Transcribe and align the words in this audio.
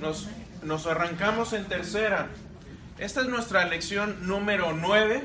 Nos, 0.00 0.28
nos 0.62 0.86
arrancamos 0.86 1.52
en 1.52 1.64
tercera. 1.66 2.28
Esta 2.98 3.20
es 3.22 3.28
nuestra 3.28 3.64
lección 3.66 4.26
número 4.26 4.72
9 4.72 5.22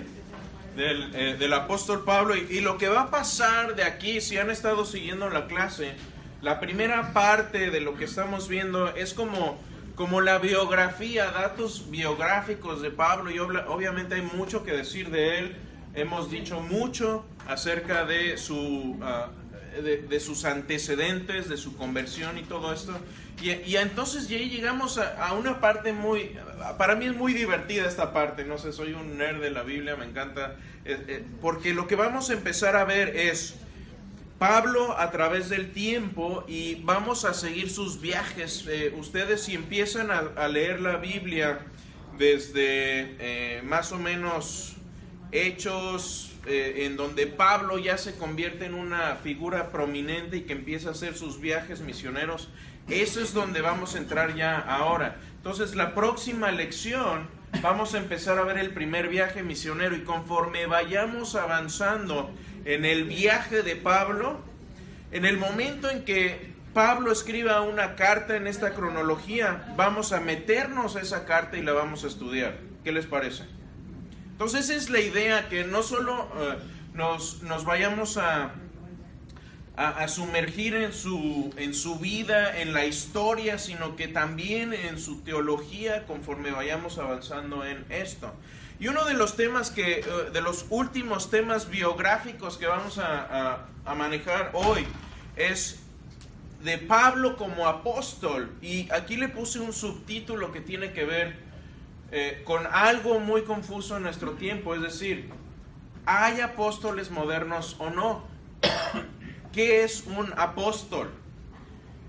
del, 0.75 1.15
eh, 1.15 1.35
del 1.37 1.53
apóstol 1.53 2.03
Pablo 2.03 2.35
y, 2.35 2.41
y 2.49 2.61
lo 2.61 2.77
que 2.77 2.87
va 2.89 3.01
a 3.01 3.09
pasar 3.11 3.75
de 3.75 3.83
aquí, 3.83 4.21
si 4.21 4.37
han 4.37 4.49
estado 4.49 4.85
siguiendo 4.85 5.29
la 5.29 5.47
clase, 5.47 5.93
la 6.41 6.59
primera 6.59 7.13
parte 7.13 7.69
de 7.69 7.81
lo 7.81 7.95
que 7.95 8.05
estamos 8.05 8.47
viendo 8.47 8.95
es 8.95 9.13
como, 9.13 9.59
como 9.95 10.21
la 10.21 10.37
biografía, 10.39 11.29
datos 11.31 11.89
biográficos 11.91 12.81
de 12.81 12.91
Pablo 12.91 13.29
y 13.31 13.37
obla- 13.39 13.65
obviamente 13.67 14.15
hay 14.15 14.21
mucho 14.21 14.63
que 14.63 14.71
decir 14.71 15.09
de 15.09 15.39
él. 15.39 15.55
Hemos 15.95 16.29
dicho 16.31 16.61
mucho 16.61 17.25
acerca 17.47 18.05
de, 18.05 18.37
su, 18.37 18.97
ah, 19.01 19.29
de, 19.81 20.19
sus 20.19 20.45
antecedentes, 20.45 21.49
de 21.49 21.57
su 21.57 21.75
conversión 21.75 22.37
y 22.37 22.43
todo 22.43 22.73
esto. 22.73 22.97
Y, 23.41 23.51
y 23.51 23.77
entonces 23.77 24.27
ya 24.27 24.37
llegamos 24.37 24.97
a, 24.97 25.33
una 25.33 25.59
parte 25.59 25.93
muy, 25.93 26.35
para 26.77 26.95
mí 26.95 27.05
es 27.05 27.15
muy 27.15 27.33
divertida 27.33 27.87
esta 27.87 28.13
parte, 28.13 28.43
no 28.43 28.57
sé, 28.57 28.73
soy 28.73 28.93
un 28.93 29.17
nerd 29.17 29.41
de 29.41 29.51
la 29.51 29.63
Biblia, 29.63 29.95
me 29.95 30.05
encanta, 30.05 30.55
eh, 30.85 30.97
eh, 31.07 31.23
porque 31.41 31.73
lo 31.73 31.87
que 31.87 31.95
vamos 31.95 32.29
a 32.29 32.33
empezar 32.33 32.75
a 32.75 32.83
ver 32.83 33.15
es 33.15 33.55
Pablo 34.37 34.97
a 34.97 35.11
través 35.11 35.49
del 35.49 35.71
tiempo 35.71 36.43
y 36.47 36.75
vamos 36.83 37.25
a 37.25 37.33
seguir 37.33 37.69
sus 37.69 38.01
viajes. 38.01 38.65
Eh, 38.67 38.93
ustedes 38.97 39.43
si 39.43 39.55
empiezan 39.55 40.09
a, 40.11 40.47
leer 40.47 40.81
la 40.81 40.97
Biblia 40.97 41.59
desde 42.17 43.61
más 43.63 43.91
o 43.93 43.97
menos 43.97 44.75
hechos 45.31 46.28
eh, 46.45 46.85
en 46.85 46.95
donde 46.95 47.27
Pablo 47.27 47.77
ya 47.77 47.97
se 47.97 48.15
convierte 48.15 48.65
en 48.65 48.73
una 48.73 49.15
figura 49.17 49.71
prominente 49.71 50.37
y 50.37 50.41
que 50.41 50.53
empieza 50.53 50.89
a 50.89 50.91
hacer 50.93 51.15
sus 51.15 51.39
viajes 51.41 51.81
misioneros, 51.81 52.49
eso 52.89 53.21
es 53.21 53.33
donde 53.33 53.61
vamos 53.61 53.95
a 53.95 53.97
entrar 53.97 54.35
ya 54.35 54.57
ahora. 54.57 55.17
Entonces 55.37 55.75
la 55.75 55.93
próxima 55.93 56.51
lección 56.51 57.27
vamos 57.61 57.93
a 57.93 57.97
empezar 57.97 58.37
a 58.37 58.43
ver 58.43 58.57
el 58.57 58.71
primer 58.71 59.09
viaje 59.09 59.43
misionero 59.43 59.95
y 59.95 60.01
conforme 60.01 60.65
vayamos 60.65 61.35
avanzando 61.35 62.31
en 62.65 62.85
el 62.85 63.05
viaje 63.05 63.61
de 63.61 63.75
Pablo, 63.75 64.39
en 65.11 65.25
el 65.25 65.37
momento 65.37 65.89
en 65.89 66.05
que 66.05 66.53
Pablo 66.73 67.11
escriba 67.11 67.61
una 67.61 67.95
carta 67.95 68.37
en 68.37 68.47
esta 68.47 68.73
cronología, 68.73 69.73
vamos 69.75 70.13
a 70.13 70.19
meternos 70.19 70.95
a 70.95 71.01
esa 71.01 71.25
carta 71.25 71.57
y 71.57 71.63
la 71.63 71.73
vamos 71.73 72.03
a 72.03 72.07
estudiar. 72.07 72.57
¿Qué 72.83 72.91
les 72.91 73.05
parece? 73.05 73.58
Entonces 74.39 74.69
es 74.69 74.89
la 74.89 75.01
idea 75.01 75.49
que 75.49 75.65
no 75.65 75.83
solo 75.83 76.29
eh, 76.39 76.55
nos, 76.93 77.43
nos 77.43 77.65
vayamos 77.65 78.15
a, 78.15 78.53
a, 79.75 80.07
sumergir 80.07 80.75
en 80.75 80.93
su, 80.93 81.53
en 81.57 81.73
su 81.73 81.99
vida, 81.99 82.61
en 82.61 82.71
la 82.71 82.85
historia, 82.85 83.57
sino 83.59 83.97
que 83.97 84.07
también 84.07 84.73
en 84.73 84.97
su 84.97 85.19
teología 85.23 86.05
conforme 86.05 86.51
vayamos 86.51 86.99
avanzando 86.99 87.65
en 87.65 87.83
esto. 87.89 88.33
Y 88.79 88.87
uno 88.87 89.03
de 89.03 89.13
los 89.13 89.35
temas 89.35 89.71
que, 89.71 89.99
eh, 89.99 90.05
de 90.31 90.39
los 90.39 90.67
últimos 90.69 91.29
temas 91.29 91.69
biográficos 91.69 92.57
que 92.57 92.67
vamos 92.67 92.97
a- 92.97 93.65
a 93.83 93.93
manejar 93.93 94.51
hoy 94.53 94.87
es 95.35 95.81
de 96.63 96.77
Pablo 96.77 97.35
como 97.35 97.67
apóstol. 97.67 98.53
Y 98.61 98.89
aquí 98.93 99.17
le 99.17 99.27
puse 99.27 99.59
un 99.59 99.73
subtítulo 99.73 100.53
que 100.53 100.61
tiene 100.61 100.93
que 100.93 101.03
ver 101.03 101.48
eh, 102.11 102.41
con 102.43 102.65
algo 102.67 103.19
muy 103.19 103.43
confuso 103.43 103.97
en 103.97 104.03
nuestro 104.03 104.31
tiempo, 104.31 104.73
es 104.73 104.81
decir, 104.81 105.29
¿hay 106.05 106.41
apóstoles 106.41 107.11
modernos 107.11 107.75
o 107.79 107.89
no? 107.89 108.23
¿Qué 109.53 109.83
es 109.83 110.05
un 110.05 110.33
apóstol? 110.37 111.11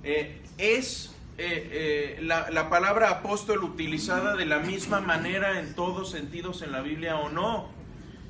Eh, 0.02 0.40
¿Es 0.56 1.14
eh, 1.36 2.18
la, 2.22 2.50
la 2.50 2.68
palabra 2.70 3.10
apóstol 3.10 3.62
utilizada 3.62 4.36
de 4.36 4.46
la 4.46 4.58
misma 4.58 5.00
manera 5.00 5.58
en 5.58 5.74
todos 5.74 6.10
sentidos 6.10 6.62
en 6.62 6.72
la 6.72 6.80
Biblia 6.80 7.16
o 7.16 7.28
no? 7.28 7.68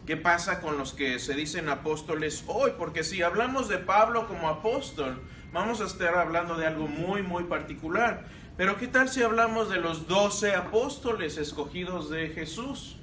¿Qué 0.06 0.16
pasa 0.16 0.61
con 0.61 0.77
los 0.77 0.93
que 0.93 1.21
se 1.21 1.34
dicen 1.34 1.69
apóstoles 1.69 2.43
hoy? 2.49 2.72
Porque 2.77 3.05
si 3.05 3.22
hablamos 3.22 3.69
de 3.69 3.78
Pablo 3.78 4.27
como 4.27 4.49
apóstol, 4.49 5.22
vamos 5.53 5.81
a 5.81 5.84
estar 5.84 6.16
hablando 6.16 6.56
de 6.56 6.66
algo 6.66 6.89
muy, 6.89 7.22
muy 7.22 7.45
particular. 7.45 8.27
Pero 8.60 8.76
¿qué 8.76 8.88
tal 8.88 9.09
si 9.09 9.22
hablamos 9.22 9.71
de 9.71 9.78
los 9.78 10.06
doce 10.06 10.54
apóstoles 10.54 11.38
escogidos 11.38 12.10
de 12.10 12.28
Jesús? 12.28 12.97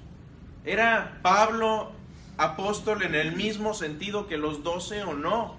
¿Era 0.63 1.17
Pablo 1.23 1.93
apóstol 2.37 3.01
en 3.01 3.15
el 3.15 3.35
mismo 3.35 3.73
sentido 3.73 4.27
que 4.27 4.37
los 4.37 4.61
doce 4.61 5.01
o 5.01 5.15
no? 5.15 5.55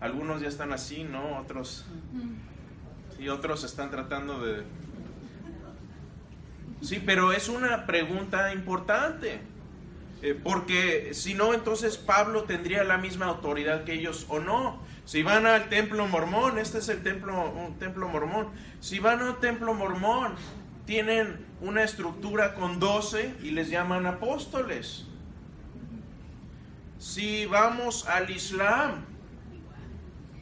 Algunos 0.00 0.40
ya 0.40 0.48
están 0.48 0.72
así, 0.72 1.04
¿no? 1.04 1.38
Otros... 1.38 1.84
Y 3.18 3.28
otros 3.28 3.62
están 3.64 3.90
tratando 3.90 4.42
de... 4.42 4.62
Sí, 6.80 7.02
pero 7.04 7.32
es 7.32 7.50
una 7.50 7.84
pregunta 7.84 8.54
importante. 8.54 9.42
Eh, 10.22 10.32
porque 10.42 11.12
si 11.12 11.34
no, 11.34 11.52
entonces 11.52 11.98
Pablo 11.98 12.44
tendría 12.44 12.84
la 12.84 12.96
misma 12.96 13.26
autoridad 13.26 13.84
que 13.84 13.92
ellos 13.92 14.24
o 14.30 14.38
no. 14.38 14.78
Si 15.04 15.22
van 15.22 15.46
al 15.46 15.68
templo 15.68 16.06
mormón, 16.08 16.58
este 16.58 16.78
es 16.78 16.88
el 16.88 17.02
templo, 17.02 17.50
un 17.50 17.78
templo 17.78 18.08
mormón. 18.08 18.48
Si 18.80 18.98
van 18.98 19.20
a 19.20 19.30
un 19.30 19.40
templo 19.40 19.74
mormón, 19.74 20.34
tienen 20.86 21.44
una 21.60 21.82
estructura 21.82 22.54
con 22.54 22.80
12 22.80 23.36
y 23.42 23.50
les 23.50 23.68
llaman 23.68 24.06
apóstoles. 24.06 25.06
Si 26.98 27.44
vamos 27.46 28.08
al 28.08 28.30
Islam, 28.30 29.04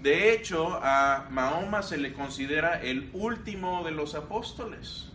de 0.00 0.32
hecho, 0.32 0.80
a 0.82 1.28
Mahoma 1.30 1.82
se 1.82 1.96
le 1.96 2.12
considera 2.12 2.80
el 2.80 3.10
último 3.12 3.84
de 3.84 3.92
los 3.92 4.14
apóstoles 4.14 5.10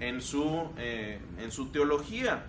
en 0.00 0.20
su, 0.20 0.70
eh, 0.78 1.20
en 1.38 1.52
su 1.52 1.68
teología. 1.68 2.44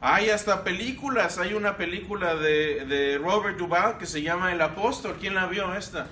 Hay 0.00 0.30
hasta 0.30 0.62
películas, 0.62 1.38
hay 1.38 1.54
una 1.54 1.76
película 1.76 2.36
de, 2.36 2.84
de 2.86 3.18
Robert 3.18 3.58
Duvall 3.58 3.98
que 3.98 4.06
se 4.06 4.22
llama 4.22 4.52
El 4.52 4.60
Apóstol. 4.60 5.16
¿Quién 5.18 5.34
la 5.34 5.46
vio 5.46 5.74
esta? 5.74 6.06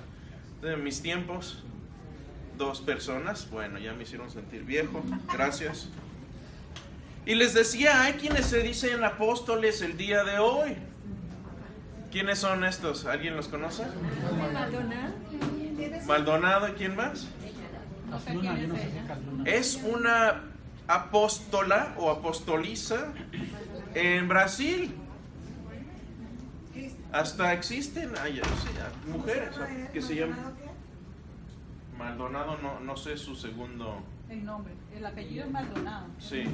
De 0.60 0.76
mis 0.76 1.02
tiempos. 1.02 1.62
Dos 2.58 2.80
personas. 2.80 3.48
Bueno, 3.50 3.78
ya 3.78 3.92
me 3.92 4.02
hicieron 4.02 4.30
sentir 4.30 4.64
viejo. 4.64 5.02
Gracias. 5.32 5.88
Y 7.26 7.34
les 7.34 7.54
decía, 7.54 8.02
hay 8.02 8.14
quienes 8.14 8.46
se 8.46 8.62
dicen 8.62 9.04
apóstoles 9.04 9.82
el 9.82 9.96
día 9.96 10.24
de 10.24 10.38
hoy. 10.38 10.76
¿Quiénes 12.10 12.38
son 12.38 12.64
estos? 12.64 13.04
¿Alguien 13.04 13.36
los 13.36 13.48
conoce? 13.48 13.84
Maldonado 16.06 16.68
y 16.68 16.72
quién 16.72 16.96
más? 16.96 17.28
Es 19.44 19.80
una 19.84 20.42
apóstola 20.88 21.94
o 21.98 22.10
apostoliza 22.10 23.12
en 23.96 24.28
Brasil. 24.28 24.94
Hasta 27.12 27.54
existen 27.54 28.12
ay, 28.20 28.42
sí, 28.42 29.10
mujeres 29.10 29.50
que 29.92 30.02
se 30.02 30.16
llaman 30.16 30.54
Maldonado, 31.96 32.58
no, 32.58 32.80
no 32.80 32.96
sé 32.96 33.16
su 33.16 33.34
segundo. 33.34 34.02
El 34.28 34.44
nombre, 34.44 34.74
el 34.94 35.06
apellido 35.06 35.46
es 35.46 35.50
Maldonado. 35.50 36.06
Sí, 36.18 36.44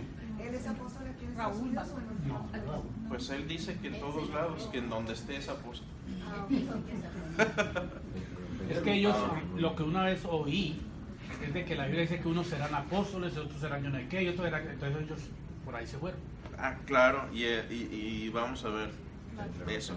¿Él 0.41 0.55
es 0.55 0.67
apóstol 0.67 1.07
aquí 1.09 1.25
en 1.25 1.37
Raúl 1.37 1.61
Unidos 1.61 1.89
no? 2.27 2.83
pues 3.09 3.31
él 3.31 3.47
dice 3.49 3.79
que 3.79 3.89
en 3.89 4.01
todos 4.01 4.31
lados, 4.31 4.69
que 4.71 4.79
en 4.79 4.89
donde 4.89 5.13
esté 5.13 5.37
es 5.37 5.49
apóstol. 5.49 5.89
Es 8.71 8.79
que 8.79 8.95
ellos, 8.95 9.17
lo 9.57 9.75
que 9.75 9.83
una 9.83 10.05
vez 10.05 10.25
oí, 10.25 10.81
es 11.45 11.53
de 11.53 11.65
que 11.65 11.75
la 11.75 11.87
Biblia 11.87 12.03
dice 12.03 12.21
que 12.21 12.29
unos 12.29 12.47
serán 12.47 12.75
apóstoles, 12.75 13.37
otros 13.37 13.61
serán 13.61 13.83
yo 13.83 13.91
no 13.91 13.99
sé 13.99 14.09
qué, 14.09 14.23
y 14.23 14.29
otros 14.29 14.47
serán, 14.47 14.69
entonces 14.69 15.03
ellos 15.03 15.19
por 15.65 15.77
ahí 15.77 15.87
se 15.87 15.99
fueron. 15.99 16.21
Ah, 16.59 16.77
claro, 16.87 17.29
y, 17.33 17.45
eh, 17.45 17.65
y- 17.71 18.25
y 18.25 18.29
vamos 18.29 18.65
a 18.65 18.69
ver 18.69 18.91
eso. 19.69 19.97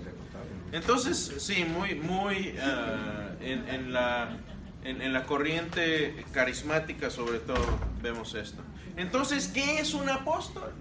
Entonces, 0.72 1.36
sí, 1.40 1.66
muy, 1.66 1.96
muy 1.96 2.56
ah, 2.62 3.30
en, 3.42 3.68
en 3.70 3.94
la, 3.94 4.38
en, 4.84 5.02
en 5.02 5.14
la 5.14 5.24
corriente 5.26 6.26
carismática 6.32 7.10
sobre 7.10 7.40
todo 7.40 7.64
vemos 8.02 8.34
esto. 8.34 8.62
Entonces, 8.98 9.48
¿qué 9.50 9.80
es 9.80 9.94
un 9.94 10.10
apóstol? 10.10 10.72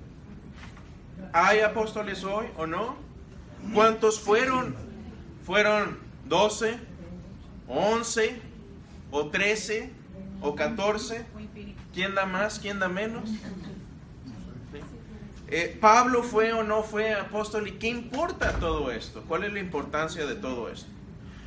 ¿Hay 1.32 1.60
apóstoles 1.60 2.22
hoy 2.24 2.46
o 2.56 2.66
no? 2.66 2.96
¿Cuántos 3.72 4.20
fueron? 4.20 4.76
¿Fueron 5.44 5.98
12, 6.26 6.78
11 7.68 8.40
o 9.10 9.28
13 9.28 9.90
o 10.40 10.54
14? 10.54 11.26
Muy 11.34 11.42
infinito. 11.44 11.82
¿Quién 11.92 12.14
da 12.14 12.24
más? 12.26 12.58
¿Quién 12.58 12.78
da 12.78 12.88
menos? 12.88 13.30
Eh, 15.56 15.78
¿Pablo 15.80 16.24
fue 16.24 16.52
o 16.52 16.64
no 16.64 16.82
fue 16.82 17.14
apóstol? 17.14 17.68
¿Y 17.68 17.72
qué 17.74 17.86
importa 17.86 18.58
todo 18.58 18.90
esto? 18.90 19.22
¿Cuál 19.28 19.44
es 19.44 19.52
la 19.52 19.60
importancia 19.60 20.26
de 20.26 20.34
todo 20.34 20.68
esto? 20.68 20.88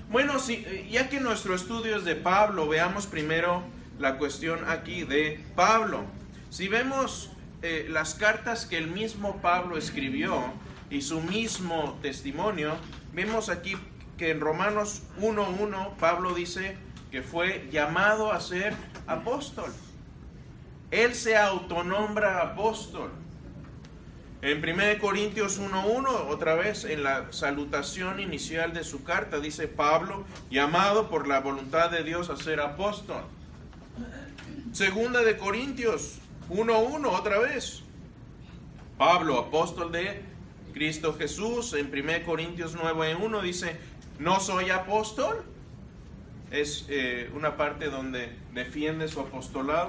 Bueno, 0.09 0.39
si, 0.39 0.63
eh, 0.65 0.87
ya 0.89 1.09
que 1.09 1.19
nuestro 1.19 1.53
estudio 1.53 1.97
es 1.97 2.05
de 2.05 2.15
Pablo, 2.15 2.69
veamos 2.69 3.05
primero 3.05 3.63
la 3.99 4.17
cuestión 4.17 4.61
aquí 4.69 5.03
de 5.03 5.43
Pablo. 5.57 6.05
Si 6.49 6.69
vemos 6.69 7.31
eh, 7.61 7.87
las 7.89 8.13
cartas 8.13 8.65
que 8.65 8.77
el 8.77 8.87
mismo 8.87 9.41
Pablo 9.41 9.77
escribió 9.77 10.53
y 10.89 11.01
su 11.01 11.19
mismo 11.19 11.99
testimonio, 12.01 12.77
vemos 13.11 13.49
aquí 13.49 13.75
que 14.17 14.31
en 14.31 14.39
Romanos 14.39 15.01
1.1 15.19 15.97
Pablo 15.97 16.33
dice, 16.33 16.77
que 17.11 17.23
fue 17.23 17.67
llamado 17.73 18.31
a 18.31 18.39
ser 18.39 18.73
apóstol. 19.05 19.73
Él 20.91 21.13
se 21.13 21.35
autonombra 21.35 22.41
apóstol. 22.41 23.11
En 24.41 24.59
1 24.59 24.99
Corintios 25.01 25.59
1.1, 25.59 26.27
otra 26.29 26.53
vez 26.53 26.85
en 26.85 27.03
la 27.03 27.31
salutación 27.31 28.19
inicial 28.19 28.71
de 28.71 28.83
su 28.83 29.03
carta, 29.03 29.39
dice 29.39 29.67
Pablo, 29.67 30.25
llamado 30.51 31.09
por 31.09 31.27
la 31.27 31.39
voluntad 31.39 31.89
de 31.89 32.03
Dios 32.03 32.29
a 32.29 32.37
ser 32.37 32.59
apóstol. 32.59 33.23
Segunda 34.73 35.21
de 35.21 35.37
Corintios 35.37 36.19
1.1, 36.49 37.07
otra 37.07 37.39
vez. 37.39 37.81
Pablo, 38.99 39.39
apóstol 39.39 39.91
de 39.91 40.21
Cristo 40.71 41.15
Jesús, 41.17 41.73
en 41.73 41.87
1 41.87 42.23
Corintios 42.23 42.77
9.1 42.77 43.41
dice, 43.41 43.75
no 44.19 44.39
soy 44.39 44.69
apóstol. 44.69 45.43
Es 46.51 46.85
eh, 46.89 47.31
una 47.33 47.57
parte 47.57 47.89
donde 47.89 48.37
defiende 48.53 49.07
su 49.07 49.19
apostolado. 49.19 49.87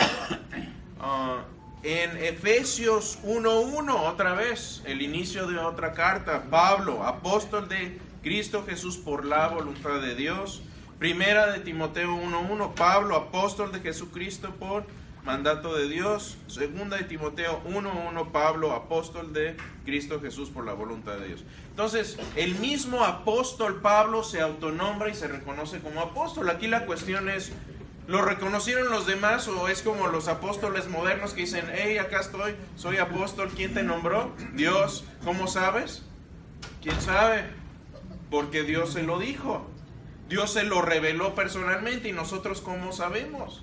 Ah, 1.01 1.45
en 1.83 2.17
Efesios 2.17 3.19
1.1, 3.25 3.91
otra 3.91 4.35
vez, 4.35 4.83
el 4.85 5.03
inicio 5.03 5.47
de 5.47 5.59
otra 5.59 5.93
carta, 5.93 6.45
Pablo, 6.51 7.05
apóstol 7.05 7.69
de 7.69 7.99
Cristo 8.23 8.65
Jesús 8.67 8.97
por 8.97 9.25
la 9.25 9.49
voluntad 9.49 10.01
de 10.01 10.15
Dios. 10.15 10.63
Primera 10.99 11.53
de 11.53 11.61
Timoteo 11.61 12.17
1.1, 12.17 12.75
Pablo, 12.75 13.15
apóstol 13.15 13.71
de 13.71 13.81
Jesucristo 13.81 14.53
por 14.59 14.85
mandato 15.25 15.77
de 15.77 15.89
Dios. 15.89 16.39
Segunda 16.47 16.97
de 16.97 17.05
Timoteo 17.05 17.63
1.1, 17.65 18.33
Pablo, 18.33 18.73
apóstol 18.73 19.33
de 19.33 19.57
Cristo 19.85 20.21
Jesús 20.21 20.51
por 20.51 20.65
la 20.65 20.73
voluntad 20.73 21.19
de 21.19 21.29
Dios. 21.29 21.45
Entonces, 21.71 22.19
el 22.35 22.55
mismo 22.57 23.05
apóstol 23.05 23.81
Pablo 23.81 24.25
se 24.25 24.41
autonombra 24.41 25.11
y 25.11 25.15
se 25.15 25.29
reconoce 25.29 25.81
como 25.81 26.01
apóstol. 26.01 26.51
Aquí 26.51 26.67
la 26.67 26.87
cuestión 26.87 27.29
es, 27.29 27.53
¿Lo 28.09 28.23
reconocieron 28.23 28.89
los 28.89 29.07
demás 29.07 29.49
o 29.49 29.69
es 29.69 29.83
como 29.83 30.07
los 30.07 30.29
apóstoles 30.29 30.89
modernos 30.89 31.35
que 31.35 31.43
dicen, 31.43 31.71
hey, 31.75 31.99
acá 31.99 32.21
estoy, 32.21 32.57
soy 32.75 32.97
apóstol, 32.97 33.51
¿quién 33.55 33.75
te 33.75 33.83
nombró? 33.83 34.35
Dios, 34.55 35.05
¿cómo 35.25 35.47
sabes? 35.47 36.05
¿Quién 36.83 36.99
sabe? 37.03 37.45
Porque 38.31 38.63
Dios 38.63 38.95
se 38.95 39.03
lo 39.03 39.19
dijo. 39.19 39.69
Dios 40.27 40.55
se 40.55 40.63
lo 40.63 40.81
reveló 40.81 41.35
personalmente 41.35 42.09
y 42.09 42.13
nosotros 42.13 42.63
cómo 42.63 42.93
sabemos. 42.93 43.63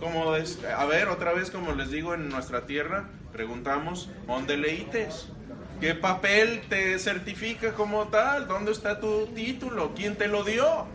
Como 0.00 0.32
a 0.32 0.84
ver, 0.86 1.08
otra 1.08 1.34
vez 1.34 1.50
como 1.50 1.72
les 1.72 1.90
digo 1.90 2.14
en 2.14 2.30
nuestra 2.30 2.64
tierra, 2.64 3.10
preguntamos, 3.30 4.08
¿dónde 4.26 4.56
leítes? 4.56 5.28
¿Qué 5.82 5.94
papel 5.94 6.62
te 6.70 6.98
certifica 6.98 7.74
como 7.74 8.08
tal? 8.08 8.48
¿Dónde 8.48 8.72
está 8.72 9.00
tu 9.00 9.26
título? 9.34 9.92
¿Quién 9.94 10.16
te 10.16 10.28
lo 10.28 10.44
dio? 10.44 10.86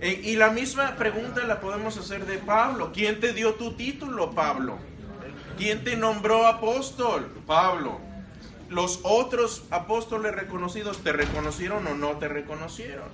Eh, 0.00 0.20
y 0.24 0.36
la 0.36 0.50
misma 0.50 0.96
pregunta 0.96 1.44
la 1.44 1.60
podemos 1.60 1.96
hacer 1.96 2.26
de 2.26 2.38
Pablo. 2.38 2.92
¿Quién 2.92 3.20
te 3.20 3.32
dio 3.32 3.54
tu 3.54 3.72
título, 3.72 4.32
Pablo? 4.32 4.78
¿Quién 5.56 5.84
te 5.84 5.96
nombró 5.96 6.46
apóstol, 6.46 7.30
Pablo? 7.46 7.98
¿Los 8.68 9.00
otros 9.04 9.64
apóstoles 9.70 10.34
reconocidos 10.34 10.98
te 10.98 11.12
reconocieron 11.12 11.86
o 11.86 11.94
no 11.94 12.18
te 12.18 12.28
reconocieron? 12.28 13.08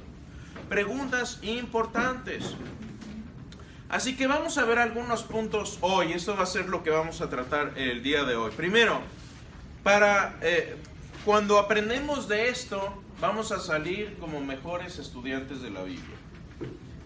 Preguntas 0.68 1.38
importantes. 1.42 2.56
Así 3.88 4.16
que 4.16 4.26
vamos 4.26 4.56
a 4.58 4.64
ver 4.64 4.78
algunos 4.78 5.22
puntos 5.22 5.78
hoy. 5.82 6.14
Esto 6.14 6.34
va 6.34 6.44
a 6.44 6.46
ser 6.46 6.68
lo 6.68 6.82
que 6.82 6.90
vamos 6.90 7.20
a 7.20 7.28
tratar 7.28 7.74
el 7.76 8.02
día 8.02 8.24
de 8.24 8.34
hoy. 8.34 8.50
Primero, 8.56 9.02
para 9.84 10.36
eh, 10.40 10.76
cuando 11.24 11.58
aprendemos 11.58 12.26
de 12.26 12.48
esto, 12.48 12.94
vamos 13.20 13.52
a 13.52 13.60
salir 13.60 14.16
como 14.18 14.40
mejores 14.40 14.98
estudiantes 14.98 15.60
de 15.62 15.70
la 15.70 15.82
Biblia. 15.82 16.16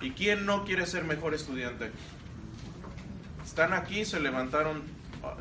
¿Y 0.00 0.10
quién 0.10 0.46
no 0.46 0.64
quiere 0.64 0.86
ser 0.86 1.04
mejor 1.04 1.34
estudiante? 1.34 1.90
Están 3.44 3.72
aquí, 3.72 4.04
se 4.04 4.20
levantaron, 4.20 4.82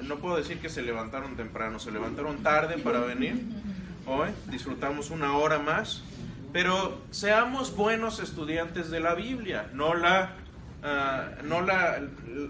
no 0.04 0.18
puedo 0.18 0.38
decir 0.38 0.60
que 0.60 0.70
se 0.70 0.82
levantaron 0.82 1.36
temprano, 1.36 1.80
se 1.80 1.92
levantaron 1.92 2.42
tarde 2.44 2.78
para 2.78 3.00
venir. 3.00 3.44
Hoy 4.06 4.30
disfrutamos 4.48 5.10
una 5.10 5.36
hora 5.38 5.60
más, 5.60 6.04
pero 6.54 7.02
seamos 7.12 7.76
buenos 7.76 8.20
estudiantes 8.20 8.90
de 8.90 9.00
la 9.00 9.16
Biblia, 9.16 9.70
no 9.74 9.94
la, 9.94 10.36
ah, 10.84 11.30
no 11.44 11.62
la, 11.62 12.02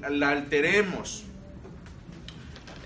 la 0.10 0.30
alteremos. 0.30 1.24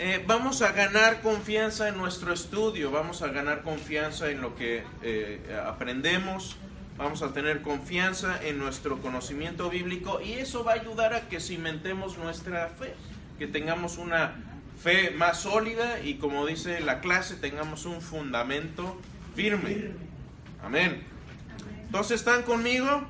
Eh, 0.01 0.23
vamos 0.25 0.61
a 0.61 0.71
ganar 0.71 1.21
confianza 1.21 1.89
en 1.89 1.97
nuestro 1.97 2.31
estudio, 2.31 2.89
vamos 2.89 3.21
a 3.21 3.27
ganar 3.27 3.63
confianza 3.63 4.29
en 4.29 4.39
lo 4.39 4.55
que 4.55 4.85
eh, 5.01 5.59
aprendemos 5.65 6.55
vamos 6.99 7.21
a 7.21 7.31
tener 7.31 7.61
confianza 7.61 8.45
en 8.45 8.59
nuestro 8.59 9.01
conocimiento 9.01 9.69
bíblico 9.69 10.19
y 10.21 10.33
eso 10.33 10.65
va 10.65 10.73
a 10.73 10.75
ayudar 10.75 11.13
a 11.13 11.29
que 11.29 11.39
cimentemos 11.39 12.17
nuestra 12.17 12.67
fe, 12.67 12.93
que 13.39 13.47
tengamos 13.47 13.97
una 13.97 14.35
fe 14.83 15.11
más 15.11 15.39
sólida 15.39 16.01
y 16.01 16.15
como 16.15 16.45
dice 16.45 16.81
la 16.81 16.99
clase, 16.99 17.35
tengamos 17.35 17.85
un 17.85 18.01
fundamento 18.01 18.99
firme. 19.33 19.91
Amén. 20.61 21.01
Entonces, 21.85 22.19
¿están 22.19 22.43
conmigo? 22.43 23.07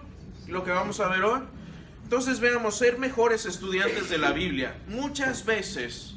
Lo 0.48 0.64
que 0.64 0.70
vamos 0.70 1.00
a 1.00 1.08
ver 1.08 1.24
hoy. 1.24 1.42
Entonces 2.04 2.40
veamos, 2.40 2.78
ser 2.78 3.00
mejores 3.00 3.48
estudiantes 3.48 4.08
de 4.10 4.20
la 4.20 4.32
Biblia. 4.32 4.78
Muchas 4.88 5.46
veces 5.46 6.16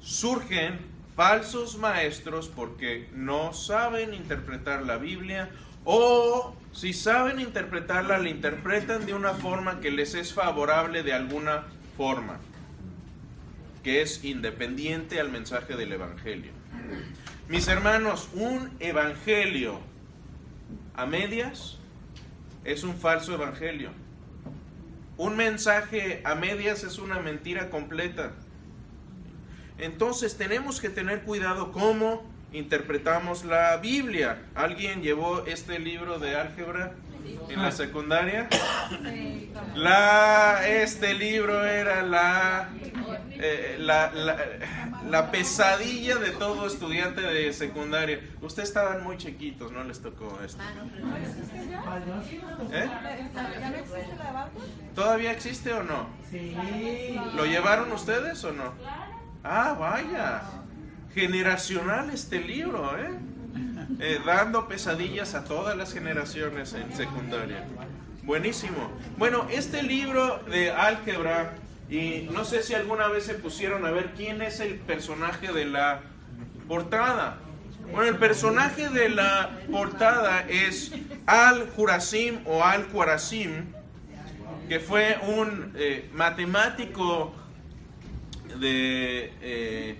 surgen 0.00 0.78
falsos 1.16 1.78
maestros 1.78 2.48
porque 2.48 3.08
no 3.14 3.54
saben 3.54 4.12
interpretar 4.12 4.82
la 4.82 4.98
Biblia 4.98 5.50
o 5.84 6.54
si 6.72 6.92
saben 6.92 7.40
interpretarla, 7.40 8.18
la 8.18 8.28
interpretan 8.28 9.06
de 9.06 9.14
una 9.14 9.34
forma 9.34 9.80
que 9.80 9.90
les 9.90 10.14
es 10.14 10.32
favorable 10.32 11.02
de 11.02 11.12
alguna 11.12 11.64
forma, 11.96 12.38
que 13.82 14.02
es 14.02 14.24
independiente 14.24 15.20
al 15.20 15.30
mensaje 15.30 15.76
del 15.76 15.92
Evangelio. 15.92 16.52
Mis 17.48 17.66
hermanos, 17.66 18.28
un 18.34 18.70
Evangelio 18.78 19.80
a 20.94 21.06
medias 21.06 21.78
es 22.64 22.84
un 22.84 22.94
falso 22.94 23.34
Evangelio. 23.34 23.90
Un 25.16 25.36
mensaje 25.36 26.22
a 26.24 26.34
medias 26.34 26.84
es 26.84 26.98
una 26.98 27.18
mentira 27.18 27.68
completa. 27.68 28.32
Entonces 29.78 30.36
tenemos 30.36 30.80
que 30.80 30.88
tener 30.88 31.22
cuidado 31.22 31.72
cómo 31.72 32.22
interpretamos 32.52 33.44
la 33.44 33.76
Biblia. 33.76 34.42
¿Alguien 34.54 35.02
llevó 35.02 35.44
este 35.46 35.78
libro 35.78 36.18
de 36.18 36.36
álgebra 36.36 36.92
en 37.48 37.62
la 37.62 37.70
secundaria? 37.72 38.48
La, 39.74 40.66
este 40.66 41.14
libro 41.14 41.64
era 41.64 42.02
la, 42.02 42.70
eh, 43.30 43.76
la, 43.78 44.10
la, 45.08 45.30
pesadilla 45.30 46.16
de 46.16 46.30
todo 46.30 46.66
estudiante 46.66 47.20
de 47.20 47.52
secundaria. 47.52 48.20
Ustedes 48.40 48.70
estaban 48.70 49.04
muy 49.04 49.16
chiquitos, 49.16 49.70
no 49.70 49.84
les 49.84 50.00
tocó 50.00 50.40
esto. 50.44 50.62
¿Eh? 52.72 52.90
¿Todavía 54.94 55.32
existe 55.32 55.72
o 55.72 55.82
no? 55.82 56.08
¿Lo 57.36 57.44
llevaron 57.44 57.92
ustedes 57.92 58.42
o 58.44 58.52
no? 58.52 58.74
Ah, 59.42 59.74
vaya 59.78 60.42
generacional 61.14 62.10
este 62.10 62.40
libro, 62.40 62.96
¿eh? 62.98 63.10
¿eh? 63.98 64.20
dando 64.24 64.68
pesadillas 64.68 65.34
a 65.34 65.44
todas 65.44 65.76
las 65.76 65.92
generaciones 65.92 66.72
en 66.74 66.92
secundaria. 66.96 67.64
Buenísimo. 68.22 68.90
Bueno, 69.16 69.46
este 69.50 69.82
libro 69.82 70.38
de 70.50 70.70
álgebra, 70.70 71.54
y 71.88 72.28
no 72.30 72.44
sé 72.44 72.62
si 72.62 72.74
alguna 72.74 73.08
vez 73.08 73.24
se 73.24 73.34
pusieron 73.34 73.84
a 73.84 73.90
ver 73.90 74.12
quién 74.16 74.42
es 74.42 74.60
el 74.60 74.76
personaje 74.76 75.52
de 75.52 75.64
la 75.64 76.02
portada. 76.68 77.38
Bueno, 77.92 78.10
el 78.10 78.18
personaje 78.18 78.88
de 78.88 79.08
la 79.08 79.58
portada 79.70 80.46
es 80.48 80.92
Al-Jurasim 81.26 82.38
o 82.46 82.62
Al-Khwarazim, 82.62 83.72
que 84.68 84.78
fue 84.78 85.18
un 85.26 85.72
eh, 85.76 86.08
matemático 86.14 87.34
de... 88.60 89.32
Eh, 89.40 89.98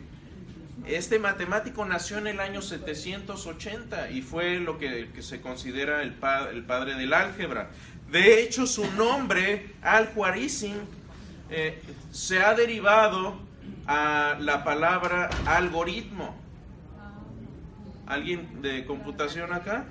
este 0.96 1.18
matemático 1.18 1.84
nació 1.84 2.18
en 2.18 2.26
el 2.26 2.40
año 2.40 2.62
780 2.62 4.10
y 4.10 4.22
fue 4.22 4.60
lo 4.60 4.78
que, 4.78 5.08
se 5.20 5.40
considera 5.40 6.02
el, 6.02 6.12
padre 6.14 6.94
del 6.94 7.12
álgebra. 7.12 7.70
De 8.10 8.42
hecho, 8.42 8.66
su 8.66 8.90
nombre, 8.92 9.74
Al-Khwarizm, 9.82 10.76
eh, 11.50 11.80
se 12.10 12.42
ha 12.42 12.54
derivado 12.54 13.40
a 13.86 14.36
la 14.40 14.64
palabra 14.64 15.30
algoritmo. 15.46 16.36
¿Alguien 18.06 18.62
de 18.62 18.84
computación 18.84 19.52
acá? 19.52 19.86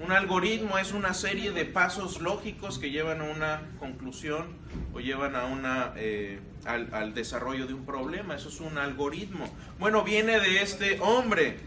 Un 0.00 0.12
algoritmo 0.12 0.78
es 0.78 0.92
una 0.92 1.12
serie 1.12 1.50
de 1.50 1.64
pasos 1.64 2.20
lógicos 2.20 2.78
que 2.78 2.90
llevan 2.90 3.20
a 3.20 3.24
una 3.24 3.62
conclusión 3.80 4.46
o 4.94 5.00
llevan 5.00 5.34
a 5.34 5.46
una, 5.46 5.92
eh, 5.96 6.38
al, 6.64 7.14
desarrollo 7.14 7.66
de 7.66 7.74
un 7.74 7.84
problema. 7.84 8.36
Eso 8.36 8.48
es 8.48 8.60
un 8.60 8.78
algoritmo. 8.78 9.44
Bueno, 9.78 10.04
viene 10.04 10.38
de 10.38 10.62
este 10.62 11.00
hombre. 11.00 11.58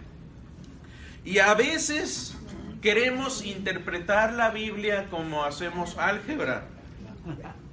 Y 1.26 1.40
a 1.40 1.54
veces 1.56 2.38
queremos 2.82 3.44
interpretar 3.44 4.34
la 4.34 4.50
Biblia 4.50 5.08
como 5.10 5.44
hacemos 5.44 5.98
álgebra. 5.98 6.64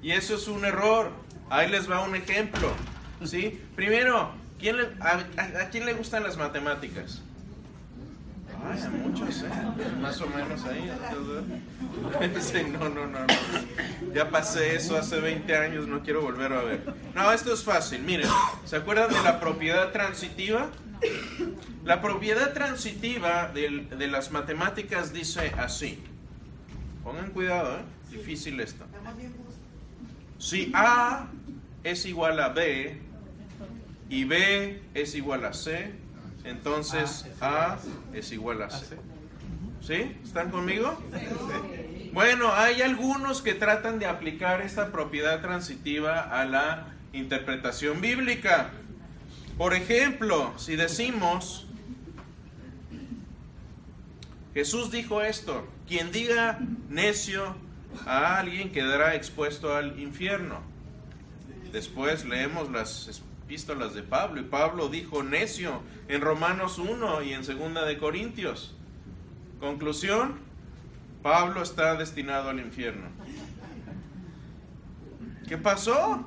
Y 0.03 0.11
eso 0.11 0.35
es 0.35 0.49
un 0.49 0.65
error. 0.65 1.13
Ahí 1.51 1.71
les 1.71 1.89
va 1.89 2.03
un 2.03 2.17
ejemplo. 2.17 2.73
¿sí? 3.25 3.63
Primero, 3.77 4.33
¿quién 4.59 4.77
le- 4.77 4.89
a 5.01 5.71
quién 5.71 5.87
le 5.87 5.93
gustan 5.95 6.25
las 6.25 6.37
matemáticas? 6.37 7.23
Ay, 8.65 8.83
a 8.83 8.91
muchos, 8.91 9.43
¿eh? 9.43 9.49
Más 10.01 10.21
o 10.21 10.27
menos 10.29 10.65
ahí. 10.65 10.91
Sí, 12.41 12.59
no, 12.71 12.89
no, 12.89 13.07
no, 13.07 13.21
no. 13.21 14.13
Ya 14.15 14.31
pasé 14.31 14.77
eso 14.77 14.97
hace 14.97 15.21
20 15.21 15.57
años, 15.57 15.87
no 15.89 16.03
quiero 16.03 16.23
volver 16.23 16.53
a 16.53 16.63
ver. 16.63 16.95
No, 17.15 17.33
esto 17.33 17.53
es 17.53 17.63
fácil. 17.65 18.03
Miren, 18.03 18.29
¿se 18.65 18.77
acuerdan 18.77 19.11
de 19.11 19.21
la 19.23 19.41
propiedad 19.41 19.91
transitiva? 19.93 20.69
La 21.85 22.01
propiedad 22.01 22.53
transitiva 22.53 23.49
del- 23.53 23.89
de 23.99 24.07
las 24.09 24.31
matemáticas 24.31 25.13
dice 25.13 25.53
así. 25.59 25.99
Pongan 27.05 27.31
cuidado, 27.31 27.79
¿eh? 27.79 27.83
Difícil 28.11 28.61
esto. 28.61 28.85
Si 30.39 30.71
A 30.75 31.27
es 31.85 32.07
igual 32.07 32.41
a 32.41 32.49
B 32.51 32.97
y 34.09 34.25
B 34.25 34.83
es 34.95 35.15
igual 35.15 35.45
a 35.45 35.53
C, 35.53 35.93
entonces 36.49 37.27
A 37.41 37.79
es 38.13 38.33
igual 38.33 38.63
a 38.63 38.71
C. 38.71 38.97
¿Sí? 39.81 40.17
¿Están 40.25 40.51
conmigo? 40.51 40.99
Bueno, 42.13 42.53
hay 42.53 42.83
algunos 42.83 43.43
que 43.43 43.55
tratan 43.55 43.99
de 43.99 44.07
aplicar 44.07 44.61
esta 44.63 44.91
propiedad 44.91 45.41
transitiva 45.41 46.21
a 46.21 46.45
la 46.45 46.89
interpretación 47.13 48.01
bíblica. 48.01 48.71
Por 49.57 49.75
ejemplo, 49.75 50.53
si 50.57 50.77
decimos, 50.77 51.67
Jesús 54.55 54.91
dijo 54.91 55.23
esto, 55.23 55.69
quien 55.87 56.11
diga 56.11 56.59
necio 56.89 57.57
a 58.07 58.39
alguien 58.39 58.73
quedará 58.73 59.15
expuesto 59.15 59.75
al 59.75 59.99
infierno. 60.01 60.61
Después 61.73 62.25
leemos 62.25 62.71
las 62.71 63.23
epístolas 63.45 63.95
de 63.95 64.03
Pablo 64.03 64.41
y 64.41 64.45
Pablo 64.45 64.89
dijo 64.89 65.23
necio 65.23 65.83
en 66.09 66.21
Romanos 66.21 66.79
1 66.79 67.23
y 67.23 67.33
en 67.33 67.43
2 67.45 67.87
de 67.87 67.99
Corintios. 67.99 68.75
Conclusión, 69.61 70.39
Pablo 71.23 71.63
está 71.63 71.97
destinado 71.97 72.51
al 72.51 72.61
infierno. 72.61 73.09
¿Qué 75.49 75.59
pasó? 75.59 76.25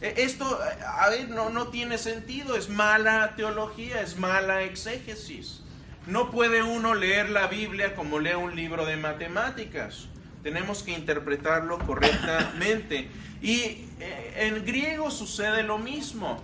E- 0.00 0.14
Esto, 0.18 0.58
a 0.86 1.08
ver, 1.08 1.28
no, 1.30 1.50
no 1.50 1.68
tiene 1.68 1.98
sentido, 1.98 2.56
es 2.56 2.68
mala 2.68 3.34
teología, 3.36 4.00
es 4.02 4.18
mala 4.18 4.62
exégesis. 4.62 5.62
No 6.06 6.30
puede 6.32 6.62
uno 6.64 6.94
leer 6.94 7.30
la 7.30 7.46
Biblia 7.46 7.94
como 7.94 8.18
lee 8.18 8.34
un 8.34 8.56
libro 8.56 8.84
de 8.86 8.96
matemáticas. 8.96 10.08
Tenemos 10.42 10.82
que 10.82 10.92
interpretarlo 10.92 11.78
correctamente. 11.80 13.08
Y 13.40 13.86
eh, 14.00 14.34
en 14.36 14.64
griego 14.64 15.10
sucede 15.10 15.62
lo 15.62 15.78
mismo. 15.78 16.42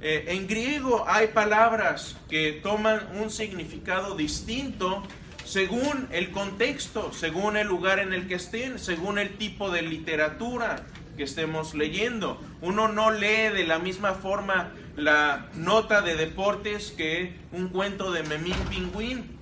Eh, 0.00 0.26
en 0.28 0.46
griego 0.46 1.04
hay 1.08 1.28
palabras 1.28 2.16
que 2.28 2.52
toman 2.62 3.00
un 3.20 3.30
significado 3.30 4.14
distinto 4.14 5.02
según 5.44 6.08
el 6.12 6.30
contexto, 6.30 7.12
según 7.12 7.56
el 7.56 7.66
lugar 7.66 7.98
en 7.98 8.12
el 8.12 8.28
que 8.28 8.34
estén, 8.34 8.78
según 8.78 9.18
el 9.18 9.38
tipo 9.38 9.70
de 9.70 9.82
literatura 9.82 10.84
que 11.16 11.24
estemos 11.24 11.74
leyendo. 11.74 12.40
Uno 12.60 12.88
no 12.88 13.10
lee 13.10 13.50
de 13.54 13.64
la 13.66 13.78
misma 13.78 14.14
forma 14.14 14.72
la 14.96 15.48
nota 15.54 16.02
de 16.02 16.16
deportes 16.16 16.92
que 16.96 17.34
un 17.52 17.68
cuento 17.68 18.12
de 18.12 18.24
Memín 18.24 18.56
Pingüín 18.68 19.37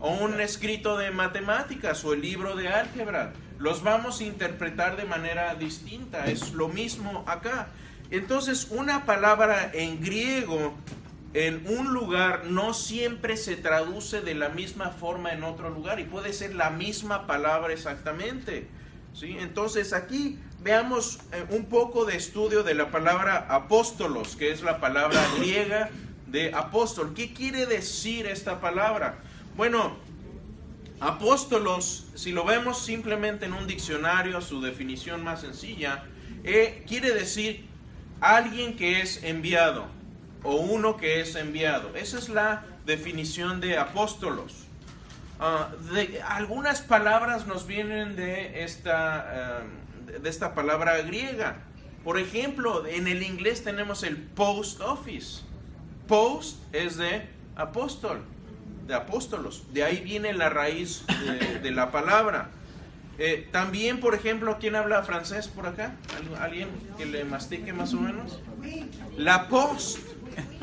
o 0.00 0.10
un 0.10 0.40
escrito 0.40 0.96
de 0.96 1.10
matemáticas 1.10 2.04
o 2.04 2.14
el 2.14 2.22
libro 2.22 2.56
de 2.56 2.68
álgebra. 2.68 3.32
Los 3.58 3.82
vamos 3.82 4.20
a 4.20 4.24
interpretar 4.24 4.96
de 4.96 5.04
manera 5.04 5.54
distinta. 5.54 6.24
Es 6.26 6.52
lo 6.52 6.68
mismo 6.68 7.22
acá. 7.26 7.68
Entonces, 8.10 8.68
una 8.70 9.04
palabra 9.04 9.70
en 9.72 10.00
griego 10.00 10.74
en 11.32 11.64
un 11.68 11.92
lugar 11.92 12.46
no 12.46 12.74
siempre 12.74 13.36
se 13.36 13.56
traduce 13.56 14.20
de 14.20 14.34
la 14.34 14.48
misma 14.48 14.90
forma 14.90 15.32
en 15.32 15.44
otro 15.44 15.70
lugar 15.70 16.00
y 16.00 16.04
puede 16.04 16.32
ser 16.32 16.54
la 16.54 16.70
misma 16.70 17.26
palabra 17.26 17.72
exactamente. 17.72 18.66
¿sí? 19.14 19.36
Entonces, 19.38 19.92
aquí 19.92 20.38
veamos 20.60 21.20
eh, 21.32 21.44
un 21.50 21.66
poco 21.66 22.04
de 22.04 22.16
estudio 22.16 22.62
de 22.62 22.74
la 22.74 22.90
palabra 22.90 23.46
apóstolos, 23.48 24.34
que 24.34 24.50
es 24.50 24.62
la 24.62 24.80
palabra 24.80 25.20
griega 25.38 25.90
de 26.26 26.52
apóstol. 26.54 27.12
¿Qué 27.14 27.32
quiere 27.32 27.66
decir 27.66 28.26
esta 28.26 28.60
palabra? 28.60 29.20
Bueno, 29.56 29.96
apóstolos, 31.00 32.06
si 32.14 32.32
lo 32.32 32.44
vemos 32.44 32.84
simplemente 32.84 33.46
en 33.46 33.52
un 33.52 33.66
diccionario, 33.66 34.40
su 34.40 34.60
definición 34.60 35.24
más 35.24 35.40
sencilla, 35.40 36.04
eh, 36.44 36.84
quiere 36.86 37.12
decir 37.12 37.66
alguien 38.20 38.76
que 38.76 39.00
es 39.00 39.22
enviado 39.24 39.86
o 40.42 40.56
uno 40.56 40.96
que 40.96 41.20
es 41.20 41.34
enviado. 41.34 41.94
Esa 41.94 42.18
es 42.18 42.28
la 42.28 42.64
definición 42.86 43.60
de 43.60 43.78
apóstolos. 43.78 44.64
Ah, 45.38 45.70
algunas 46.28 46.82
palabras 46.82 47.46
nos 47.46 47.66
vienen 47.66 48.14
de 48.16 48.62
esta, 48.62 49.62
eh, 50.12 50.18
de 50.18 50.28
esta 50.28 50.54
palabra 50.54 51.00
griega. 51.02 51.62
Por 52.04 52.18
ejemplo, 52.18 52.86
en 52.86 53.08
el 53.08 53.22
inglés 53.22 53.64
tenemos 53.64 54.02
el 54.02 54.16
post 54.16 54.80
office. 54.80 55.42
Post 56.06 56.58
es 56.74 56.96
de 56.96 57.28
apóstol, 57.56 58.22
de 58.90 58.96
apóstolos. 58.96 59.62
De 59.72 59.84
ahí 59.84 60.00
viene 60.00 60.32
la 60.34 60.50
raíz 60.50 61.04
de, 61.62 61.70
la 61.70 61.90
palabra. 61.92 62.50
Eh, 63.18 63.48
también, 63.52 64.00
por 64.00 64.14
ejemplo, 64.14 64.58
¿quién 64.60 64.74
habla 64.74 65.02
francés 65.04 65.46
por 65.48 65.66
acá? 65.66 65.94
¿Al- 66.16 66.42
¿Alguien 66.42 66.68
que 66.98 67.06
le 67.06 67.24
mastique 67.24 67.72
más 67.72 67.94
o 67.94 68.00
menos? 68.00 68.40
La 69.16 69.48
post. 69.48 69.98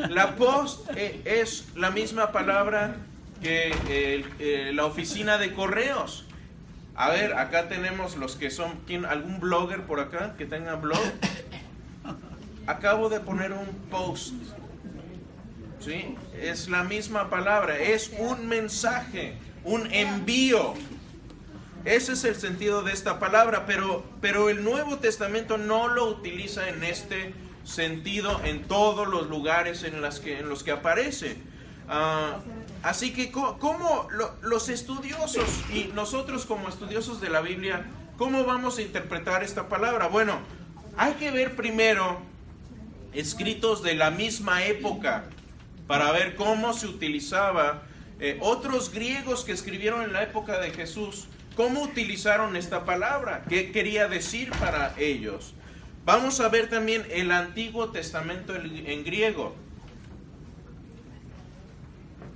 La 0.09 0.35
post 0.35 0.89
eh, 0.95 1.21
es 1.25 1.67
la 1.75 1.89
misma 1.91 2.31
palabra 2.31 2.95
que 3.41 3.73
eh, 3.87 4.71
la 4.73 4.85
oficina 4.85 5.37
de 5.37 5.53
correos. 5.53 6.25
A 6.95 7.09
ver, 7.09 7.33
acá 7.35 7.69
tenemos 7.69 8.17
los 8.17 8.35
que 8.35 8.49
son, 8.49 8.71
¿quién, 8.87 9.05
¿algún 9.05 9.39
blogger 9.39 9.83
por 9.83 9.99
acá 9.99 10.33
que 10.37 10.45
tenga 10.45 10.75
blog? 10.75 10.99
Acabo 12.65 13.07
de 13.09 13.19
poner 13.21 13.53
un 13.53 13.67
post. 13.89 14.33
¿Sí? 15.79 16.15
Es 16.39 16.69
la 16.69 16.83
misma 16.83 17.29
palabra, 17.29 17.77
es 17.79 18.11
un 18.17 18.47
mensaje, 18.47 19.33
un 19.63 19.91
envío. 19.93 20.73
Ese 21.85 22.13
es 22.13 22.23
el 22.25 22.35
sentido 22.35 22.81
de 22.83 22.91
esta 22.93 23.19
palabra, 23.19 23.65
pero, 23.65 24.03
pero 24.19 24.49
el 24.49 24.63
Nuevo 24.63 24.97
Testamento 24.97 25.57
no 25.57 25.87
lo 25.87 26.05
utiliza 26.05 26.67
en 26.67 26.83
este 26.83 27.33
sentido 27.63 28.41
en 28.43 28.63
todos 28.63 29.07
los 29.07 29.29
lugares 29.29 29.83
en, 29.83 30.01
las 30.01 30.19
que, 30.19 30.39
en 30.39 30.49
los 30.49 30.63
que 30.63 30.71
aparece. 30.71 31.37
Ah, 31.87 32.39
así 32.83 33.13
que, 33.13 33.31
¿cómo 33.31 34.07
lo- 34.11 34.35
los 34.41 34.67
estudiosos 34.69 35.47
y 35.73 35.91
nosotros 35.93 36.45
como 36.45 36.67
estudiosos 36.67 37.21
de 37.21 37.29
la 37.29 37.39
Biblia, 37.41 37.85
cómo 38.17 38.43
vamos 38.43 38.77
a 38.79 38.81
interpretar 38.81 39.43
esta 39.43 39.69
palabra? 39.69 40.07
Bueno, 40.07 40.39
hay 40.97 41.13
que 41.13 41.31
ver 41.31 41.55
primero 41.55 42.19
escritos 43.13 43.83
de 43.83 43.95
la 43.95 44.11
misma 44.11 44.65
época 44.65 45.25
para 45.87 46.11
ver 46.11 46.35
cómo 46.35 46.73
se 46.73 46.87
utilizaba. 46.87 47.83
eh, 48.19 48.37
otros 48.41 48.91
griegos 48.91 49.43
que 49.45 49.51
escribieron 49.51 50.01
en 50.01 50.11
la 50.11 50.23
época 50.23 50.57
de 50.59 50.71
Jesús, 50.71 51.27
cómo 51.55 51.83
utilizaron 51.83 52.55
esta 52.55 52.83
palabra, 52.83 53.43
qué 53.47 53.71
quería 53.71 54.07
decir 54.07 54.49
para 54.59 54.95
ellos. 54.97 55.53
Vamos 56.03 56.39
a 56.39 56.49
ver 56.49 56.67
también 56.69 57.05
el 57.11 57.31
Antiguo 57.31 57.89
Testamento 57.91 58.55
en 58.55 59.03
griego. 59.03 59.55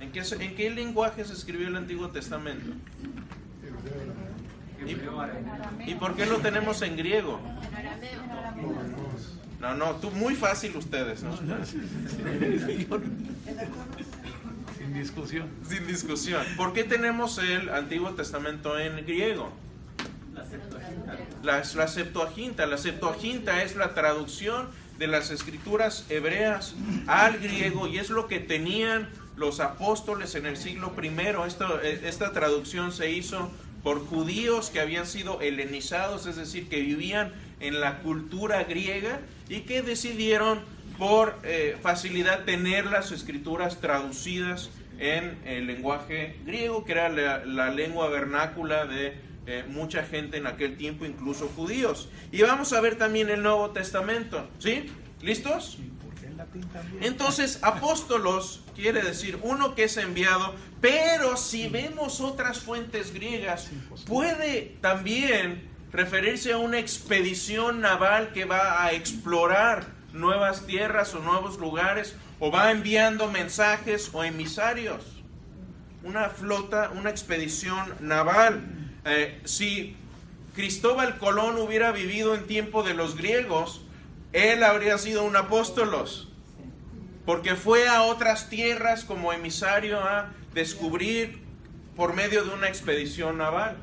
¿En 0.00 0.12
qué, 0.12 0.24
se- 0.24 0.42
en 0.44 0.54
qué 0.54 0.70
lenguaje 0.70 1.24
se 1.24 1.32
escribió 1.32 1.66
el 1.68 1.74
Antiguo 1.76 2.10
Testamento? 2.10 2.74
¿Y, 4.86 5.90
y 5.90 5.94
por 5.94 6.14
qué 6.16 6.26
lo 6.26 6.38
tenemos 6.38 6.82
en 6.82 6.96
griego? 6.96 7.40
No, 9.60 9.74
no, 9.74 9.96
tú 9.96 10.10
muy 10.10 10.34
fácil 10.34 10.76
ustedes, 10.76 11.22
¿no? 11.22 11.36
Sin 14.76 14.94
discusión. 14.94 15.48
Sin 15.68 15.86
discusión. 15.86 16.44
¿Por 16.56 16.72
qué 16.72 16.82
tenemos 16.84 17.38
el 17.38 17.68
Antiguo 17.68 18.10
Testamento 18.10 18.78
en 18.78 18.96
griego? 19.06 19.52
La, 21.42 21.62
la 21.74 21.88
Septuaginta. 21.88 22.66
La 22.66 22.76
Septuaginta 22.76 23.62
es 23.62 23.76
la 23.76 23.94
traducción 23.94 24.68
de 24.98 25.06
las 25.06 25.30
escrituras 25.30 26.06
hebreas 26.08 26.74
al 27.06 27.38
griego 27.38 27.86
y 27.86 27.98
es 27.98 28.10
lo 28.10 28.26
que 28.28 28.40
tenían 28.40 29.08
los 29.36 29.60
apóstoles 29.60 30.34
en 30.34 30.46
el 30.46 30.56
siglo 30.56 30.92
I. 31.00 31.10
Esto, 31.46 31.80
eh, 31.82 32.02
esta 32.04 32.32
traducción 32.32 32.92
se 32.92 33.10
hizo 33.10 33.50
por 33.82 34.06
judíos 34.06 34.70
que 34.70 34.80
habían 34.80 35.06
sido 35.06 35.40
helenizados, 35.40 36.26
es 36.26 36.36
decir, 36.36 36.68
que 36.68 36.80
vivían 36.80 37.32
en 37.60 37.80
la 37.80 37.98
cultura 37.98 38.64
griega 38.64 39.20
y 39.48 39.60
que 39.60 39.82
decidieron 39.82 40.60
por 40.98 41.38
eh, 41.42 41.76
facilidad 41.82 42.44
tener 42.44 42.86
las 42.86 43.12
escrituras 43.12 43.80
traducidas 43.80 44.70
en 44.98 45.38
el 45.44 45.66
lenguaje 45.66 46.36
griego, 46.44 46.84
que 46.84 46.92
era 46.92 47.08
la, 47.08 47.70
lengua 47.70 48.08
vernácula 48.08 48.86
de 48.86 49.14
eh, 49.46 49.64
mucha 49.68 50.04
gente 50.04 50.36
en 50.36 50.46
aquel 50.46 50.76
tiempo, 50.76 51.04
incluso 51.04 51.48
judíos. 51.48 52.08
Y 52.30 52.42
vamos 52.42 52.72
a 52.72 52.80
ver 52.80 52.96
también 52.96 53.30
el 53.30 53.42
Nuevo 53.42 53.70
Testamento. 53.70 54.48
¿Sí? 54.58 54.92
¿Listos? 55.20 55.78
Entonces, 57.00 57.58
apóstolos 57.62 58.60
quiere 58.74 59.02
decir 59.02 59.38
uno 59.42 59.74
que 59.74 59.84
es 59.84 59.96
enviado, 59.96 60.54
pero 60.80 61.36
si 61.36 61.68
vemos 61.68 62.20
otras 62.20 62.60
fuentes 62.60 63.12
griegas, 63.12 63.70
puede 64.06 64.76
también 64.80 65.68
referirse 65.92 66.52
a 66.52 66.58
una 66.58 66.78
expedición 66.78 67.80
naval 67.80 68.32
que 68.32 68.44
va 68.44 68.84
a 68.84 68.92
explorar 68.92 69.86
nuevas 70.12 70.66
tierras 70.66 71.14
o 71.14 71.20
nuevos 71.20 71.58
lugares, 71.58 72.16
o 72.38 72.50
va 72.50 72.70
enviando 72.70 73.30
mensajes 73.30 74.10
o 74.12 74.24
emisarios. 74.24 75.22
Una 76.02 76.28
flota, 76.28 76.90
una 76.94 77.10
expedición 77.10 77.94
naval. 78.00 78.62
Eh, 79.04 79.40
si 79.44 79.96
Cristóbal 80.54 81.18
Colón 81.18 81.56
hubiera 81.58 81.92
vivido 81.92 82.34
en 82.34 82.46
tiempo 82.46 82.82
de 82.82 82.94
los 82.94 83.16
griegos, 83.16 83.82
él 84.32 84.64
habría 84.64 84.98
sido 84.98 85.24
un 85.24 85.36
apóstolos 85.36 86.31
porque 87.24 87.54
fue 87.54 87.88
a 87.88 88.02
otras 88.02 88.48
tierras 88.48 89.04
como 89.04 89.32
emisario 89.32 90.00
a 90.00 90.30
descubrir 90.54 91.40
por 91.96 92.14
medio 92.14 92.44
de 92.44 92.54
una 92.54 92.68
expedición 92.68 93.38
naval. 93.38 93.76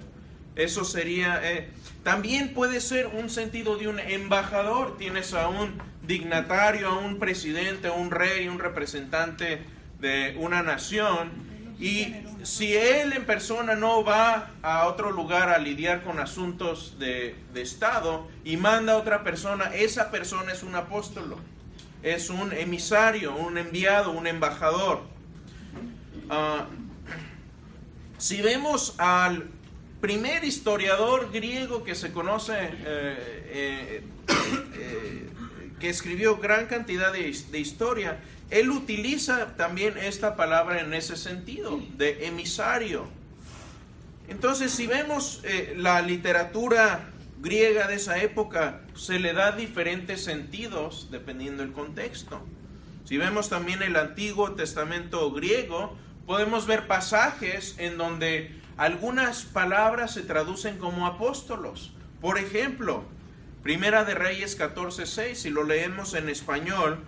Eso 0.55 0.83
sería, 0.83 1.39
eh, 1.43 1.69
también 2.03 2.53
puede 2.53 2.81
ser 2.81 3.07
un 3.07 3.29
sentido 3.29 3.77
de 3.77 3.87
un 3.87 3.99
embajador. 3.99 4.97
Tienes 4.97 5.33
a 5.33 5.47
un 5.47 5.81
dignatario, 6.05 6.89
a 6.89 6.97
un 6.97 7.17
presidente, 7.17 7.87
a 7.87 7.93
un 7.93 8.11
rey, 8.11 8.47
un 8.49 8.59
representante 8.59 9.61
de 10.01 10.35
una 10.37 10.61
nación. 10.61 11.47
Y 11.79 12.13
si 12.43 12.75
él 12.75 13.13
en 13.13 13.25
persona 13.25 13.75
no 13.75 14.03
va 14.03 14.51
a 14.61 14.85
otro 14.87 15.11
lugar 15.11 15.47
a 15.47 15.59
lidiar 15.59 16.03
con 16.03 16.19
asuntos 16.19 16.99
de, 16.99 17.35
de 17.53 17.61
Estado 17.61 18.27
y 18.43 18.57
manda 18.57 18.93
a 18.93 18.97
otra 18.97 19.23
persona, 19.23 19.71
esa 19.73 20.11
persona 20.11 20.51
es 20.51 20.63
un 20.63 20.75
apóstolo 20.75 21.37
es 22.03 22.29
un 22.29 22.53
emisario, 22.53 23.35
un 23.35 23.57
enviado, 23.57 24.11
un 24.11 24.27
embajador. 24.27 25.01
Ah, 26.29 26.67
si 28.17 28.41
vemos 28.41 28.95
al 28.97 29.47
primer 30.01 30.43
historiador 30.43 31.31
griego 31.31 31.83
que 31.83 31.95
se 31.95 32.11
conoce, 32.11 32.53
eh, 32.53 32.73
eh, 32.85 34.03
eh, 34.75 35.29
que 35.79 35.89
escribió 35.89 36.37
gran 36.37 36.67
cantidad 36.67 37.11
de, 37.11 37.35
de, 37.51 37.59
historia, 37.59 38.19
él 38.49 38.69
utiliza 38.71 39.55
también 39.55 39.97
esta 39.97 40.35
palabra 40.35 40.81
en 40.81 40.93
ese 40.93 41.15
sentido, 41.15 41.81
de 41.97 42.27
emisario. 42.27 43.07
Entonces, 44.27 44.71
si 44.71 44.85
vemos 44.85 45.41
la 45.75 46.01
literatura 46.01 47.09
griega 47.41 47.87
de 47.87 47.95
esa 47.95 48.21
época 48.21 48.81
se 48.95 49.19
le 49.19 49.33
da 49.33 49.53
diferentes 49.53 50.23
sentidos 50.23 51.07
dependiendo 51.11 51.63
del 51.63 51.71
contexto. 51.71 52.41
Si 53.05 53.17
vemos 53.17 53.49
también 53.49 53.81
el 53.81 53.95
Antiguo 53.95 54.51
Testamento 54.53 55.31
griego, 55.31 55.97
podemos 56.25 56.67
ver 56.67 56.87
pasajes 56.87 57.75
en 57.79 57.97
donde 57.97 58.55
algunas 58.77 59.43
palabras 59.43 60.13
se 60.13 60.21
traducen 60.21 60.77
como 60.77 61.07
apóstolos. 61.07 61.93
Por 62.21 62.37
ejemplo, 62.37 63.03
Primera 63.63 64.05
de 64.05 64.15
Reyes 64.15 64.57
14:6, 64.57 65.35
si 65.35 65.49
lo 65.49 65.63
leemos 65.63 66.13
en 66.13 66.29
español, 66.29 66.99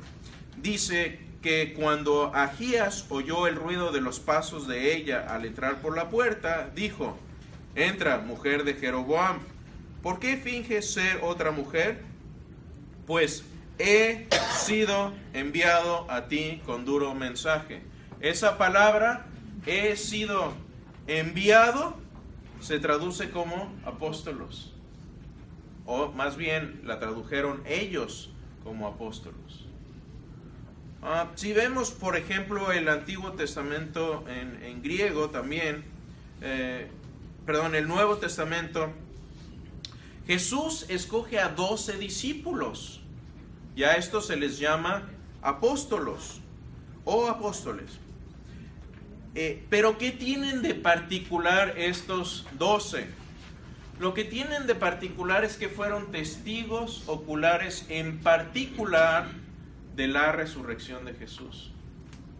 dice 0.57 1.19
que 1.41 1.73
cuando 1.73 2.35
Agías 2.35 3.05
oyó 3.09 3.47
el 3.47 3.55
ruido 3.55 3.91
de 3.91 4.01
los 4.01 4.19
pasos 4.19 4.67
de 4.67 4.95
ella 4.95 5.25
al 5.33 5.45
entrar 5.45 5.81
por 5.81 5.95
la 5.95 6.09
puerta, 6.09 6.69
dijo, 6.75 7.17
entra, 7.75 8.19
mujer 8.19 8.63
de 8.63 8.73
Jeroboam. 8.73 9.39
¿Por 10.01 10.19
qué 10.19 10.37
finges 10.37 10.93
ser 10.93 11.19
otra 11.21 11.51
mujer? 11.51 12.01
Pues 13.05 13.43
he 13.77 14.27
sido 14.57 15.13
enviado 15.33 16.09
a 16.09 16.27
ti 16.27 16.61
con 16.65 16.85
duro 16.85 17.13
mensaje. 17.13 17.81
Esa 18.19 18.57
palabra, 18.57 19.27
he 19.65 19.95
sido 19.95 20.53
enviado, 21.07 21.95
se 22.61 22.79
traduce 22.79 23.29
como 23.29 23.73
apóstolos. 23.85 24.73
O 25.85 26.11
más 26.11 26.37
bien 26.37 26.81
la 26.83 26.99
tradujeron 26.99 27.61
ellos 27.65 28.31
como 28.63 28.87
apóstolos. 28.87 29.65
Ah, 31.03 31.31
si 31.35 31.51
vemos, 31.53 31.91
por 31.91 32.15
ejemplo, 32.15 32.71
el 32.71 32.87
Antiguo 32.87 33.31
Testamento 33.33 34.23
en, 34.27 34.83
griego 34.83 35.31
también, 35.31 35.83
eh, 36.41 36.87
perdón, 37.45 37.73
el 37.73 37.87
Nuevo 37.87 38.17
Testamento, 38.17 38.91
Jesús 40.31 40.85
escoge 40.87 41.39
a 41.39 41.49
doce 41.49 41.97
discípulos. 41.97 43.01
Y 43.75 43.83
a 43.83 43.95
estos 43.95 44.27
se 44.27 44.37
les 44.37 44.59
llama 44.59 45.09
apóstolos 45.41 46.39
o 47.03 47.27
apóstoles. 47.27 47.99
Eh, 49.35 49.65
pero 49.69 49.97
¿qué 49.97 50.11
tienen 50.13 50.61
de 50.61 50.73
particular 50.73 51.73
estos 51.77 52.45
doce? 52.57 53.07
Lo 53.99 54.13
que 54.13 54.23
tienen 54.23 54.67
de 54.67 54.75
particular 54.75 55.43
es 55.43 55.57
que 55.57 55.67
fueron 55.67 56.13
testigos 56.13 57.03
oculares 57.07 57.85
en 57.89 58.19
particular 58.19 59.27
de 59.97 60.07
la 60.07 60.31
resurrección 60.31 61.03
de 61.03 61.13
Jesús. 61.13 61.71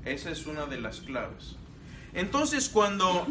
Esa 0.06 0.32
es 0.32 0.47
una 0.47 0.65
de 0.65 0.80
las 0.80 1.01
claves. 1.01 1.58
Entonces 2.13 2.69
cuando 2.69 3.27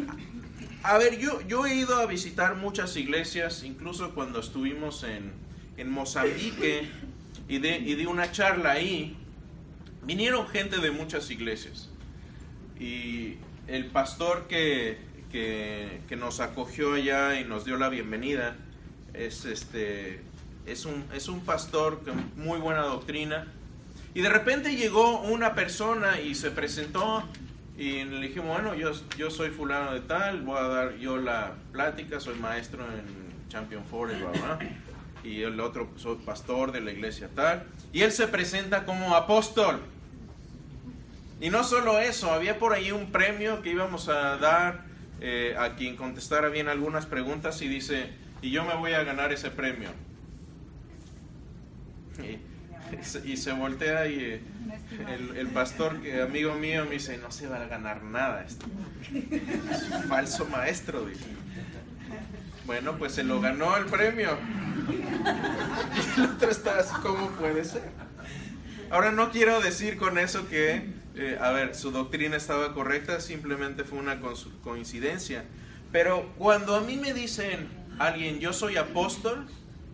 a 0.83 0.97
ver, 0.97 1.19
yo, 1.19 1.41
yo 1.47 1.65
he 1.65 1.75
ido 1.75 1.97
a 1.97 2.05
visitar 2.05 2.55
muchas 2.55 2.95
iglesias, 2.97 3.63
incluso 3.63 4.13
cuando 4.13 4.39
estuvimos 4.39 5.03
en, 5.03 5.31
en 5.77 5.91
Mozambique 5.91 6.87
y 7.47 7.59
de, 7.59 7.77
y 7.77 7.95
de 7.95 8.07
una 8.07 8.31
charla 8.31 8.71
ahí, 8.71 9.15
vinieron 10.03 10.47
gente 10.47 10.77
de 10.77 10.91
muchas 10.91 11.29
iglesias. 11.29 11.89
Y 12.79 13.35
el 13.67 13.87
pastor 13.87 14.47
que, 14.47 14.97
que, 15.31 16.01
que, 16.07 16.15
nos 16.15 16.39
acogió 16.39 16.93
allá 16.93 17.39
y 17.39 17.43
nos 17.43 17.63
dio 17.65 17.77
la 17.77 17.89
bienvenida 17.89 18.55
es, 19.13 19.45
este, 19.45 20.21
es, 20.65 20.85
un, 20.85 21.05
es 21.13 21.27
un 21.27 21.41
pastor 21.41 22.03
con 22.03 22.31
muy 22.43 22.59
buena 22.59 22.81
doctrina. 22.81 23.47
Y 24.13 24.21
de 24.21 24.29
repente 24.29 24.75
llegó 24.75 25.21
una 25.21 25.53
persona 25.53 26.19
y 26.19 26.35
se 26.35 26.51
presentó 26.51 27.23
y 27.77 28.03
le 28.03 28.27
dijimos, 28.27 28.49
bueno, 28.49 28.75
yo, 28.75 28.91
yo 29.17 29.31
soy 29.31 29.49
fulano 29.49 29.93
de 29.93 30.01
tal, 30.01 30.41
voy 30.41 30.57
a 30.57 30.63
dar 30.63 30.97
yo 30.97 31.17
la 31.17 31.53
plática, 31.71 32.19
soy 32.19 32.35
maestro 32.35 32.83
en 32.83 33.49
Champion 33.49 33.83
Forest, 33.85 34.21
y 35.23 35.41
el 35.41 35.59
otro 35.59 35.89
soy 35.95 36.17
pastor 36.17 36.71
de 36.71 36.81
la 36.81 36.91
iglesia 36.91 37.29
tal. 37.33 37.65
Y 37.93 38.01
él 38.01 38.11
se 38.11 38.27
presenta 38.27 38.85
como 38.85 39.15
apóstol. 39.15 39.79
Y 41.39 41.49
no 41.49 41.63
solo 41.63 41.99
eso, 41.99 42.31
había 42.31 42.59
por 42.59 42.73
ahí 42.73 42.91
un 42.91 43.11
premio 43.11 43.61
que 43.61 43.71
íbamos 43.71 44.09
a 44.09 44.37
dar 44.37 44.85
eh, 45.21 45.55
a 45.57 45.75
quien 45.75 45.95
contestara 45.95 46.49
bien 46.49 46.67
algunas 46.67 47.05
preguntas 47.05 47.61
y 47.61 47.67
dice, 47.67 48.11
y 48.41 48.51
yo 48.51 48.63
me 48.63 48.75
voy 48.75 48.93
a 48.93 49.03
ganar 49.03 49.31
ese 49.31 49.49
premio. 49.49 49.89
Y, 52.19 52.50
y 53.25 53.37
se 53.37 53.51
voltea 53.53 54.07
y 54.07 54.19
eh, 54.19 54.41
el, 55.37 55.47
pastor, 55.47 56.01
que 56.01 56.21
amigo 56.21 56.55
mío, 56.55 56.85
me 56.85 56.91
dice, 56.91 57.17
no 57.17 57.31
se 57.31 57.47
va 57.47 57.57
a 57.57 57.67
ganar 57.67 58.03
nada 58.03 58.43
esto. 58.43 58.65
Es 59.31 60.05
falso 60.07 60.45
maestro, 60.45 61.05
dice. 61.05 61.25
Bueno, 62.65 62.97
pues 62.97 63.13
se 63.13 63.23
lo 63.23 63.41
ganó 63.41 63.75
el 63.77 63.85
premio. 63.85 64.37
Y 65.95 66.19
el 66.19 66.25
otro 66.25 66.49
está 66.49 66.79
así, 66.79 66.93
¿cómo 67.01 67.29
puede 67.31 67.63
ser? 67.63 67.83
Ahora 68.89 69.11
no 69.11 69.31
quiero 69.31 69.61
decir 69.61 69.97
con 69.97 70.17
eso 70.17 70.47
que, 70.49 70.85
eh, 71.15 71.37
a 71.39 71.51
ver, 71.51 71.75
su 71.75 71.91
doctrina 71.91 72.35
estaba 72.35 72.73
correcta, 72.73 73.19
simplemente 73.19 73.83
fue 73.83 73.99
una 73.99 74.19
coincidencia. 74.63 75.45
Pero 75.91 76.33
cuando 76.37 76.75
a 76.75 76.81
mí 76.81 76.97
me 76.97 77.13
dicen 77.13 77.69
alguien, 77.99 78.39
yo 78.39 78.53
soy 78.53 78.77
apóstol, 78.77 79.47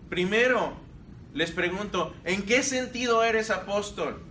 primero 0.09 0.86
les 1.33 1.51
pregunto, 1.51 2.13
¿en 2.23 2.43
qué 2.43 2.63
sentido 2.63 3.23
eres 3.23 3.49
apóstol? 3.49 4.21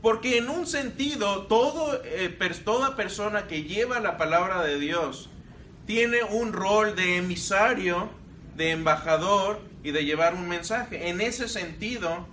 Porque 0.00 0.36
en 0.38 0.48
un 0.48 0.66
sentido, 0.66 1.42
todo, 1.46 2.00
eh, 2.04 2.28
toda 2.64 2.96
persona 2.96 3.46
que 3.46 3.62
lleva 3.62 4.00
la 4.00 4.16
palabra 4.16 4.62
de 4.62 4.78
Dios 4.78 5.30
tiene 5.86 6.24
un 6.24 6.52
rol 6.52 6.96
de 6.96 7.18
emisario, 7.18 8.10
de 8.56 8.70
embajador 8.70 9.60
y 9.84 9.92
de 9.92 10.04
llevar 10.04 10.34
un 10.34 10.48
mensaje. 10.48 11.08
En 11.08 11.20
ese 11.20 11.48
sentido, 11.48 12.26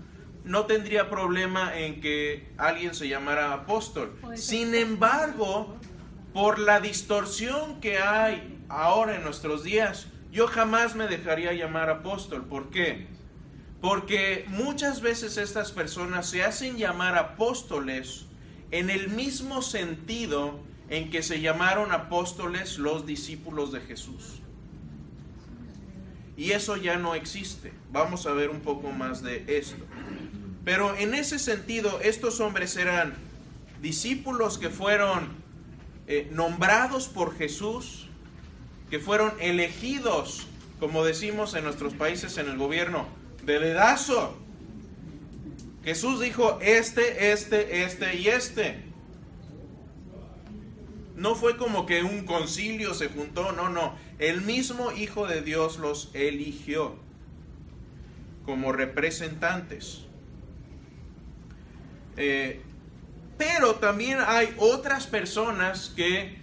no 0.43 0.65
tendría 0.65 1.09
problema 1.09 1.77
en 1.77 2.01
que 2.01 2.49
alguien 2.57 2.95
se 2.95 3.07
llamara 3.07 3.53
apóstol. 3.53 4.17
Sin 4.35 4.73
embargo, 4.73 5.75
por 6.33 6.57
la 6.57 6.79
distorsión 6.79 7.79
que 7.81 7.99
hay 7.99 8.59
ahora 8.67 9.15
en 9.15 9.23
nuestros 9.23 9.63
días, 9.63 10.07
yo 10.31 10.47
jamás 10.47 10.95
me 10.95 11.07
dejaría 11.07 11.53
llamar 11.53 11.89
apóstol. 11.89 12.45
¿Por 12.45 12.69
qué? 12.69 13.07
Porque 13.81 14.45
muchas 14.49 15.01
veces 15.01 15.37
estas 15.37 15.71
personas 15.71 16.29
se 16.29 16.43
hacen 16.43 16.77
llamar 16.77 17.17
apóstoles 17.17 18.25
en 18.71 18.89
el 18.89 19.09
mismo 19.09 19.61
sentido 19.61 20.59
en 20.89 21.09
que 21.09 21.23
se 21.23 21.39
llamaron 21.39 21.91
apóstoles 21.91 22.77
los 22.77 23.05
discípulos 23.05 23.71
de 23.71 23.81
Jesús. 23.81 24.41
y 26.39 26.53
eso 26.53 26.77
ya 26.77 26.95
no 26.95 27.15
existe. 27.15 27.73
Vamos 27.91 28.25
a 28.25 28.31
ver 28.31 28.49
un 28.49 28.61
poco 28.61 28.91
más 28.91 29.21
de 29.21 29.43
esto. 29.49 29.83
Pero 30.63 30.95
en 30.95 31.13
ese 31.13 31.37
sentido, 31.37 31.99
estos 32.01 32.39
hombres 32.39 32.77
eran 32.77 33.13
discípulos 33.81 34.57
que 34.57 34.69
fueron 34.69 35.27
eh, 36.07 36.29
nombrados 36.31 37.09
por 37.09 37.37
Jesús, 37.37 38.07
que 38.89 38.99
fueron 38.99 39.33
elegidos, 39.41 40.47
como 40.79 41.03
decimos 41.03 41.55
en 41.55 41.65
nuestros 41.65 41.93
países 41.93 42.37
en 42.37 42.47
el 42.47 42.57
gobierno, 42.57 43.05
de. 43.57 44.35
Jesús 45.83 46.19
dijo, 46.19 46.59
este, 46.61 47.31
este, 47.31 47.83
este 47.83 48.15
y 48.17 48.27
este. 48.27 48.83
No 51.15 51.35
fue 51.35 51.57
como 51.57 51.85
que 51.85 52.03
un 52.03 52.25
concilio 52.25 52.93
se 52.93 53.09
juntó, 53.09 53.51
no, 53.51 53.69
no. 53.69 53.95
El 54.19 54.41
mismo 54.41 54.91
Hijo 54.91 55.27
de 55.27 55.41
Dios 55.41 55.77
los 55.79 56.11
eligió 56.13 56.95
como 58.45 58.71
representantes. 58.71 60.01
Eh, 62.17 62.61
pero 63.37 63.75
también 63.75 64.19
hay 64.19 64.53
otras 64.57 65.07
personas 65.07 65.93
que 65.95 66.38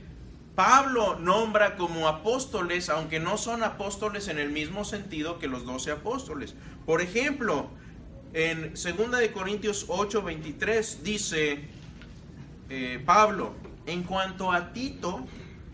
Pablo 0.57 1.19
nombra 1.19 1.77
como 1.77 2.09
apóstoles, 2.09 2.89
aunque 2.89 3.21
no 3.21 3.37
son 3.37 3.63
apóstoles 3.63 4.29
en 4.29 4.39
el 4.39 4.51
mismo 4.51 4.87
sentido 4.87 5.39
que 5.39 5.49
los 5.49 5.67
doce 5.67 5.91
apóstoles. 5.91 6.55
Por 6.87 7.03
ejemplo, 7.03 7.69
en 8.33 8.73
2 8.73 9.11
de 9.19 9.33
Corintios 9.33 9.85
8, 9.89 10.23
23 10.23 11.05
dice 11.05 11.61
eh, 12.71 13.03
Pablo, 13.05 13.53
en 13.85 14.03
cuanto 14.03 14.51
a 14.51 14.73
Tito, 14.73 15.27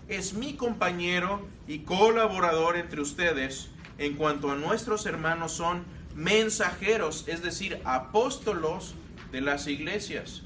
es 0.08 0.34
mi 0.34 0.54
compañero 0.54 1.46
y 1.68 1.80
colaborador 1.80 2.76
entre 2.76 3.00
ustedes. 3.00 3.68
En 3.98 4.14
cuanto 4.14 4.50
a 4.50 4.56
nuestros 4.56 5.06
hermanos, 5.06 5.52
son 5.52 5.84
mensajeros, 6.16 7.24
es 7.28 7.40
decir, 7.40 7.80
apóstolos 7.84 8.96
de 9.30 9.42
las 9.42 9.68
iglesias. 9.68 10.42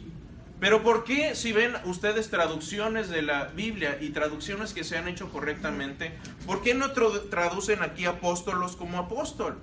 Pero 0.59 0.83
¿por 0.83 1.05
qué 1.05 1.35
si 1.35 1.53
ven 1.53 1.75
ustedes 1.85 2.31
traducciones 2.31 3.09
de 3.09 3.23
la 3.23 3.45
Biblia 3.45 3.99
y 4.01 4.11
traducciones 4.11 4.73
que 4.73 4.85
se 4.85 4.97
han 4.97 5.07
hecho 5.07 5.29
correctamente, 5.31 6.13
¿por 6.47 6.63
qué 6.63 6.75
no 6.75 6.93
traducen 6.93 7.83
aquí 7.83 8.07
apóstolos 8.07 8.77
como 8.77 8.99
apóstol? 8.99 9.59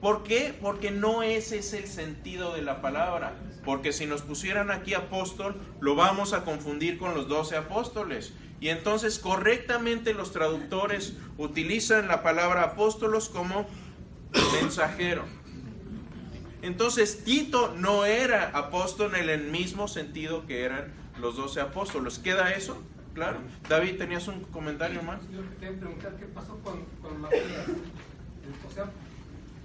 ¿Por 0.00 0.24
qué? 0.24 0.54
Porque 0.60 0.90
no 0.90 1.22
ese 1.22 1.58
es 1.58 1.72
el 1.74 1.86
sentido 1.86 2.54
de 2.54 2.62
la 2.62 2.80
palabra. 2.80 3.34
Porque 3.64 3.92
si 3.92 4.06
nos 4.06 4.22
pusieran 4.22 4.70
aquí 4.70 4.94
apóstol, 4.94 5.54
lo 5.80 5.94
vamos 5.94 6.32
a 6.32 6.44
confundir 6.44 6.98
con 6.98 7.14
los 7.14 7.28
doce 7.28 7.56
apóstoles. 7.56 8.32
Y 8.58 8.70
entonces 8.70 9.18
correctamente 9.18 10.14
los 10.14 10.32
traductores 10.32 11.14
utilizan 11.36 12.08
la 12.08 12.22
palabra 12.22 12.62
apóstolos 12.62 13.28
como 13.28 13.66
mensajero. 14.60 15.24
Entonces 16.62 17.24
Tito 17.24 17.74
no 17.76 18.04
era 18.04 18.50
apóstol 18.50 19.14
en 19.16 19.28
el 19.28 19.50
mismo 19.50 19.88
sentido 19.88 20.46
que 20.46 20.62
eran 20.62 20.92
los 21.20 21.36
doce 21.36 21.60
apóstoles. 21.60 22.18
¿Queda 22.18 22.52
eso? 22.52 22.80
Claro. 23.14 23.38
David, 23.68 23.98
¿tenías 23.98 24.26
un 24.28 24.40
comentario 24.44 25.02
más? 25.02 25.20
Yo 25.30 25.40
quería 25.60 25.78
preguntar 25.78 26.16
qué 26.16 26.26
pasó 26.26 26.58
con, 26.60 26.84
con 27.02 27.20
Matías. 27.20 27.66
O 28.66 28.72
sea, 28.72 28.90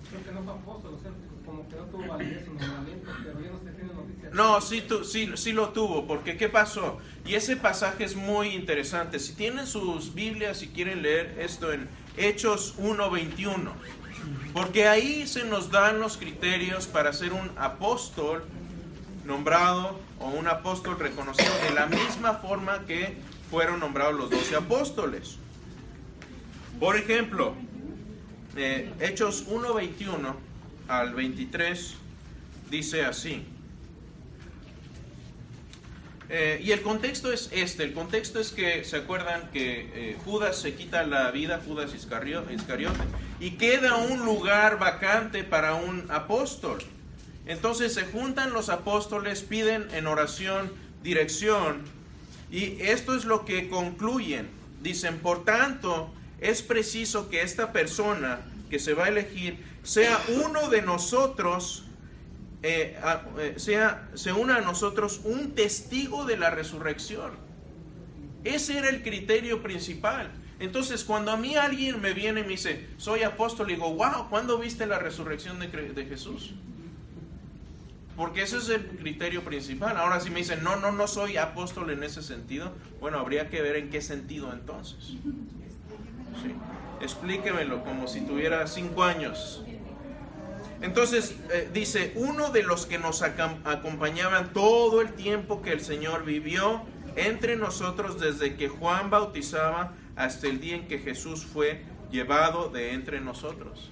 creo 0.10 0.24
que 0.24 0.32
no 0.32 0.44
fue 0.44 0.54
apóstol, 0.54 0.96
o 0.96 1.02
sea, 1.02 1.12
como 1.46 1.68
que 1.70 1.76
no 1.76 1.84
tuvo 1.84 2.08
validez 2.08 2.48
nombramiento, 2.48 3.12
pero 3.24 3.40
ya 3.42 3.52
no 3.52 3.60
se 3.60 3.72
tiene 3.72 3.94
noticias. 3.94 4.34
No, 4.34 4.60
sí, 4.60 4.82
tu, 4.82 5.04
sí, 5.06 5.32
sí 5.36 5.54
lo 5.54 5.70
tuvo, 5.70 6.06
porque 6.06 6.36
¿qué 6.36 6.50
pasó? 6.50 6.98
Y 7.26 7.36
ese 7.36 7.56
pasaje 7.56 8.04
es 8.04 8.16
muy 8.16 8.50
interesante. 8.50 9.20
Si 9.20 9.34
tienen 9.34 9.66
sus 9.66 10.14
Biblias 10.14 10.62
y 10.64 10.68
quieren 10.68 11.02
leer 11.02 11.38
esto 11.40 11.72
en 11.72 11.88
Hechos 12.18 12.76
1.21, 12.80 13.72
porque 14.54 14.88
ahí 14.88 15.28
se 15.28 15.46
nos 15.46 15.72
dan 15.72 16.00
los 16.00 16.18
criterios 16.18 16.88
para 16.88 17.14
ser 17.14 17.34
un 17.34 17.52
apóstol 17.58 18.44
nombrado 19.26 20.00
o 20.20 20.30
un 20.30 20.48
apóstol 20.48 20.98
reconocido 21.00 21.52
de 21.64 21.72
la 21.72 21.86
misma 21.86 22.36
forma 22.36 22.86
que 22.86 23.18
fueron 23.52 23.80
nombrados 23.80 24.16
los 24.16 24.30
doce 24.30 24.56
apóstoles. 24.56 25.38
Por 26.80 26.96
ejemplo, 26.96 27.54
eh, 28.56 28.92
Hechos 29.00 29.48
1.21 29.48 30.36
al 30.88 31.14
23 31.14 31.96
dice 32.70 33.04
así. 33.04 33.46
Eh, 36.30 36.60
y 36.62 36.72
el 36.72 36.82
contexto 36.82 37.32
es 37.32 37.50
este, 37.54 37.84
el 37.84 37.94
contexto 37.94 38.40
es 38.40 38.52
que 38.52 38.84
se 38.84 38.98
acuerdan 38.98 39.50
que 39.52 39.92
eh, 39.94 40.18
Judas 40.26 40.58
se 40.58 40.76
quita 40.76 41.04
la 41.04 41.32
vida, 41.32 41.62
Judas 41.66 41.94
Iscariote, 41.94 42.54
y 43.40 43.52
queda 43.52 43.96
un 43.96 44.26
lugar 44.26 44.80
vacante 44.80 45.44
para 45.44 45.76
un 45.76 46.06
apóstol. 46.10 46.80
Entonces 47.46 47.94
se 47.94 48.04
juntan 48.04 48.52
los 48.52 48.70
apóstoles, 48.70 49.42
piden 49.42 49.88
en 49.94 50.08
oración 50.08 50.72
dirección, 51.04 51.84
y 52.52 52.82
esto 52.82 53.16
es 53.16 53.26
lo 53.26 53.46
que 53.46 53.70
concluyen. 53.70 54.48
Dicen, 54.82 55.20
por 55.20 55.46
tanto, 55.46 56.14
es 56.40 56.62
preciso 56.62 57.30
que 57.30 57.42
esta 57.42 57.72
persona 57.72 58.42
que 58.70 58.80
se 58.80 58.94
va 58.94 59.06
a 59.06 59.10
elegir 59.10 59.64
sea 59.84 60.20
uno 60.44 60.70
de 60.70 60.82
nosotros, 60.82 61.86
eh, 62.64 63.00
eh, 63.40 63.54
sea, 63.58 64.10
se 64.14 64.34
una 64.34 64.58
a 64.58 64.62
nosotros 64.62 65.22
un 65.24 65.56
testigo 65.56 66.26
de 66.26 66.38
la 66.38 66.50
resurrección. 66.50 67.32
Ese 68.44 68.78
era 68.78 68.90
el 68.90 69.04
criterio 69.04 69.64
principal. 69.64 70.32
Entonces, 70.60 71.04
cuando 71.04 71.32
a 71.32 71.38
mí 71.38 71.56
alguien 71.56 72.02
me 72.02 72.14
viene 72.14 72.42
y 72.42 72.44
me 72.44 72.50
dice, 72.50 72.88
soy 72.98 73.24
apóstol, 73.24 73.70
y 73.70 73.76
digo, 73.76 73.94
wow, 73.94 74.28
¿cuándo 74.30 74.58
viste 74.58 74.88
la 74.88 74.98
resurrección 74.98 75.60
de, 75.60 76.06
Jesús? 76.06 76.54
Porque 78.16 78.42
ese 78.42 78.58
es 78.58 78.70
el 78.70 78.84
criterio 78.88 79.44
principal. 79.44 79.98
Ahora, 79.98 80.20
si 80.20 80.32
me 80.32 80.40
dicen, 80.40 80.64
no, 80.64 80.76
no, 80.78 80.92
no 80.92 81.08
soy 81.08 81.38
apóstol 81.38 81.92
en 81.92 82.04
ese 82.04 82.24
sentido, 82.24 82.72
bueno, 83.00 83.20
habría 83.20 83.50
que 83.50 83.62
ver 83.62 83.76
en 83.76 83.92
qué 83.92 84.02
sentido 84.02 84.52
entonces. 84.52 85.06
Sí. 86.42 86.56
Explíquemelo 87.02 87.84
como 87.84 88.08
si 88.08 88.22
tuviera 88.22 88.66
cinco 88.66 89.04
años. 89.04 89.62
Entonces 90.82 91.36
eh, 91.52 91.70
dice, 91.74 92.14
uno 92.16 92.50
de 92.52 92.64
los 92.64 92.86
que 92.86 92.98
nos 92.98 93.22
acompañaban 93.22 94.54
todo 94.54 95.02
el 95.02 95.14
tiempo 95.14 95.62
que 95.62 95.72
el 95.72 95.82
Señor 95.82 96.24
vivió 96.24 96.84
entre 97.16 97.56
nosotros 97.56 98.20
desde 98.20 98.56
que 98.56 98.68
Juan 98.68 99.10
bautizaba 99.10 99.94
hasta 100.18 100.48
el 100.48 100.60
día 100.60 100.76
en 100.76 100.88
que 100.88 101.00
Jesús 101.00 101.46
fue 101.46 101.84
llevado 102.12 102.70
de 102.70 102.94
entre 102.94 103.22
nosotros. 103.22 103.92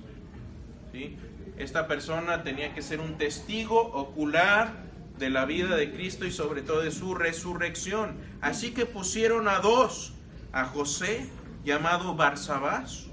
Esta 1.57 1.87
persona 1.87 2.43
tenía 2.43 2.73
que 2.73 2.81
ser 2.81 2.99
un 2.99 3.17
testigo 3.17 3.79
ocular 3.79 4.85
de 5.17 5.29
la 5.29 5.45
vida 5.45 5.75
de 5.75 5.91
Cristo 5.91 6.25
y 6.25 6.31
sobre 6.31 6.61
todo 6.61 6.81
de 6.81 6.91
su 6.91 7.15
resurrección. 7.15 8.17
Así 8.41 8.71
que 8.71 8.85
pusieron 8.85 9.47
a 9.47 9.59
dos, 9.59 10.13
a 10.51 10.65
José, 10.65 11.29
llamado 11.63 12.15
Barsabás, 12.15 13.07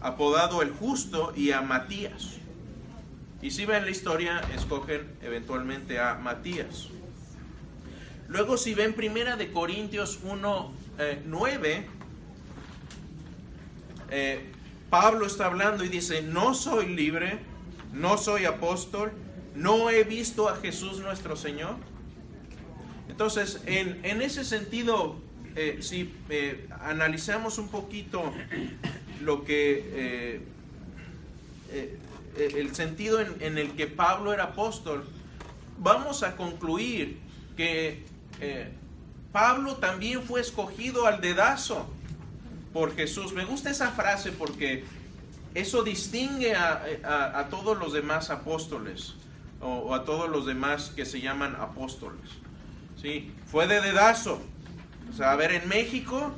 apodado 0.00 0.62
el 0.62 0.72
justo, 0.72 1.32
y 1.36 1.52
a 1.52 1.62
Matías. 1.62 2.38
Y 3.40 3.50
si 3.50 3.64
ven 3.64 3.84
la 3.84 3.90
historia, 3.90 4.40
escogen 4.54 5.16
eventualmente 5.22 5.98
a 5.98 6.14
Matías. 6.14 6.88
Luego 8.28 8.56
si 8.56 8.74
ven 8.74 8.94
Primera 8.94 9.36
de 9.36 9.52
Corintios 9.52 10.20
1, 10.22 10.72
9, 11.26 11.86
eh, 14.12 14.34
eh, 14.34 14.40
Pablo 14.90 15.26
está 15.26 15.46
hablando 15.46 15.84
y 15.84 15.88
dice, 15.88 16.22
no 16.22 16.54
soy 16.54 16.94
libre, 16.94 17.38
no 17.92 18.18
soy 18.18 18.44
apóstol, 18.44 19.12
no 19.54 19.88
he 19.88 20.04
visto 20.04 20.48
a 20.48 20.56
Jesús 20.56 21.00
nuestro 21.00 21.34
Señor. 21.34 21.76
Entonces, 23.08 23.62
en, 23.66 24.04
en 24.04 24.20
ese 24.20 24.44
sentido, 24.44 25.16
eh, 25.56 25.78
si 25.80 26.12
analizamos 26.80 27.58
un 27.58 27.68
poquito 27.68 28.32
lo 29.22 29.44
que 29.44 30.40
eh, 32.34 32.54
el 32.54 32.74
sentido 32.74 33.20
en, 33.20 33.58
el 33.58 33.72
que 33.72 33.86
Pablo 33.86 34.32
era 34.32 34.44
apóstol, 34.44 35.04
vamos 35.78 36.22
a 36.22 36.36
concluir 36.36 37.18
que 37.56 38.04
eh, 38.40 38.70
Pablo 39.32 39.76
también 39.76 40.22
fue 40.22 40.40
escogido 40.40 41.06
al 41.06 41.20
dedazo 41.20 41.86
por 42.72 42.94
Jesús. 42.94 43.32
Me 43.32 43.44
gusta 43.44 43.70
esa 43.70 43.90
frase 43.90 44.32
porque 44.32 44.84
eso 45.54 45.82
distingue 45.82 46.54
a, 46.54 47.46
todos 47.50 47.78
los 47.78 47.92
demás 47.92 48.30
apóstoles 48.30 49.14
o, 49.60 49.94
a 49.94 50.04
todos 50.04 50.28
los 50.30 50.46
demás 50.46 50.92
que 50.94 51.04
se 51.04 51.20
llaman 51.20 51.56
apóstoles. 51.56 52.30
¿sí? 53.00 53.32
Fue 53.46 53.66
de 53.66 53.80
dedazo. 53.80 54.40
O 55.10 55.14
sea, 55.14 55.32
a 55.32 55.36
ver, 55.36 55.52
en 55.52 55.68
México 55.68 56.34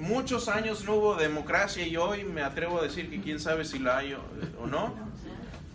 muchos 0.00 0.48
años 0.48 0.84
no 0.84 0.94
hubo 0.94 1.14
democracia 1.16 1.86
y 1.86 1.96
hoy 1.96 2.24
me 2.24 2.42
atrevo 2.42 2.80
a 2.80 2.82
decir 2.82 3.10
que 3.10 3.20
quién 3.20 3.40
sabe 3.40 3.64
si 3.64 3.78
la 3.78 3.98
hay 3.98 4.14
o, 4.58 4.66
no. 4.66 4.94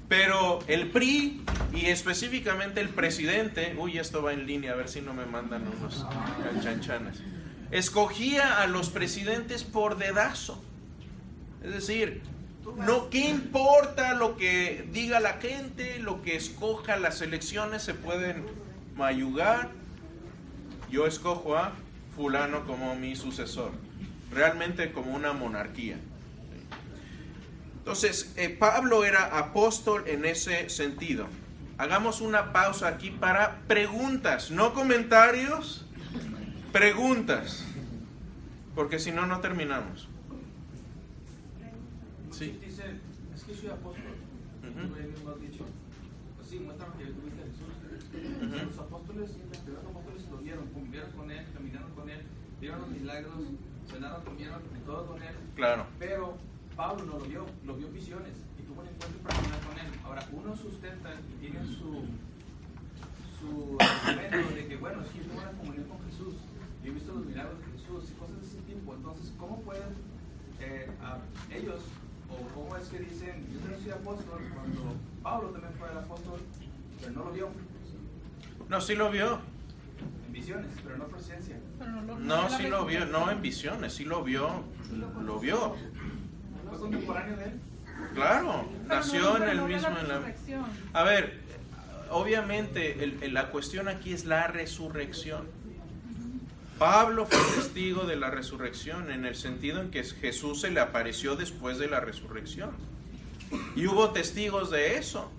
Pero 0.07 0.59
el 0.67 0.89
PRI 0.89 1.43
y 1.73 1.85
específicamente 1.85 2.81
el 2.81 2.89
presidente, 2.89 3.75
uy, 3.77 3.99
esto 3.99 4.23
va 4.23 4.33
en 4.33 4.47
línea, 4.47 4.73
a 4.73 4.75
ver 4.75 4.89
si 4.89 5.01
no 5.01 5.13
me 5.13 5.25
mandan 5.25 5.63
unos 5.67 6.05
chanchanes, 6.63 7.21
escogía 7.71 8.62
a 8.62 8.67
los 8.67 8.89
presidentes 8.89 9.63
por 9.63 9.97
dedazo. 9.97 10.63
Es 11.63 11.71
decir, 11.73 12.21
No, 12.77 13.10
¿qué 13.10 13.29
importa 13.29 14.13
lo 14.13 14.38
que 14.38 14.88
diga 14.91 15.19
la 15.19 15.34
gente, 15.34 15.97
lo 15.99 16.21
que 16.21 16.36
escoja 16.36 16.97
las 16.97 17.21
elecciones 17.21 17.82
se 17.82 17.93
pueden 17.93 18.45
mayugar? 18.95 19.69
Yo 20.91 21.08
escojo 21.08 21.58
a 21.58 21.73
fulano 22.15 22.65
como 22.65 22.95
mi 22.95 23.15
sucesor, 23.15 23.71
realmente 24.32 24.91
como 24.91 25.15
una 25.15 25.34
monarquía. 25.34 25.97
Entonces, 27.79 28.34
eh, 28.36 28.49
Pablo 28.49 29.03
era 29.03 29.38
apóstol 29.38 30.03
en 30.05 30.25
ese 30.25 30.69
sentido. 30.69 31.27
Hagamos 31.79 32.21
una 32.21 32.51
pausa 32.51 32.88
aquí 32.88 33.10
para 33.10 33.62
preguntas, 33.67 34.51
no 34.51 34.73
comentarios, 34.73 35.86
preguntas, 36.71 37.65
porque 38.75 38.99
si 38.99 39.12
no, 39.12 39.25
no 39.25 39.39
terminamos. 39.39 40.08
Sí. 42.32 42.58
Dice, 42.63 42.84
es 43.36 43.43
que 43.43 43.53
soy 43.53 43.69
apóstol. 43.69 44.03
Dicho, 45.41 45.65
pues 46.38 46.47
sí, 46.47 46.60
muéstrame 46.60 46.95
que 46.97 47.05
tuviste 47.12 47.41
a 47.41 47.45
Jesús. 47.45 48.67
Los 48.67 48.79
apóstoles, 48.79 49.29
los 49.49 49.58
primeros 49.60 49.86
apóstoles 49.86 50.23
lo 50.32 50.38
vieron, 50.38 50.67
convivieron 50.67 51.12
con 51.12 51.32
él, 51.32 51.45
caminaron 51.53 51.91
con 51.91 52.10
él, 52.10 52.21
vieron 52.62 52.82
los 52.82 52.89
milagros, 52.89 53.36
cenaron, 53.91 54.23
comieron, 54.23 54.62
todo 54.86 55.05
con 55.08 55.21
él. 55.21 55.36
Claro. 55.55 55.86
Pero 55.99 56.38
Pablo 56.75 57.05
no 57.05 57.19
lo 57.19 57.25
vio, 57.25 57.45
lo 57.65 57.75
vio 57.75 57.88
en 57.88 57.93
visiones 57.93 58.34
y 58.58 58.63
tuvo 58.63 58.82
un 58.82 58.88
encuentro 58.88 59.19
personal 59.21 59.60
con 59.67 59.77
él. 59.79 59.91
Ahora, 60.05 60.25
uno 60.32 60.55
sustenta 60.55 61.10
y 61.13 61.39
tiene 61.41 61.65
su, 61.65 62.05
su 63.39 63.77
argumento 63.79 64.55
de 64.55 64.67
que, 64.67 64.77
bueno, 64.77 65.03
sí, 65.12 65.19
tengo 65.19 65.41
una 65.41 65.51
comunión 65.51 65.86
con 65.86 65.97
Jesús, 66.10 66.36
yo 66.89 66.95
he 66.95 66.99
visto 66.99 67.13
los 67.13 67.25
milagros 67.25 67.60
de 67.60 67.65
Jesús 67.78 68.10
y 68.12 68.13
cosas 68.19 68.41
de 68.41 68.47
ese 68.47 68.62
tipo. 68.63 68.93
Entonces, 68.95 69.32
¿cómo 69.38 69.62
pueden 69.62 69.89
eh, 70.60 70.89
a 71.04 71.17
ellos, 71.56 71.82
o 72.30 72.54
cómo 72.56 72.75
es 72.78 72.88
que 72.88 72.99
dicen, 72.99 73.45
yo 73.54 73.60
también 73.60 73.82
soy 73.84 73.91
apóstol, 73.91 74.39
cuando 74.54 74.95
Pablo 75.21 75.49
también 75.49 75.73
fue 75.78 75.91
el 75.91 75.97
apóstol, 75.99 76.39
pero 76.99 77.12
no 77.13 77.23
lo 77.25 77.32
vio 77.32 77.49
No, 78.67 78.82
sí 78.82 78.95
lo 78.95 79.12
vio. 79.12 79.39
en 80.28 80.34
visiones, 80.34 80.67
pero 80.84 80.97
no 80.97 81.06
presencia? 81.08 81.58
No, 82.19 82.49
sí 82.49 82.63
lo 82.67 82.86
vio, 82.86 83.06
no 83.06 83.30
en 83.32 83.41
visiones, 83.41 83.93
sí 83.93 84.06
lo 84.06 84.23
vio, 84.23 84.49
lo 85.23 85.39
vio. 85.39 85.75
¿Fue 86.69 86.80
contemporáneo 86.80 87.38
de 87.38 87.43
él? 87.45 87.60
Claro, 88.15 88.65
nació 88.88 89.38
en 89.38 89.49
el 89.49 89.62
mismo... 89.62 89.89
en 89.89 90.08
la-. 90.08 90.34
A 90.93 91.04
ver, 91.04 91.39
obviamente 92.10 93.04
el- 93.04 93.21
el- 93.23 93.34
la 93.34 93.49
cuestión 93.52 93.88
aquí 93.88 94.13
es 94.13 94.25
la 94.25 94.47
resurrección. 94.47 95.47
Pablo 96.79 97.25
fue 97.25 97.39
testigo 97.55 98.05
de 98.05 98.15
la 98.15 98.31
resurrección 98.31 99.11
en 99.11 99.25
el 99.25 99.35
sentido 99.35 99.81
en 99.81 99.91
que 99.91 100.03
Jesús 100.03 100.61
se 100.61 100.71
le 100.71 100.79
apareció 100.79 101.35
después 101.35 101.77
de 101.77 101.87
la 101.87 101.99
resurrección. 101.99 102.71
Y 103.75 103.85
hubo 103.87 104.11
testigos 104.11 104.71
de 104.71 104.95
eso. 104.97 105.29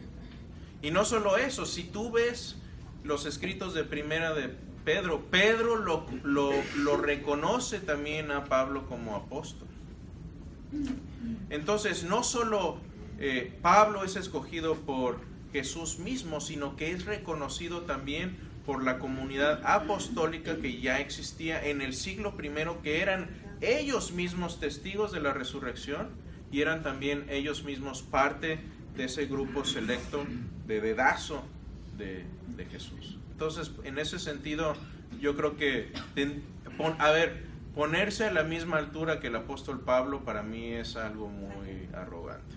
Y 0.82 0.90
no 0.90 1.04
solo 1.04 1.36
eso, 1.38 1.64
si 1.66 1.84
tú 1.84 2.10
ves 2.12 2.56
los 3.04 3.24
escritos 3.26 3.72
de 3.74 3.84
primera 3.84 4.34
de 4.34 4.50
Pedro, 4.84 5.22
Pedro 5.30 5.76
lo, 5.76 6.04
lo- 6.24 6.96
reconoce 6.96 7.80
también 7.80 8.30
a 8.30 8.44
Pablo 8.44 8.86
como 8.86 9.16
apóstol. 9.16 9.68
Entonces, 11.50 12.04
no 12.04 12.22
solo 12.22 12.78
eh, 13.18 13.58
Pablo 13.62 14.04
es 14.04 14.16
escogido 14.16 14.74
por 14.74 15.18
Jesús 15.52 15.98
mismo, 15.98 16.40
sino 16.40 16.76
que 16.76 16.92
es 16.92 17.04
reconocido 17.04 17.82
también 17.82 18.36
por 18.70 18.84
la 18.84 19.00
comunidad 19.00 19.62
apostólica 19.64 20.58
que 20.58 20.80
ya 20.80 21.00
existía 21.00 21.60
en 21.60 21.80
el 21.80 21.92
siglo 21.92 22.36
primero, 22.36 22.80
que 22.82 23.00
eran 23.02 23.28
ellos 23.60 24.12
mismos 24.12 24.60
testigos 24.60 25.10
de 25.10 25.18
la 25.18 25.32
resurrección 25.32 26.10
y 26.52 26.60
eran 26.60 26.84
también 26.84 27.26
ellos 27.30 27.64
mismos 27.64 28.02
parte 28.02 28.60
de 28.96 29.04
ese 29.06 29.26
grupo 29.26 29.64
selecto 29.64 30.24
de 30.68 30.80
dedazo 30.80 31.42
de, 31.98 32.24
de 32.56 32.64
Jesús. 32.66 33.18
Entonces, 33.32 33.72
en 33.82 33.98
ese 33.98 34.20
sentido, 34.20 34.76
yo 35.20 35.36
creo 35.36 35.56
que, 35.56 35.92
a 37.00 37.10
ver, 37.10 37.42
ponerse 37.74 38.26
a 38.26 38.32
la 38.32 38.44
misma 38.44 38.76
altura 38.76 39.18
que 39.18 39.26
el 39.26 39.34
apóstol 39.34 39.80
Pablo 39.80 40.20
para 40.20 40.44
mí 40.44 40.74
es 40.74 40.94
algo 40.94 41.26
muy 41.26 41.88
arrogante. 41.92 42.54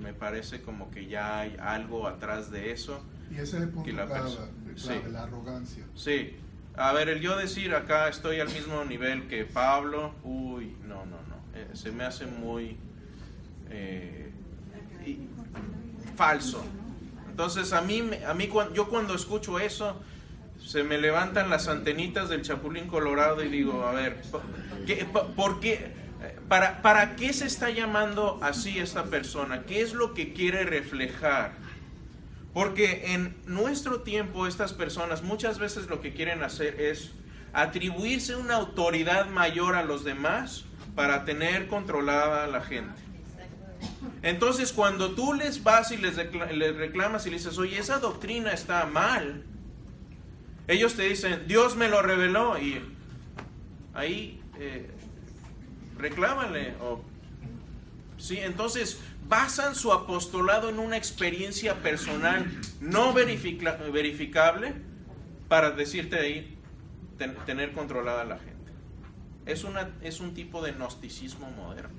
Me 0.00 0.14
parece 0.14 0.62
como 0.62 0.90
que 0.90 1.08
ya 1.08 1.40
hay 1.40 1.58
algo 1.60 2.08
atrás 2.08 2.50
de 2.50 2.72
eso. 2.72 3.02
Y 3.30 3.34
ese 3.34 3.56
es 3.58 3.62
el 3.62 3.68
punto 3.68 3.84
Que 3.84 3.92
la 3.92 4.06
clave, 4.06 4.30
clave, 4.30 4.50
sí. 4.76 5.10
la 5.12 5.22
arrogancia. 5.22 5.84
Sí, 5.94 6.36
a 6.76 6.92
ver, 6.92 7.08
el 7.08 7.20
yo 7.20 7.36
decir 7.36 7.74
acá 7.74 8.08
estoy 8.08 8.40
al 8.40 8.48
mismo 8.48 8.84
nivel 8.84 9.28
que 9.28 9.44
Pablo, 9.44 10.14
uy, 10.24 10.76
no, 10.86 11.04
no, 11.06 11.16
no, 11.16 11.36
eh, 11.58 11.68
se 11.74 11.92
me 11.92 12.04
hace 12.04 12.26
muy 12.26 12.76
eh, 13.70 14.30
y- 15.06 15.18
falso. 16.16 16.64
Entonces 17.28 17.72
a 17.72 17.80
mí, 17.80 18.02
a 18.26 18.34
mí 18.34 18.50
yo 18.74 18.88
cuando 18.88 19.14
escucho 19.14 19.58
eso, 19.58 20.00
se 20.64 20.82
me 20.82 20.98
levantan 20.98 21.48
las 21.48 21.68
antenitas 21.68 22.28
del 22.28 22.42
Chapulín 22.42 22.86
Colorado 22.86 23.42
y 23.44 23.48
digo, 23.48 23.84
a 23.86 23.92
ver, 23.92 24.20
¿qué- 24.86 25.04
po- 25.10 25.26
¿por 25.28 25.60
qué? 25.60 25.98
¿Para, 26.48 26.82
¿Para 26.82 27.14
qué 27.16 27.32
se 27.32 27.46
está 27.46 27.70
llamando 27.70 28.38
así 28.42 28.78
esta 28.78 29.04
persona? 29.04 29.62
¿Qué 29.62 29.80
es 29.82 29.94
lo 29.94 30.12
que 30.14 30.32
quiere 30.34 30.64
reflejar? 30.64 31.52
Porque 32.52 33.12
en 33.14 33.36
nuestro 33.46 34.00
tiempo 34.00 34.46
estas 34.46 34.72
personas 34.72 35.22
muchas 35.22 35.58
veces 35.58 35.88
lo 35.88 36.00
que 36.00 36.12
quieren 36.12 36.42
hacer 36.42 36.80
es 36.80 37.12
atribuirse 37.52 38.34
una 38.36 38.56
autoridad 38.56 39.28
mayor 39.28 39.76
a 39.76 39.84
los 39.84 40.04
demás 40.04 40.64
para 40.96 41.24
tener 41.24 41.68
controlada 41.68 42.44
a 42.44 42.46
la 42.48 42.60
gente. 42.60 43.00
Entonces 44.22 44.72
cuando 44.72 45.12
tú 45.12 45.32
les 45.32 45.62
vas 45.62 45.92
y 45.92 45.96
les, 45.96 46.16
recla- 46.16 46.50
les 46.50 46.76
reclamas 46.76 47.24
y 47.26 47.30
le 47.30 47.36
dices, 47.36 47.56
oye, 47.56 47.78
esa 47.78 47.98
doctrina 48.00 48.52
está 48.52 48.84
mal, 48.86 49.44
ellos 50.68 50.94
te 50.94 51.08
dicen, 51.08 51.44
Dios 51.46 51.76
me 51.76 51.88
lo 51.88 52.02
reveló 52.02 52.58
y 52.58 52.80
ahí 53.94 54.42
eh, 54.58 54.90
reclámale. 55.98 56.74
Sí, 58.18 58.38
entonces 58.38 59.00
basan 59.28 59.74
su 59.74 59.92
apostolado 59.92 60.68
en 60.68 60.78
una 60.78 60.96
experiencia 60.96 61.82
personal 61.82 62.46
no 62.80 63.12
verifica- 63.12 63.76
verificable 63.92 64.74
para 65.48 65.70
decirte 65.70 66.16
ahí 66.18 66.58
ten- 67.18 67.36
tener 67.46 67.72
controlada 67.72 68.22
a 68.22 68.24
la 68.24 68.38
gente. 68.38 68.72
Es, 69.46 69.64
una, 69.64 69.90
es 70.02 70.20
un 70.20 70.34
tipo 70.34 70.62
de 70.62 70.72
gnosticismo 70.72 71.50
moderno. 71.50 71.98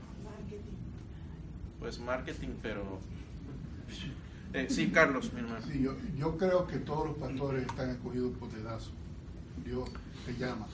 Pues 1.80 2.00
marketing, 2.00 2.50
pero... 2.62 3.00
Eh, 4.54 4.68
sí, 4.70 4.92
Carlos, 4.92 5.32
mi 5.34 5.40
hermano. 5.40 5.66
Sí, 5.66 5.82
yo, 5.82 5.96
yo 6.18 6.38
creo 6.38 6.68
que 6.68 6.78
todos 6.78 7.08
los 7.08 7.18
pastores 7.18 7.66
están 7.66 7.90
escogidos 7.90 8.38
por 8.38 8.50
dedazo. 8.52 8.92
Dios 9.66 9.90
te 10.26 10.34
llama. 10.36 10.68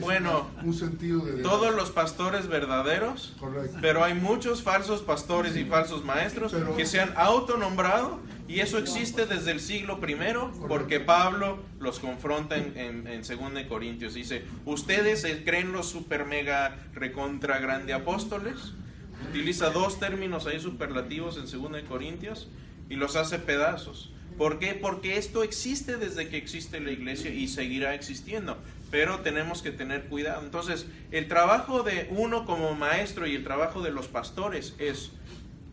Bueno, 0.00 0.48
una- 0.54 0.62
un 0.64 0.74
sentido 0.74 1.20
de 1.24 1.32
dedazo. 1.32 1.48
Todos 1.50 1.74
los 1.74 1.90
pastores 1.90 2.46
verdaderos, 2.48 3.34
Correcto. 3.38 3.78
pero 3.80 4.02
hay 4.04 4.14
muchos 4.14 4.62
falsos 4.62 5.02
pastores 5.02 5.56
y 5.56 5.64
falsos 5.64 6.04
maestros 6.04 6.52
Pero- 6.52 6.76
que 6.76 6.86
se 6.86 7.00
han 7.00 7.12
autonombrado 7.16 8.20
y 8.48 8.60
eso 8.60 8.78
existe 8.78 9.26
desde 9.26 9.50
el 9.52 9.60
siglo 9.60 10.00
primero 10.00 10.52
porque 10.68 11.00
Pablo 11.00 11.58
los 11.80 11.98
confronta 11.98 12.56
en, 12.56 12.76
en, 12.76 13.06
en 13.06 13.22
2 13.22 13.64
Corintios. 13.68 14.14
Dice, 14.14 14.42
ustedes 14.64 15.20
se 15.22 15.44
creen 15.44 15.72
los 15.72 15.88
super 15.88 16.24
mega 16.24 16.76
recontra 16.94 17.58
grande 17.58 17.92
apóstoles. 17.92 18.54
Utiliza 19.30 19.70
dos 19.70 19.98
términos 20.00 20.46
ahí 20.46 20.60
superlativos 20.60 21.36
en 21.36 21.44
2 21.44 21.82
Corintios 21.88 22.48
y 22.88 22.94
los 22.96 23.16
hace 23.16 23.38
pedazos. 23.38 24.10
¿Por 24.38 24.60
qué? 24.60 24.74
Porque 24.74 25.18
esto 25.18 25.42
existe 25.42 25.96
desde 25.96 26.28
que 26.28 26.36
existe 26.36 26.78
la 26.80 26.92
iglesia 26.92 27.30
y 27.34 27.48
seguirá 27.48 27.94
existiendo. 27.94 28.56
Pero 28.90 29.20
tenemos 29.20 29.62
que 29.62 29.70
tener 29.70 30.04
cuidado. 30.04 30.42
Entonces, 30.42 30.86
el 31.10 31.28
trabajo 31.28 31.82
de 31.82 32.08
uno 32.10 32.46
como 32.46 32.74
maestro 32.74 33.26
y 33.26 33.34
el 33.34 33.44
trabajo 33.44 33.82
de 33.82 33.90
los 33.90 34.08
pastores 34.08 34.74
es, 34.78 35.10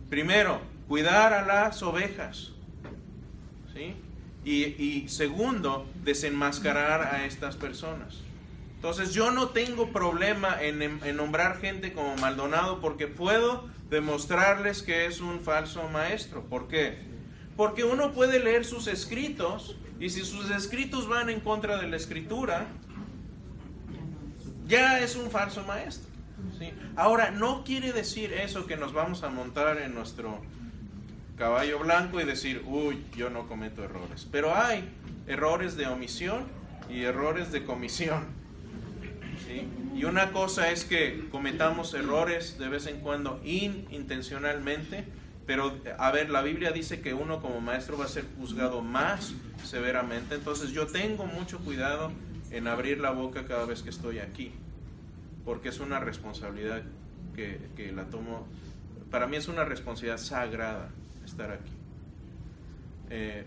primero, 0.09 0.59
cuidar 0.87 1.33
a 1.33 1.45
las 1.45 1.81
ovejas. 1.81 2.51
¿Sí? 3.73 3.95
Y, 4.43 4.63
y 4.81 5.07
segundo, 5.07 5.87
desenmascarar 6.03 7.01
a 7.01 7.25
estas 7.25 7.55
personas. 7.55 8.25
Entonces 8.85 9.15
yo 9.15 9.31
no 9.31 9.49
tengo 9.49 9.91
problema 9.91 10.61
en, 10.61 10.81
en 10.81 11.15
nombrar 11.15 11.59
gente 11.59 11.91
como 11.91 12.15
Maldonado 12.17 12.81
porque 12.81 13.07
puedo 13.07 13.67
demostrarles 13.89 14.83
que 14.83 15.07
es 15.07 15.21
un 15.21 15.39
falso 15.39 15.89
maestro. 15.89 16.43
¿Por 16.43 16.67
qué? 16.67 16.99
Porque 17.57 17.83
uno 17.83 18.11
puede 18.11 18.39
leer 18.39 18.63
sus 18.63 18.85
escritos 18.85 19.75
y 19.99 20.11
si 20.11 20.23
sus 20.23 20.51
escritos 20.51 21.07
van 21.07 21.31
en 21.31 21.39
contra 21.39 21.77
de 21.77 21.87
la 21.87 21.95
escritura, 21.95 22.67
ya 24.67 24.99
es 24.99 25.15
un 25.15 25.29
falso 25.29 25.63
maestro. 25.63 26.09
¿sí? 26.57 26.71
Ahora, 26.95 27.31
no 27.31 27.63
quiere 27.63 27.93
decir 27.93 28.33
eso 28.33 28.65
que 28.65 28.77
nos 28.77 28.93
vamos 28.93 29.23
a 29.23 29.29
montar 29.29 29.77
en 29.79 29.93
nuestro 29.93 30.41
caballo 31.37 31.79
blanco 31.79 32.19
y 32.19 32.23
decir, 32.23 32.63
uy, 32.65 33.03
yo 33.15 33.29
no 33.29 33.47
cometo 33.47 33.83
errores. 33.83 34.27
Pero 34.31 34.55
hay 34.55 34.89
errores 35.27 35.75
de 35.75 35.87
omisión 35.87 36.45
y 36.89 37.03
errores 37.03 37.51
de 37.51 37.63
comisión. 37.63 38.25
¿sí? 39.45 39.67
Y 39.95 40.05
una 40.05 40.31
cosa 40.31 40.71
es 40.71 40.85
que 40.85 41.27
cometamos 41.31 41.93
errores 41.93 42.57
de 42.57 42.69
vez 42.69 42.87
en 42.87 42.99
cuando 42.99 43.41
inintencionalmente, 43.43 45.05
pero 45.45 45.77
a 45.97 46.11
ver, 46.11 46.29
la 46.29 46.41
Biblia 46.41 46.71
dice 46.71 47.01
que 47.01 47.13
uno 47.13 47.39
como 47.39 47.61
maestro 47.61 47.97
va 47.97 48.05
a 48.05 48.09
ser 48.09 48.25
juzgado 48.37 48.81
más 48.81 49.33
severamente, 49.63 50.35
entonces 50.35 50.71
yo 50.71 50.87
tengo 50.87 51.25
mucho 51.25 51.59
cuidado 51.59 52.11
en 52.55 52.67
abrir 52.67 52.99
la 52.99 53.11
boca 53.11 53.45
cada 53.45 53.65
vez 53.65 53.83
que 53.83 53.89
estoy 53.89 54.19
aquí, 54.19 54.51
porque 55.43 55.69
es 55.69 55.79
una 55.79 55.99
responsabilidad 55.99 56.83
que, 57.35 57.59
que 57.75 57.91
la 57.91 58.05
tomo, 58.05 58.47
para 59.11 59.27
mí 59.27 59.35
es 59.35 59.47
una 59.49 59.65
responsabilidad 59.65 60.17
sagrada 60.17 60.89
estar 61.25 61.51
aquí. 61.51 61.71
Eh, 63.09 63.45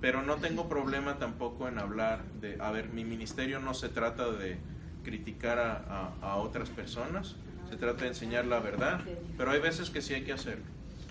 pero 0.00 0.22
no 0.22 0.36
tengo 0.36 0.68
problema 0.68 1.18
tampoco 1.18 1.68
en 1.68 1.78
hablar 1.78 2.24
de, 2.40 2.56
a 2.60 2.70
ver, 2.72 2.88
mi 2.88 3.04
ministerio 3.04 3.60
no 3.60 3.74
se 3.74 3.88
trata 3.88 4.30
de 4.32 4.56
criticar 5.04 5.58
a, 5.58 5.76
a- 6.22 6.32
a 6.32 6.36
otras 6.36 6.70
personas, 6.70 7.36
se 7.68 7.76
trata 7.76 8.02
de 8.02 8.08
enseñar 8.08 8.46
la 8.46 8.60
verdad, 8.60 9.00
pero 9.36 9.50
hay 9.50 9.60
veces 9.60 9.90
que 9.90 10.00
sí 10.02 10.14
hay 10.14 10.24
que 10.24 10.32
hacerlo. 10.32 10.64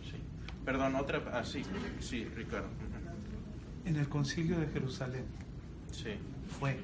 Sí. 0.09 0.17
Perdón, 0.65 0.95
otra, 0.95 1.21
ah, 1.33 1.43
sí, 1.45 1.63
sí, 1.99 2.25
Ricardo. 2.35 2.67
En 3.85 3.95
el 3.95 4.09
concilio 4.09 4.59
de 4.59 4.67
Jerusalén 4.67 5.25
Sí. 5.91 6.15
fue 6.59 6.77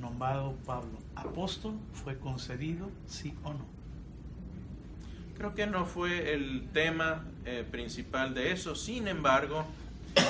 nombrado 0.00 0.54
Pablo 0.66 0.98
apóstol, 1.14 1.74
fue 1.92 2.18
concedido, 2.18 2.90
sí 3.06 3.34
o 3.42 3.52
no. 3.52 3.66
Creo 5.36 5.54
que 5.54 5.66
no 5.66 5.86
fue 5.86 6.34
el 6.34 6.68
tema 6.72 7.24
eh, 7.46 7.64
principal 7.70 8.34
de 8.34 8.52
eso. 8.52 8.74
Sin 8.74 9.08
embargo, 9.08 9.64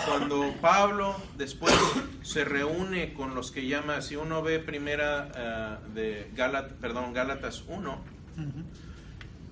cuando 0.07 0.55
Pablo 0.61 1.17
después 1.37 1.75
se 2.23 2.45
reúne 2.45 3.13
con 3.15 3.35
los 3.35 3.51
que 3.51 3.67
llama, 3.67 4.03
si 4.03 4.17
uno 4.17 4.43
ve 4.43 4.59
primera 4.59 5.33
eh, 5.35 5.77
de 5.95 6.31
Gálatas, 6.37 6.75
perdón, 6.81 7.13
Gálatas 7.13 7.65
1, 7.67 7.91
Ujú. 7.91 8.65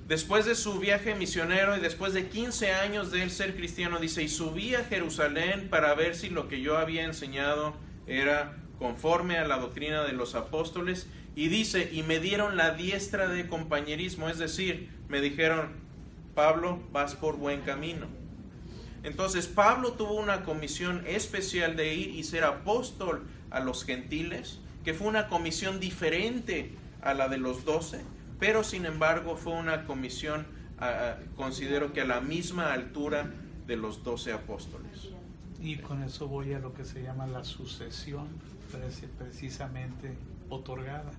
después 0.07 0.45
de 0.47 0.55
su 0.55 0.79
viaje 0.79 1.15
misionero 1.15 1.77
y 1.77 1.81
después 1.81 2.13
de 2.13 2.29
15 2.29 2.73
años 2.73 3.11
de 3.11 3.23
él 3.23 3.31
ser 3.31 3.57
cristiano, 3.57 3.99
dice, 3.99 4.23
y 4.23 4.29
subí 4.29 4.75
a 4.75 4.85
Jerusalén 4.85 5.69
para 5.69 5.95
ver 5.95 6.15
si 6.15 6.31
lo 6.31 6.49
que 6.49 6.61
yo 6.61 6.79
había 6.79 7.05
enseñado 7.05 7.75
era 8.07 8.55
conforme 8.79 9.39
a 9.39 9.47
la 9.47 9.59
doctrina 9.59 10.05
de 10.05 10.13
los 10.13 10.35
apóstoles, 10.35 11.09
y 11.35 11.49
dice, 11.49 11.91
y 11.93 12.03
me 12.03 12.19
dieron 12.19 12.57
la 12.57 12.73
diestra 12.73 13.29
de 13.29 13.47
compañerismo, 13.47 14.29
es 14.29 14.39
decir, 14.39 14.91
me 15.09 15.21
dijeron, 15.21 15.71
Pablo, 16.35 16.81
vas 16.93 17.15
por 17.15 17.37
buen 17.37 17.63
camino. 17.63 18.07
Entonces 19.05 19.47
Pablo 19.47 19.93
tuvo 19.93 20.15
una 20.15 20.45
comisión 20.45 21.05
especial 21.07 21.77
de 21.77 21.95
ir 21.95 22.11
y 22.11 22.25
ser 22.25 22.45
apóstol 22.45 23.27
a 23.51 23.61
los 23.61 23.85
gentiles, 23.85 24.59
que 24.85 24.95
fue 24.95 25.07
una 25.07 25.29
comisión 25.29 25.81
diferente 25.81 26.73
a 27.03 27.15
la 27.15 27.29
de 27.29 27.39
los 27.39 27.65
doce, 27.65 28.05
pero 28.41 28.65
sin 28.65 28.87
embargo 28.87 29.37
fue 29.37 29.53
una 29.53 29.85
comisión, 29.85 30.47
considero 31.37 31.93
que 31.93 32.01
a 32.01 32.05
la 32.05 32.21
misma 32.21 32.73
altura 32.73 33.31
de 33.67 33.77
los 33.77 34.03
doce 34.03 34.33
apóstoles. 34.33 35.11
Y 35.61 35.77
con 35.77 36.03
eso 36.03 36.29
voy 36.29 36.53
a 36.53 36.59
lo 36.59 36.75
que 36.75 36.85
se 36.85 37.03
llama 37.03 37.27
la 37.27 37.45
sucesión 37.45 38.29
precisamente 39.19 40.17
otorgada. 40.49 41.11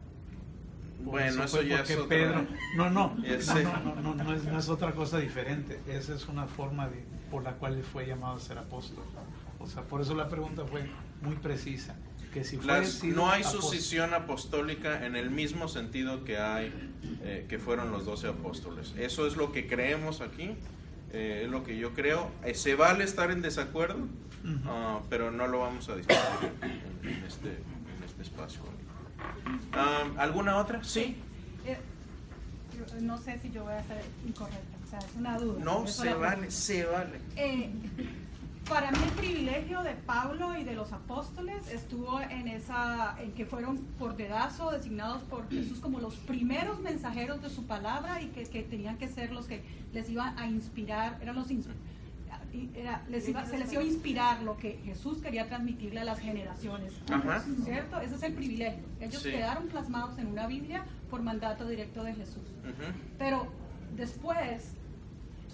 Por 1.04 1.14
Bueno, 1.14 1.44
eso 1.46 1.58
fue 1.58 1.68
ya 1.68 1.82
es 1.82 1.92
otra- 1.92 2.08
Pedro, 2.10 2.46
no, 2.76 2.90
no, 2.90 3.16
no, 3.18 3.42
sé. 3.42 3.64
no, 3.64 3.80
no, 3.84 3.96
no, 4.02 4.16
no 4.24 4.34
es, 4.36 4.44
no 4.44 4.60
es 4.60 4.70
otra 4.70 4.92
cosa 4.94 5.18
diferente. 5.20 5.80
Esa 5.88 6.14
es 6.14 6.28
una 6.28 6.46
forma 6.46 6.90
de, 6.90 7.04
por 7.32 7.44
la 7.44 7.54
cual 7.54 7.82
fue 7.84 8.06
llamado 8.06 8.36
a 8.36 8.40
ser 8.40 8.58
apóstol. 8.58 9.04
O 9.60 9.68
sea, 9.68 9.84
por 9.84 10.02
eso 10.02 10.14
la 10.16 10.28
pregunta 10.30 10.66
fue 10.66 10.90
muy 11.22 11.36
precisa. 11.36 11.96
Que 12.34 12.44
si 12.44 12.58
Las- 12.58 13.04
no 13.06 13.30
hay 13.30 13.42
apóstol- 13.44 13.62
sucesión 13.62 14.14
apostólica 14.14 15.06
en 15.06 15.16
el 15.16 15.32
mismo 15.32 15.68
sentido 15.68 16.24
que 16.26 16.38
hay 16.38 16.72
eh, 17.24 17.46
que 17.50 17.58
fueron 17.60 17.92
los 17.92 18.06
doce 18.06 18.28
apóstoles. 18.28 18.94
Eso 18.98 19.26
es 19.26 19.36
lo 19.38 19.52
que 19.52 19.68
creemos 19.68 20.22
aquí, 20.22 20.52
eh, 21.12 21.42
es 21.46 21.50
lo 21.50 21.64
que 21.64 21.78
yo 21.78 21.94
creo. 21.94 22.30
Eh, 22.46 22.54
se 22.54 22.76
vale 22.76 23.04
estar 23.04 23.32
en 23.32 23.42
desacuerdo, 23.42 24.08
ah, 24.66 25.00
pero 25.10 25.32
no 25.32 25.48
lo 25.48 25.60
vamos 25.62 25.90
a 25.90 25.96
discutir 25.96 26.20
en, 27.14 27.24
este, 27.26 27.50
en 27.50 28.04
este 28.06 28.22
espacio. 28.24 28.62
Ah, 29.74 30.04
¿Alguna 30.18 30.58
otra? 30.58 30.84
Sí. 30.84 31.18
Eh, 31.66 31.78
no 33.02 33.18
sé 33.18 33.40
si 33.40 33.52
yo 33.52 33.64
voy 33.64 33.74
a 33.74 33.84
ser 33.84 34.02
incorrecta, 34.26 34.78
o 34.86 34.90
sea, 34.90 35.00
es 35.00 35.16
una 35.18 35.38
duda. 35.38 35.64
No, 35.64 35.86
se 35.88 36.14
vale, 36.14 36.50
se 36.52 36.86
vale. 36.86 37.20
Eh, 37.36 37.70
para 38.70 38.92
mí 38.92 39.00
el 39.04 39.12
privilegio 39.14 39.82
de 39.84 39.96
Pablo 39.96 40.56
y 40.58 40.64
de 40.64 40.76
los 40.76 40.94
apóstoles 40.94 41.68
estuvo 41.70 42.22
en 42.22 42.48
esa, 42.48 43.16
en 43.20 43.32
que 43.34 43.46
fueron 43.46 43.78
por 43.98 44.16
dedazo 44.16 44.72
designados 44.72 45.24
por 45.24 45.50
Jesús 45.50 45.80
como 45.80 46.00
los 46.00 46.16
primeros 46.16 46.80
mensajeros 46.80 47.42
de 47.42 47.50
su 47.50 47.66
palabra 47.66 48.22
y 48.22 48.28
que, 48.28 48.44
que 48.44 48.62
tenían 48.64 48.98
que 48.98 49.08
ser 49.08 49.32
los 49.32 49.48
que 49.48 49.64
les 49.92 50.08
iban 50.10 50.38
a 50.38 50.48
inspirar, 50.48 51.18
eran 51.22 51.36
los 51.36 51.50
ins- 51.50 51.66
y 51.66 51.99
era- 52.76 53.04
les 53.10 53.28
iba- 53.30 53.46
se 53.46 53.58
les 53.58 53.72
iba 53.74 53.82
a 53.82 53.86
inspirar 53.86 54.42
lo 54.44 54.58
que 54.58 54.80
Jesús 54.86 55.20
quería 55.20 55.48
transmitirle 55.48 56.00
a 56.00 56.04
las 56.04 56.20
generaciones, 56.20 56.94
Ajá. 57.12 57.44
¿cierto? 57.64 58.00
Ese 58.02 58.16
es 58.16 58.24
el 58.24 58.34
privilegio. 58.34 58.84
Ellos 59.00 59.22
Sí. 59.22 59.32
quedaron 59.32 59.68
plasmados 59.68 60.18
en 60.18 60.28
una 60.28 60.48
Biblia 60.48 60.84
por 61.10 61.22
mandato 61.22 61.68
directo 61.68 62.04
de 62.04 62.14
Jesús. 62.16 62.44
Pero 63.18 63.48
después, 63.96 64.72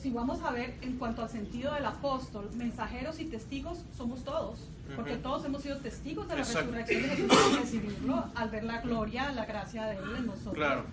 si 0.01 0.11
vamos 0.11 0.41
a 0.41 0.51
ver 0.51 0.75
en 0.81 0.97
cuanto 0.97 1.23
al 1.23 1.29
sentido 1.29 1.73
del 1.73 1.85
apóstol, 1.85 2.49
mensajeros 2.55 3.19
y 3.19 3.25
testigos 3.25 3.83
somos 3.97 4.23
todos, 4.23 4.59
porque 4.95 5.17
todos 5.17 5.43
hemos 5.45 5.63
sido 5.63 5.77
testigos 5.77 6.27
de 6.27 6.35
la 6.35 6.41
Exacto. 6.41 6.71
resurrección 6.71 7.01
de 7.01 7.09
Jesús 7.09 7.31
al 7.53 7.59
recibirlo, 7.61 8.25
al 8.35 8.49
ver 8.49 8.63
la 8.65 8.81
gloria, 8.81 9.31
la 9.31 9.45
gracia 9.45 9.85
de 9.85 9.95
Él 9.97 10.15
en 10.17 10.25
nosotros. 10.27 10.53
Claro. 10.55 10.83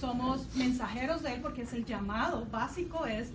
Somos 0.00 0.48
mensajeros 0.56 1.22
de 1.22 1.34
Él 1.34 1.40
porque 1.40 1.62
es 1.62 1.72
el 1.72 1.84
llamado 1.84 2.46
básico 2.50 3.06
es 3.06 3.30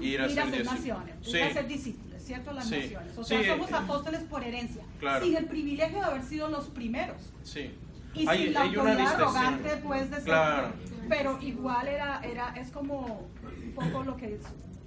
Ir 0.00 0.20
a 0.20 0.28
ser 0.28 0.64
naciones, 0.64 1.14
Sí. 1.22 1.36
ir 1.36 1.42
a 1.42 1.52
ser 1.52 1.66
discípulos, 1.68 2.22
¿cierto? 2.22 2.52
Las 2.52 2.68
Sí. 2.68 2.76
naciones. 2.76 3.18
O 3.18 3.24
Sí, 3.24 3.36
sea, 3.36 3.54
somos 3.54 3.70
eh, 3.70 3.74
apóstoles 3.74 4.20
por 4.22 4.42
herencia, 4.44 4.82
Claro. 5.00 5.24
sin 5.24 5.36
el 5.36 5.46
privilegio 5.46 5.98
de 5.98 6.04
haber 6.04 6.22
sido 6.22 6.48
los 6.48 6.66
primeros. 6.68 7.16
Sí. 7.42 7.70
Y 8.14 8.28
Hay- 8.28 8.44
sin 8.44 8.52
la 8.54 8.62
autoridad 8.62 9.14
arrogante, 9.14 9.70
pues, 9.82 10.10
de 10.10 10.16
ser. 10.16 10.24
Claro. 10.24 10.72
Pero 11.08 11.38
igual 11.42 11.88
era, 11.88 12.20
era, 12.24 12.54
es 12.56 12.70
como 12.70 13.28
un 13.64 13.72
poco 13.74 14.04
lo 14.04 14.16
que 14.16 14.38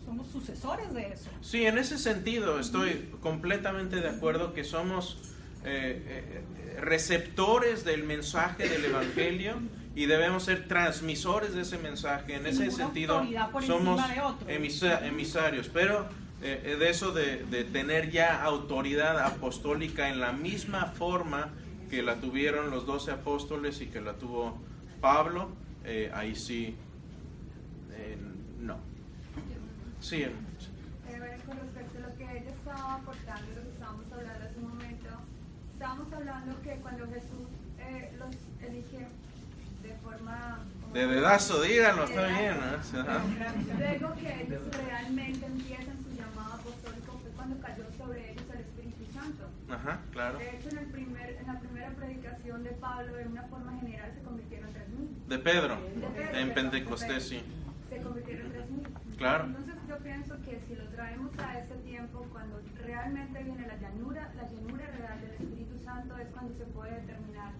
somos 0.05 0.27
sucesores 0.27 0.93
de 0.93 1.07
eso. 1.11 1.29
Sí, 1.41 1.65
en 1.65 1.77
ese 1.77 1.97
sentido 1.97 2.59
estoy 2.59 3.11
completamente 3.21 3.97
de 3.97 4.09
acuerdo 4.09 4.53
que 4.53 4.63
somos 4.63 5.17
eh, 5.65 6.01
eh, 6.07 6.79
receptores 6.79 7.83
del 7.83 8.03
mensaje 8.03 8.69
del 8.69 8.85
Evangelio 8.85 9.55
y 9.97 10.05
debemos 10.05 10.43
ser 10.43 10.67
transmisores 10.67 11.55
de 11.55 11.61
ese 11.63 11.79
mensaje. 11.79 12.35
En 12.35 12.43
Sin 12.43 12.67
ese 12.67 12.69
sentido 12.71 13.25
somos 13.65 13.99
emisa- 14.47 15.03
emisarios, 15.07 15.69
pero 15.73 16.05
eh, 16.43 16.61
eh, 16.65 16.75
de 16.75 16.89
eso 16.91 17.13
de, 17.13 17.43
de 17.45 17.63
tener 17.63 18.11
ya 18.11 18.43
autoridad 18.43 19.17
apostólica 19.25 20.09
en 20.09 20.19
la 20.19 20.33
misma 20.33 20.85
forma 20.85 21.49
que 21.89 22.03
la 22.03 22.17
tuvieron 22.17 22.69
los 22.69 22.85
doce 22.85 23.09
apóstoles 23.09 23.81
y 23.81 23.87
que 23.87 23.99
la 23.99 24.13
tuvo 24.13 24.61
Pablo, 25.01 25.49
eh, 25.83 26.11
ahí 26.13 26.35
sí, 26.35 26.75
eh, 27.93 28.17
no. 28.59 28.77
Sí, 29.99 30.21
Eh, 30.21 30.31
bueno, 31.17 31.43
con 31.47 31.57
respecto 31.57 31.97
a 31.97 32.07
lo 32.07 32.15
que 32.17 32.23
ella 32.23 32.51
estaba 32.51 32.93
aportando, 32.95 33.47
lo 33.55 33.63
que 33.63 33.69
estábamos 33.69 34.05
hablando 34.11 34.45
hace 34.45 34.59
un 34.59 34.69
momento, 34.69 35.09
estábamos 35.73 36.13
hablando 36.13 36.61
que 36.61 36.69
cuando 36.83 37.07
Jesús 37.07 37.47
eh, 37.79 38.15
los 38.19 38.35
elige 38.69 39.07
de 40.93 41.05
dedazo, 41.05 41.61
díganlo, 41.61 42.05
está 42.05 42.27
bien. 42.27 42.57
Ajá. 42.57 43.21
Luego 43.77 44.15
que 44.15 44.41
ellos 44.41 44.61
realmente 44.87 45.45
empiezan 45.45 45.97
su 46.03 46.15
llamado 46.17 46.53
apostólico 46.53 47.19
fue 47.21 47.31
cuando 47.35 47.59
cayó 47.61 47.83
sobre 47.97 48.31
ellos 48.31 48.43
el 48.53 48.61
Espíritu 48.61 49.05
Santo. 49.13 49.43
Ajá, 49.69 49.99
claro. 50.11 50.39
De 50.39 50.49
hecho, 50.49 50.69
en, 50.69 50.77
el 50.79 50.85
primer, 50.87 51.37
en 51.39 51.47
la 51.47 51.59
primera 51.59 51.89
predicación 51.91 52.63
de 52.63 52.71
Pablo, 52.71 53.13
de 53.13 53.27
una 53.27 53.43
forma 53.43 53.77
general, 53.79 54.11
se 54.15 54.23
convirtieron 54.23 54.69
en 54.69 54.75
3.000. 54.75 55.27
De 55.27 55.39
Pedro, 55.39 55.75
De 55.75 56.07
Pedro, 56.07 56.37
en 56.37 56.53
Pentecostés, 56.53 57.27
sí. 57.27 57.43
Se 57.89 58.01
convirtieron 58.01 58.45
en 58.47 58.83
3.000. 58.83 59.17
Claro. 59.17 59.45
Entonces 59.45 59.75
yo 59.87 59.97
pienso 59.97 60.35
que 60.45 60.61
si 60.67 60.75
lo 60.75 60.85
traemos 60.89 61.31
a 61.37 61.59
este 61.59 61.75
tiempo, 61.75 62.25
cuando 62.31 62.61
realmente 62.83 63.43
viene 63.43 63.67
la 63.67 63.77
llanura, 63.77 64.31
la 64.35 64.49
llanura 64.49 64.85
real 64.97 65.21
del 65.21 65.31
Espíritu 65.31 65.83
Santo 65.83 66.17
es 66.17 66.27
cuando 66.29 66.55
se 66.57 66.65
puede 66.65 67.01
determinar 67.01 67.51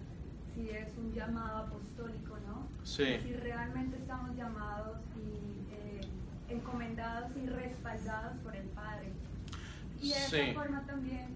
si 0.55 0.70
es 0.70 0.88
un 0.97 1.14
llamado 1.14 1.58
apostólico. 1.66 2.36
Sí. 2.88 3.19
Si 3.21 3.33
realmente 3.33 3.97
estamos 3.97 4.35
llamados 4.38 4.97
y 5.17 5.73
eh, 5.75 6.01
encomendados 6.49 7.29
y 7.35 7.45
respaldados 7.45 8.38
por 8.43 8.55
el 8.55 8.65
Padre. 8.69 9.11
Y 10.01 10.09
de 10.09 10.15
Sí. 10.15 10.38
esta 10.38 10.53
forma 10.61 10.81
también, 10.88 11.27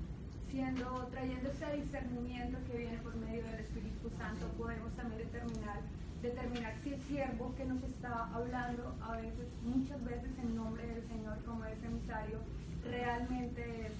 siendo, 0.49 1.07
trayendo 1.11 1.49
ese 1.49 1.75
discernimiento 1.75 2.57
que 2.71 2.77
viene 2.77 2.97
por 2.99 3.15
medio 3.17 3.43
del 3.43 3.59
Espíritu 3.59 4.09
Santo, 4.17 4.47
podemos 4.57 4.91
también 4.95 5.19
determinar, 5.19 5.81
determinar 6.21 6.73
si 6.83 6.93
el 6.93 7.01
siervo 7.01 7.53
que 7.57 7.65
nos 7.65 7.83
está 7.83 8.29
hablando, 8.33 8.95
a 9.01 9.17
veces, 9.17 9.47
muchas 9.63 10.03
veces 10.05 10.31
en 10.41 10.55
nombre 10.55 10.87
del 10.87 11.05
Señor 11.07 11.37
como 11.43 11.65
ese 11.65 11.85
emisario, 11.85 12.39
realmente 12.85 13.87
es 13.87 13.93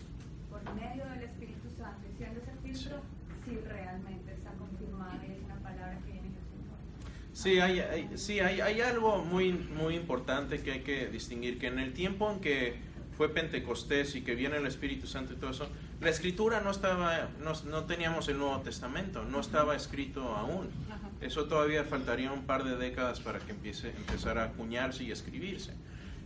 por 0.49 0.63
medio 0.75 1.05
del 1.05 1.23
Espíritu 1.23 1.69
Santo, 1.77 1.99
y 2.11 2.17
siendo 2.17 2.39
ese 2.39 2.53
filtro, 2.63 3.01
si 3.45 3.55
realmente 3.57 4.33
está 4.33 4.51
confirmada 4.51 5.19
y 5.27 5.31
es 5.33 5.43
una 5.43 5.55
palabra 5.55 5.97
que 6.05 6.11
viene 6.13 6.29
del 6.29 6.47
Señor. 6.47 6.79
Sí, 7.41 7.59
hay, 7.59 7.79
hay- 7.79 8.09
sí 8.15 8.39
hay, 8.39 8.61
hay 8.61 8.81
algo 8.81 9.17
muy, 9.23 9.51
muy 9.53 9.95
importante 9.95 10.61
que 10.61 10.73
hay 10.73 10.79
que 10.81 11.07
distinguir, 11.07 11.57
que 11.57 11.67
en 11.67 11.79
el 11.79 11.93
tiempo 11.93 12.31
en 12.31 12.39
que 12.39 12.75
fue 13.17 13.29
Pentecostés 13.29 14.15
y 14.15 14.21
que 14.21 14.35
viene 14.35 14.57
el 14.57 14.67
Espíritu 14.67 15.07
Santo 15.07 15.33
y 15.33 15.37
todo 15.37 15.49
eso, 15.51 15.67
la 16.01 16.09
escritura 16.09 16.61
no 16.61 16.71
estaba, 16.71 17.29
no, 17.43 17.53
no 17.69 17.85
teníamos 17.85 18.27
el 18.29 18.37
Nuevo 18.37 18.59
Testamento, 18.61 19.23
no 19.25 19.39
estaba 19.39 19.75
escrito 19.75 20.35
aún. 20.35 20.69
Ajá. 20.89 21.09
Eso 21.21 21.45
todavía 21.45 21.83
faltaría 21.83 22.31
un 22.31 22.43
par 22.43 22.63
de 22.63 22.75
décadas 22.75 23.19
para 23.19 23.39
que 23.39 23.51
empiece, 23.51 23.89
empezara 23.89 24.43
a 24.43 24.45
acuñarse 24.47 25.03
y 25.03 25.11
escribirse. 25.11 25.71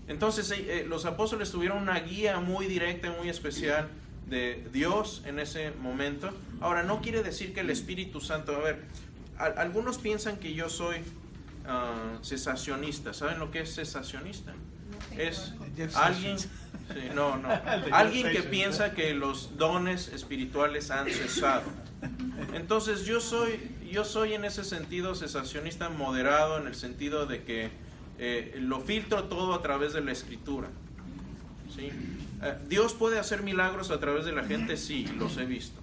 Entonces 0.08 0.52
eh, 0.52 0.66
eh, 0.82 0.86
los 0.88 1.06
apóstoles 1.06 1.52
tuvieron 1.52 1.80
una 1.82 2.00
guía 2.00 2.40
muy 2.40 2.68
directa, 2.68 3.12
muy 3.20 3.30
especial 3.30 3.88
de 4.30 4.66
Dios 4.72 5.24
en 5.26 5.40
ese 5.40 5.72
momento. 5.72 6.30
Ahora, 6.62 6.84
no 6.84 7.02
quiere 7.02 7.24
decir 7.24 7.54
que 7.54 7.60
el 7.62 7.70
Espíritu 7.70 8.22
Santo, 8.22 8.56
a 8.56 8.60
ver, 8.60 8.84
a- 9.38 9.62
algunos 9.62 9.98
piensan 9.98 10.38
que 10.38 10.54
yo 10.54 10.70
soy 10.70 10.98
ah, 11.68 12.18
cesacionista. 12.24 13.14
¿Saben 13.14 13.40
lo 13.40 13.52
que 13.52 13.62
es 13.62 13.76
cesacionista? 13.76 14.54
Es 15.18 15.54
alguien, 15.96 16.38
sí, 16.40 16.50
no, 17.14 17.38
no, 17.38 17.50
alguien 17.92 18.32
que 18.32 18.44
piensa 18.44 18.94
que 18.94 19.14
los 19.14 19.58
dones 19.58 20.08
espirituales 20.10 20.92
han 20.92 21.08
cesado. 21.10 21.64
Entonces 22.54 23.06
yo 23.06 23.20
soy, 23.20 23.72
yo 23.92 24.06
soy 24.06 24.34
en 24.34 24.46
ese 24.46 24.64
sentido 24.64 25.16
cesacionista 25.16 25.90
moderado, 25.90 26.58
en 26.60 26.68
el 26.68 26.76
sentido 26.76 27.26
de 27.26 27.44
que 27.44 27.70
eh, 28.20 28.56
lo 28.62 28.80
filtro 28.80 29.26
todo 29.26 29.54
a 29.54 29.62
través 29.62 29.94
de 29.94 30.02
la 30.02 30.12
escritura. 30.12 30.70
¿sí? 31.76 31.90
Eh, 32.44 32.58
Dios 32.68 32.94
puede 32.94 33.20
hacer 33.20 33.42
milagros 33.44 33.92
a 33.92 34.00
través 34.00 34.26
de 34.26 34.32
la 34.32 34.44
gente, 34.44 34.78
sí, 34.78 35.06
los 35.18 35.38
he 35.38 35.46
visto. 35.46 35.82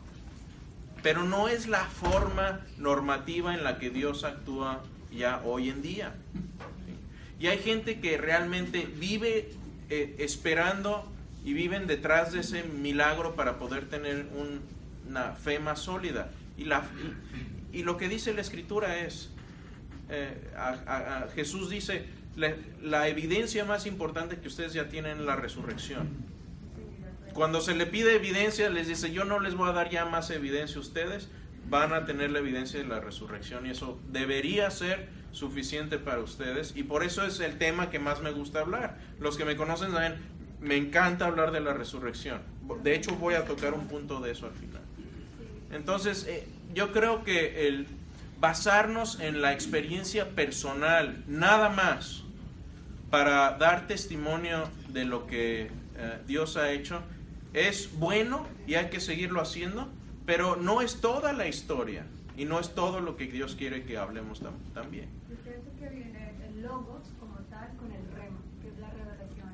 Pero 1.02 1.24
no 1.24 1.48
es 1.48 1.66
la 1.66 1.84
forma 1.84 2.60
normativa 2.78 3.54
en 3.54 3.64
la 3.64 3.78
que 3.78 3.90
Dios 3.90 4.24
actúa 4.24 4.82
ya 5.12 5.40
hoy 5.44 5.68
en 5.68 5.82
día. 5.82 6.14
Y 7.40 7.48
hay 7.48 7.58
gente 7.58 7.98
que 8.00 8.16
realmente 8.18 8.88
vive 8.98 9.50
eh, 9.90 10.14
esperando 10.20 11.06
y 11.44 11.52
viven 11.54 11.86
detrás 11.86 12.32
de 12.32 12.40
ese 12.40 12.62
milagro 12.62 13.34
para 13.34 13.58
poder 13.58 13.88
tener 13.90 14.26
un- 14.34 14.60
una 15.08 15.32
fe 15.32 15.58
más 15.58 15.80
sólida. 15.80 16.30
Y, 16.56 17.82
lo 17.82 17.96
que 17.96 18.08
dice 18.08 18.32
la 18.32 18.40
escritura 18.40 19.00
es, 19.00 19.28
eh, 20.08 20.34
Jesús 21.34 21.68
dice, 21.68 22.06
la, 22.36 22.54
la 22.80 23.08
evidencia 23.08 23.64
más 23.64 23.84
importante 23.86 24.38
que 24.38 24.48
ustedes 24.48 24.72
ya 24.72 24.88
tienen 24.88 25.18
es 25.18 25.24
la 25.24 25.36
resurrección. 25.36 26.08
Cuando 27.34 27.60
se 27.60 27.74
le 27.74 27.86
pide 27.86 28.14
evidencia, 28.14 28.68
les 28.70 28.88
dice, 28.88 29.12
yo 29.12 29.24
no 29.24 29.40
les 29.40 29.54
voy 29.54 29.68
a 29.68 29.72
dar 29.72 29.90
ya 29.90 30.04
más 30.04 30.30
evidencia 30.30 30.76
a 30.76 30.80
ustedes, 30.80 31.28
van 31.68 31.92
a 31.92 32.04
tener 32.04 32.30
la 32.30 32.40
evidencia 32.40 32.78
de 32.78 32.86
la 32.86 33.00
resurrección 33.00 33.66
y 33.66 33.70
eso 33.70 33.98
debería 34.10 34.70
ser 34.70 35.08
suficiente 35.32 35.98
para 35.98 36.20
ustedes 36.20 36.74
y 36.76 36.82
por 36.82 37.02
eso 37.02 37.24
es 37.24 37.40
el 37.40 37.56
tema 37.56 37.88
que 37.88 37.98
más 37.98 38.20
me 38.20 38.30
gusta 38.30 38.60
hablar. 38.60 38.98
Los 39.18 39.36
que 39.36 39.44
me 39.44 39.56
conocen 39.56 39.92
saben, 39.92 40.16
me 40.60 40.76
encanta 40.76 41.26
hablar 41.26 41.50
de 41.50 41.60
la 41.60 41.72
resurrección. 41.72 42.40
De 42.82 42.94
hecho, 42.94 43.16
voy 43.16 43.34
a 43.34 43.44
tocar 43.44 43.74
un 43.74 43.88
punto 43.88 44.20
de 44.20 44.32
eso 44.32 44.46
al 44.46 44.52
final. 44.52 44.82
Entonces, 45.72 46.26
eh, 46.28 46.46
yo 46.74 46.92
creo 46.92 47.24
que 47.24 47.66
el 47.68 47.86
basarnos 48.42 49.20
en 49.20 49.40
la 49.40 49.52
experiencia 49.52 50.30
personal, 50.30 51.22
nada 51.28 51.68
más, 51.68 52.24
para 53.08 53.56
dar 53.56 53.86
testimonio 53.86 54.68
de 54.88 55.04
lo 55.04 55.28
que 55.28 55.70
eh, 55.96 56.18
Dios 56.26 56.56
ha 56.56 56.72
hecho, 56.72 57.02
es 57.54 57.98
bueno 57.98 58.46
y 58.66 58.74
hay 58.74 58.88
que 58.90 59.00
seguirlo 59.00 59.40
haciendo, 59.40 59.88
pero 60.26 60.56
no 60.56 60.80
es 60.80 61.00
toda 61.00 61.32
la 61.32 61.46
historia 61.48 62.06
y 62.36 62.44
no 62.44 62.58
es 62.60 62.74
todo 62.74 63.00
lo 63.00 63.16
que 63.16 63.26
Dios 63.26 63.54
quiere 63.56 63.84
que 63.84 63.98
hablemos 63.98 64.42
tam- 64.42 64.52
también. 64.74 65.08
Que 65.78 65.88
viene 65.88 66.32
el 66.46 66.62
logos 66.62 67.02
como 67.18 67.34
tal 67.50 67.68
con 67.76 67.90
el 67.90 68.06
rema, 68.14 68.38
que 68.62 68.68
es 68.68 68.78
la 68.78 68.88
revelación. 68.90 69.48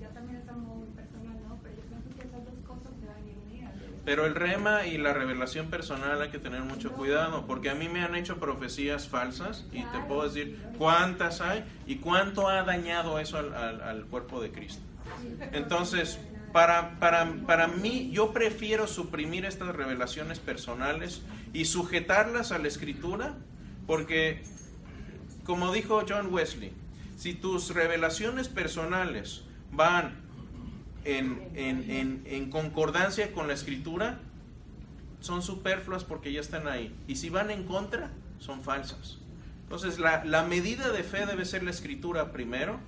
Ya 0.00 0.08
también 0.08 0.42
muy 0.56 0.86
personal, 0.96 1.36
¿no? 1.46 1.58
Pero 1.62 1.74
yo 1.76 1.82
pienso 1.82 2.08
que 2.16 2.26
esas 2.26 2.44
dos 2.44 2.54
cosas 2.66 2.92
deben 3.02 3.28
ir 3.28 3.36
unidas. 3.46 3.72
Pero 4.06 4.24
el 4.26 4.34
rema 4.34 4.86
y 4.86 4.96
la 4.98 5.12
revelación 5.12 5.66
personal 5.68 6.20
hay 6.22 6.30
que 6.30 6.38
tener 6.38 6.62
mucho 6.62 6.92
cuidado, 6.92 7.46
porque 7.46 7.68
a 7.70 7.74
mí 7.74 7.88
me 7.88 8.02
han 8.02 8.14
hecho 8.14 8.38
profecías 8.38 9.08
falsas 9.08 9.66
y 9.72 9.82
te 9.84 9.98
puedo 10.08 10.24
decir 10.24 10.58
cuántas 10.78 11.40
hay 11.42 11.64
y 11.86 11.96
cuánto 11.96 12.48
ha 12.48 12.62
dañado 12.62 13.18
eso 13.18 13.36
al, 13.38 13.54
al- 13.54 13.80
al 13.82 14.04
cuerpo 14.06 14.40
de 14.40 14.50
Cristo. 14.50 14.82
Entonces, 15.52 16.18
para, 16.54 17.00
para, 17.00 17.32
para 17.48 17.66
mí, 17.66 18.10
yo 18.12 18.32
prefiero 18.32 18.86
suprimir 18.86 19.44
estas 19.44 19.74
revelaciones 19.74 20.38
personales 20.38 21.20
y 21.52 21.64
sujetarlas 21.64 22.52
a 22.52 22.58
la 22.58 22.68
escritura, 22.68 23.34
porque, 23.88 24.44
como 25.42 25.72
dijo 25.72 26.04
John 26.08 26.32
Wesley, 26.32 26.70
si 27.16 27.34
tus 27.34 27.74
revelaciones 27.74 28.46
personales 28.48 29.42
van 29.72 30.14
en, 31.04 31.42
en- 31.56 31.90
en- 31.90 32.22
en 32.24 32.50
concordancia 32.50 33.32
con 33.32 33.48
la 33.48 33.54
escritura, 33.54 34.20
son 35.18 35.42
superfluas 35.42 36.04
porque 36.04 36.32
ya 36.32 36.40
están 36.40 36.68
ahí. 36.68 36.94
Y 37.08 37.16
si 37.16 37.30
van 37.30 37.50
en 37.50 37.64
contra, 37.64 38.10
son 38.38 38.62
falsas. 38.62 39.18
Entonces, 39.64 39.98
la, 39.98 40.24
la 40.24 40.44
medida 40.44 40.92
de 40.92 41.02
fe 41.02 41.26
debe 41.26 41.46
ser 41.46 41.64
la 41.64 41.70
escritura 41.72 42.30
primero. 42.30 42.78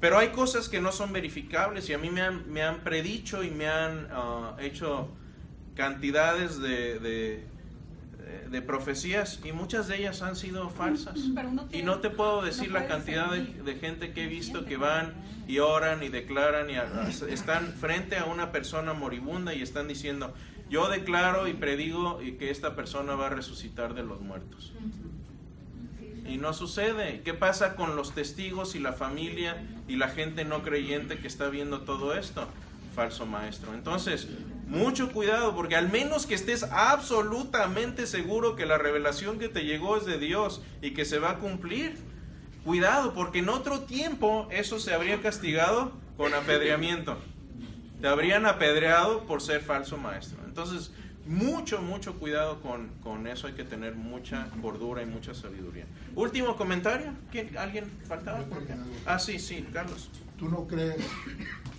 Pero 0.00 0.18
hay 0.18 0.28
cosas 0.28 0.68
que 0.68 0.80
no 0.80 0.92
son 0.92 1.12
verificables 1.12 1.88
y 1.88 1.94
a 1.94 1.98
mí 1.98 2.10
me 2.10 2.20
han, 2.22 2.50
me 2.52 2.62
han 2.62 2.80
predicho 2.80 3.42
y 3.42 3.50
me 3.50 3.66
han 3.68 4.08
ah, 4.12 4.56
hecho 4.60 5.08
cantidades 5.74 6.58
de, 6.58 6.98
de, 6.98 7.46
de 8.50 8.62
profecías 8.62 9.40
y 9.44 9.52
muchas 9.52 9.88
de 9.88 9.98
ellas 9.98 10.22
han 10.22 10.36
sido 10.36 10.68
falsas. 10.70 11.16
Y 11.72 11.82
no 11.82 11.98
te 12.00 12.10
puedo 12.10 12.42
decir 12.42 12.70
la 12.72 12.80
puede 12.80 12.88
cantidad 12.88 13.30
de, 13.32 13.74
gente 13.76 14.12
que 14.12 14.24
he 14.24 14.26
visto 14.28 14.64
que 14.64 14.76
van 14.76 15.14
y 15.48 15.58
oran 15.60 16.02
y 16.02 16.08
declaran 16.08 16.68
y 16.70 16.76
a- 16.76 17.08
están 17.28 17.68
frente 17.74 18.16
a 18.16 18.24
una 18.24 18.52
persona 18.52 18.92
moribunda 18.94 19.54
y 19.54 19.62
están 19.62 19.88
diciendo, 19.88 20.34
yo 20.68 20.88
declaro 20.88 21.46
y 21.48 21.52
predigo 21.54 22.18
que 22.18 22.50
esta 22.50 22.74
persona 22.74 23.14
va 23.14 23.26
a 23.26 23.30
resucitar 23.30 23.94
de 23.94 24.02
los 24.02 24.20
muertos. 24.20 24.72
No 26.36 26.52
sucede. 26.52 27.22
¿Qué 27.24 27.34
pasa 27.34 27.76
con 27.76 27.96
los 27.96 28.14
testigos 28.14 28.74
y 28.74 28.78
la 28.78 28.92
familia 28.92 29.62
y 29.88 29.96
la 29.96 30.08
gente 30.08 30.44
no 30.44 30.62
creyente 30.62 31.18
que 31.18 31.26
está 31.26 31.48
viendo 31.48 31.82
todo 31.82 32.14
esto? 32.14 32.48
Falso 32.94 33.26
maestro. 33.26 33.74
Entonces, 33.74 34.28
mucho 34.66 35.12
cuidado 35.12 35.54
porque 35.54 35.76
al 35.76 35.90
menos 35.90 36.26
que 36.26 36.34
estés 36.34 36.64
absolutamente 36.64 38.06
seguro 38.06 38.56
que 38.56 38.66
la 38.66 38.78
revelación 38.78 39.38
que 39.38 39.48
te 39.48 39.64
llegó 39.64 39.96
es 39.96 40.06
de 40.06 40.18
Dios 40.18 40.62
y 40.82 40.92
que 40.92 41.04
se 41.04 41.18
va 41.18 41.30
a 41.32 41.38
cumplir. 41.38 41.96
Cuidado 42.64 43.14
porque 43.14 43.38
en 43.38 43.48
otro 43.48 43.80
tiempo 43.80 44.48
eso 44.50 44.80
se 44.80 44.92
habría 44.92 45.20
castigado 45.20 45.92
con 46.16 46.34
apedreamiento. 46.34 47.18
Te 48.00 48.08
habrían 48.08 48.44
apedreado 48.46 49.24
por 49.24 49.40
ser 49.40 49.60
falso 49.60 49.96
maestro. 49.96 50.38
Entonces, 50.44 50.92
mucho, 51.26 51.82
mucho 51.82 52.14
cuidado 52.14 52.60
con, 52.60 52.88
con 53.02 53.26
eso. 53.26 53.46
Hay 53.46 53.54
que 53.54 53.64
tener 53.64 53.94
mucha 53.94 54.48
cordura 54.62 55.02
y 55.02 55.06
mucha 55.06 55.34
sabiduría. 55.34 55.86
Último 56.14 56.56
comentario. 56.56 57.12
¿Quién- 57.30 57.56
¿Alguien 57.58 57.90
faltaba? 58.06 58.44
Ah, 59.04 59.18
sí, 59.18 59.38
sí, 59.38 59.66
Carlos. 59.72 60.10
¿Tú 60.38 60.48
no 60.48 60.66
crees 60.66 60.96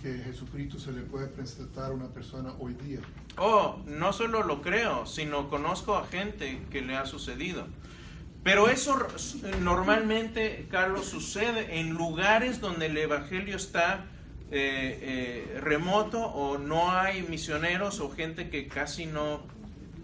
que 0.01 0.13
Jesucristo 0.19 0.79
se 0.79 0.91
le 0.91 1.01
puede 1.01 1.27
presentar 1.27 1.91
a 1.91 1.93
una 1.93 2.07
persona 2.07 2.53
hoy 2.59 2.73
día? 2.73 2.99
Oh, 3.37 3.81
no 3.85 4.13
solo 4.13 4.43
lo 4.43 4.61
creo, 4.61 5.05
sino 5.05 5.47
conozco 5.49 5.95
a 5.95 6.07
gente 6.07 6.59
que 6.71 6.81
le 6.81 6.95
ha 6.97 7.05
sucedido. 7.05 7.67
Pero 8.43 8.69
eso 8.69 8.97
normalmente, 9.61 10.67
Carlos, 10.71 11.05
sucede 11.05 11.79
en 11.79 11.89
lugares 11.91 12.61
donde 12.61 12.87
el 12.87 12.97
Evangelio 12.97 13.55
está 13.57 14.05
eh, 14.49 15.49
eh, 15.55 15.59
remoto 15.59 16.21
o 16.21 16.57
no 16.57 16.91
hay 16.91 17.23
misioneros 17.23 17.99
o 17.99 18.09
gente 18.09 18.49
que 18.49 18.67
casi 18.67 19.05
no, 19.05 19.41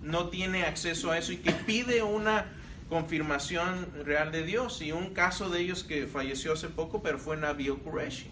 no 0.02 0.28
tiene 0.28 0.64
acceso 0.64 1.12
a 1.12 1.18
eso 1.18 1.32
y 1.32 1.38
que 1.38 1.52
pide 1.52 2.04
una 2.04 2.46
confirmación 2.90 3.88
real 4.04 4.32
de 4.32 4.44
Dios. 4.44 4.82
Y 4.82 4.92
un 4.92 5.14
caso 5.14 5.50
de 5.50 5.62
ellos 5.62 5.84
que 5.84 6.08
falleció 6.08 6.54
hace 6.54 6.68
poco, 6.68 7.02
pero 7.02 7.18
fue 7.18 7.38
Nabil 7.38 7.78
Qureshi, 7.78 8.30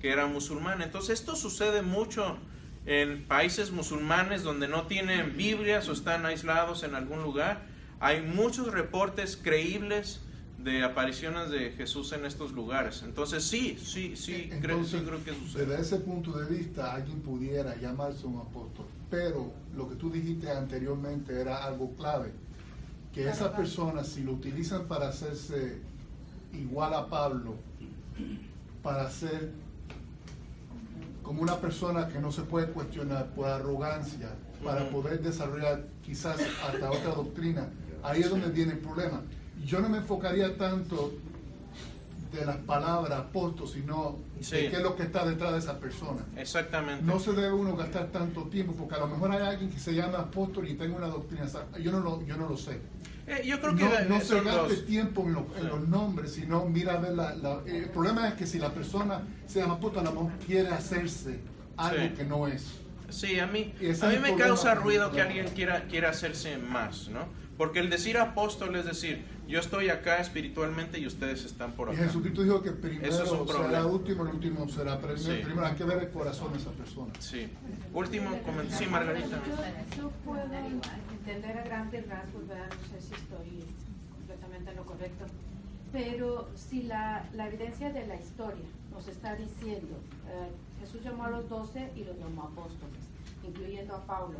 que 0.00 0.10
era 0.10 0.26
musulmán. 0.26 0.82
Entonces 0.82 1.20
esto 1.20 1.36
sucede 1.36 1.82
mucho 1.82 2.38
en 2.86 3.24
países 3.24 3.70
musulmanes 3.70 4.42
donde 4.42 4.68
no 4.68 4.86
tienen 4.86 5.36
Biblias 5.36 5.88
o 5.88 5.92
están 5.92 6.26
aislados 6.26 6.82
en 6.82 6.94
algún 6.94 7.22
lugar. 7.22 7.62
Hay 7.98 8.22
muchos 8.22 8.72
reportes 8.72 9.36
creíbles 9.36 10.20
de 10.62 10.84
apariciones 10.84 11.50
de 11.50 11.70
Jesús 11.72 12.12
en 12.12 12.24
estos 12.24 12.52
lugares. 12.52 13.02
Entonces 13.02 13.44
sí, 13.44 13.78
sí, 13.82 14.14
sí, 14.16 14.50
creo, 14.60 14.84
sí 14.84 14.98
creo 14.98 15.22
que 15.24 15.32
sucede. 15.34 15.66
Desde 15.66 15.82
ese 15.82 15.96
punto 15.96 16.32
de 16.32 16.54
vista, 16.54 16.92
alguien 16.92 17.20
pudiera 17.20 17.76
llamarse 17.76 18.26
un 18.26 18.38
apóstol. 18.38 18.86
Pero 19.10 19.52
lo 19.74 19.88
que 19.88 19.96
tú 19.96 20.10
dijiste 20.10 20.50
anteriormente 20.50 21.40
era 21.40 21.64
algo 21.64 21.94
clave. 21.96 22.32
Que 23.12 23.28
esas 23.28 23.48
personas, 23.48 24.06
si 24.06 24.22
lo 24.22 24.32
utilizan 24.32 24.86
para 24.86 25.08
hacerse 25.08 25.80
igual 26.52 26.94
a 26.94 27.08
Pablo, 27.08 27.56
para 28.82 29.10
ser 29.10 29.50
como 31.22 31.42
una 31.42 31.56
persona 31.56 32.08
que 32.08 32.18
no 32.18 32.30
se 32.30 32.42
puede 32.42 32.68
cuestionar 32.68 33.26
por 33.34 33.48
arrogancia, 33.48 34.30
para 34.62 34.88
poder 34.90 35.20
desarrollar 35.22 35.86
quizás 36.04 36.38
hasta 36.64 36.90
otra 36.90 37.14
doctrina, 37.14 37.68
ahí 38.02 38.20
es 38.20 38.30
donde 38.30 38.50
viene 38.50 38.72
el 38.72 38.78
problema. 38.78 39.22
Yo 39.64 39.80
no 39.80 39.88
me 39.88 39.98
enfocaría 39.98 40.56
tanto 40.56 41.12
de 42.32 42.44
las 42.46 42.56
palabras 42.58 43.18
apóstol, 43.20 43.66
sino 43.68 44.18
Sí. 44.40 44.54
de 44.56 44.70
qué 44.70 44.76
es 44.76 44.82
lo 44.82 44.94
que 44.94 45.02
está 45.02 45.26
detrás 45.26 45.52
de 45.52 45.58
esa 45.58 45.78
persona. 45.80 46.24
Exactamente. 46.36 47.04
No 47.04 47.18
se 47.18 47.32
debe 47.32 47.52
uno 47.52 47.76
gastar 47.76 48.06
tanto 48.12 48.44
tiempo, 48.44 48.72
porque 48.74 48.94
a 48.94 48.98
lo 48.98 49.08
mejor 49.08 49.32
hay 49.32 49.42
alguien 49.42 49.68
que 49.70 49.80
se 49.80 49.92
llama 49.94 50.18
apóstol 50.18 50.68
y 50.68 50.74
tenga 50.74 50.96
una 50.96 51.08
doctrina. 51.08 51.46
Yo 51.82 51.90
no 51.90 52.00
lo, 52.00 52.24
yo 52.24 52.36
no 52.36 52.48
lo 52.48 52.56
sé. 52.56 52.78
Eh, 53.26 53.42
yo 53.44 53.60
creo 53.60 53.74
que 53.76 53.84
no, 53.84 54.14
no 54.16 54.20
se 54.20 54.40
gaste 54.40 54.76
tiempo 54.78 55.22
en, 55.22 55.34
lo- 55.34 55.46
en 55.56 55.62
Sí. 55.62 55.66
los 55.68 55.88
nombres, 55.88 56.32
sino 56.32 56.64
mira 56.66 56.94
a 56.94 57.00
ver 57.00 57.12
la, 57.14 57.34
la- 57.34 57.60
El 57.66 57.88
problema 57.90 58.28
es 58.28 58.34
que 58.34 58.46
si 58.46 58.58
la 58.58 58.70
persona 58.72 59.22
se 59.46 59.60
llama 59.60 59.74
apóstol, 59.74 60.06
a 60.06 60.10
lo 60.10 60.22
mejor 60.22 60.38
quiere 60.46 60.68
hacerse 60.68 61.40
algo 61.76 62.02
Sí. 62.02 62.08
que 62.10 62.24
no 62.24 62.46
es. 62.46 62.64
Sí, 63.08 63.40
a 63.40 63.46
mí, 63.48 63.74
a 64.02 64.06
mí 64.08 64.18
me 64.20 64.36
causa 64.36 64.74
ruido 64.76 65.10
que 65.10 65.20
alguien 65.20 65.48
quiera, 65.48 65.84
quiera 65.88 66.10
hacerse 66.10 66.58
más, 66.58 67.08
¿no? 67.08 67.26
Porque 67.60 67.78
el 67.78 67.90
decir 67.90 68.16
apóstol 68.16 68.74
es 68.76 68.86
decir, 68.86 69.22
yo 69.46 69.60
estoy 69.60 69.90
acá 69.90 70.16
espiritualmente 70.16 70.98
y 70.98 71.06
ustedes 71.06 71.44
están 71.44 71.72
por 71.72 71.90
Y 71.90 71.92
acá. 71.92 72.04
Jesucristo 72.04 72.42
dijo 72.42 72.62
que 72.62 72.70
primero 72.70 73.06
Eso 73.06 73.22
es 73.22 73.30
un 73.32 73.46
será 73.46 73.84
último, 73.84 74.22
el 74.22 74.30
último 74.30 74.66
será 74.66 74.96
primero. 74.98 75.18
Sí. 75.18 75.40
Primero 75.44 75.66
hay 75.66 75.74
que 75.74 75.84
ver 75.84 75.98
el 75.98 76.08
corazón 76.08 76.54
de 76.54 76.58
esa 76.58 76.70
persona. 76.70 77.12
Sí. 77.18 77.50
Último 77.92 78.30
comentario. 78.44 78.78
Sí, 78.78 78.86
Margarita. 78.86 79.42
Yo, 79.46 80.04
yo 80.04 80.10
puedo 80.24 80.42
entender 81.10 81.58
a 81.58 81.62
grandes 81.64 82.08
rasgos, 82.08 82.48
¿verdad? 82.48 82.64
no 82.70 82.98
sé 82.98 83.06
si 83.06 83.12
estoy 83.12 83.64
completamente 84.10 84.70
en 84.70 84.76
lo 84.78 84.86
correcto, 84.86 85.26
pero 85.92 86.48
si 86.56 86.84
la, 86.84 87.28
la 87.34 87.46
evidencia 87.48 87.92
de 87.92 88.06
la 88.06 88.16
historia 88.16 88.64
nos 88.90 89.06
está 89.06 89.36
diciendo, 89.36 89.98
eh, 90.30 90.48
Jesús 90.80 91.02
llamó 91.04 91.24
a 91.24 91.30
los 91.30 91.46
doce 91.50 91.90
y 91.94 92.04
los 92.04 92.16
llamó 92.16 92.44
apóstoles, 92.44 93.04
incluyendo 93.46 93.96
a 93.96 94.06
Pablo, 94.06 94.38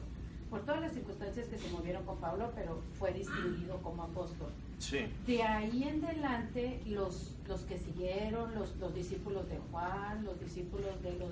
por 0.51 0.61
todas 0.63 0.81
las 0.81 0.93
circunstancias 0.93 1.47
que 1.47 1.57
se 1.57 1.71
movieron 1.71 2.05
con 2.05 2.19
Pablo, 2.19 2.51
pero 2.55 2.83
fue 2.99 3.13
distinguido 3.13 3.79
como 3.83 4.03
apóstol. 4.03 4.49
Sí. 4.79 5.07
De 5.27 5.43
ahí 5.43 5.85
en 5.85 6.05
adelante, 6.05 6.81
los, 6.87 7.37
los 7.47 7.61
que 7.63 7.79
siguieron, 7.79 8.55
los, 8.55 8.77
los 8.77 8.95
discípulos 8.95 9.49
de 9.49 9.59
Juan, 9.71 10.25
los 10.25 10.41
discípulos 10.41 11.01
de 11.03 11.13
los 11.13 11.31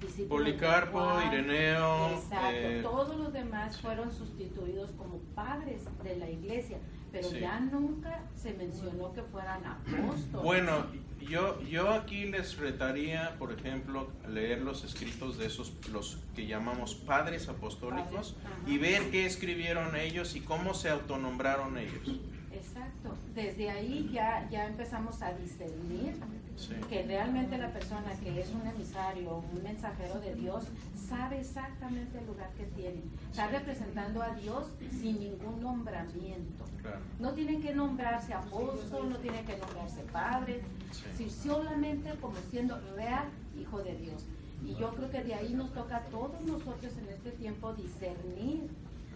discípulos 0.00 0.44
de 0.44 0.52
Policarpo, 0.52 0.98
Juan, 0.98 1.32
Ireneo, 1.32 2.10
Exacto, 2.10 2.48
eh, 2.52 2.80
todos 2.82 3.16
los 3.16 3.32
demás 3.32 3.80
fueron 3.80 4.12
sustituidos 4.12 4.90
como 4.92 5.18
padres 5.34 5.82
de 6.04 6.16
la 6.16 6.28
iglesia, 6.28 6.78
pero 7.12 7.28
Sí. 7.28 7.40
ya 7.40 7.60
nunca 7.60 8.22
se 8.36 8.54
mencionó 8.54 9.12
que 9.12 9.22
fueran 9.22 9.64
apóstoles. 9.64 10.42
Bueno, 10.44 10.86
yo, 11.20 11.60
yo 11.62 11.90
aquí 11.90 12.24
les 12.26 12.56
retaría, 12.58 13.36
por 13.38 13.52
ejemplo, 13.52 14.08
leer 14.28 14.62
los 14.62 14.84
escritos 14.84 15.38
de 15.38 15.46
esos, 15.46 15.72
los 15.92 16.18
que 16.34 16.46
llamamos 16.46 16.94
padres 16.94 17.48
apostólicos, 17.48 18.32
Padres, 18.42 18.68
y 18.68 18.78
ver 18.78 19.10
qué 19.10 19.26
escribieron 19.26 19.96
ellos 19.96 20.36
y 20.36 20.40
cómo 20.40 20.74
se 20.74 20.88
autonombraron 20.90 21.76
ellos. 21.78 22.20
Exacto, 22.52 23.14
desde 23.38 23.70
ahí 23.70 24.10
ya, 24.12 24.48
ya 24.50 24.66
empezamos 24.66 25.22
a 25.22 25.32
discernir 25.32 26.14
Sí. 26.56 26.74
que 26.90 27.04
realmente 27.04 27.56
la 27.56 27.72
persona 27.72 28.10
que 28.20 28.40
es 28.40 28.50
un 28.50 28.66
emisario, 28.66 29.44
un 29.54 29.62
mensajero 29.62 30.18
de 30.18 30.34
Dios, 30.34 30.64
sabe 30.96 31.38
exactamente 31.38 32.18
el 32.18 32.26
lugar 32.26 32.50
que 32.58 32.64
tiene. 32.64 33.00
Está 33.30 33.46
representando 33.46 34.20
a 34.20 34.30
Dios 34.34 34.66
sin 34.90 35.20
ningún 35.20 35.62
nombramiento. 35.62 36.64
Claro. 36.82 36.98
No 37.20 37.32
tiene 37.32 37.60
que 37.60 37.72
nombrarse 37.72 38.34
apóstol, 38.34 39.08
no 39.08 39.18
tiene 39.18 39.44
que 39.44 39.56
nombrarse 39.56 40.02
padre, 40.12 40.62
Sí. 40.90 41.04
si 41.16 41.30
solamente 41.30 42.10
como 42.20 42.34
siendo 42.50 42.76
real 42.96 43.26
hijo 43.56 43.78
de 43.84 43.94
Dios. 43.96 44.24
Y 44.64 44.74
yo 44.74 44.92
creo 44.96 45.10
que 45.12 45.22
de 45.22 45.34
ahí 45.34 45.54
nos 45.54 45.72
toca 45.72 45.98
a 45.98 46.02
todos 46.06 46.40
nosotros 46.40 46.92
en 46.98 47.08
este 47.14 47.30
tiempo 47.30 47.72
discernir 47.74 48.68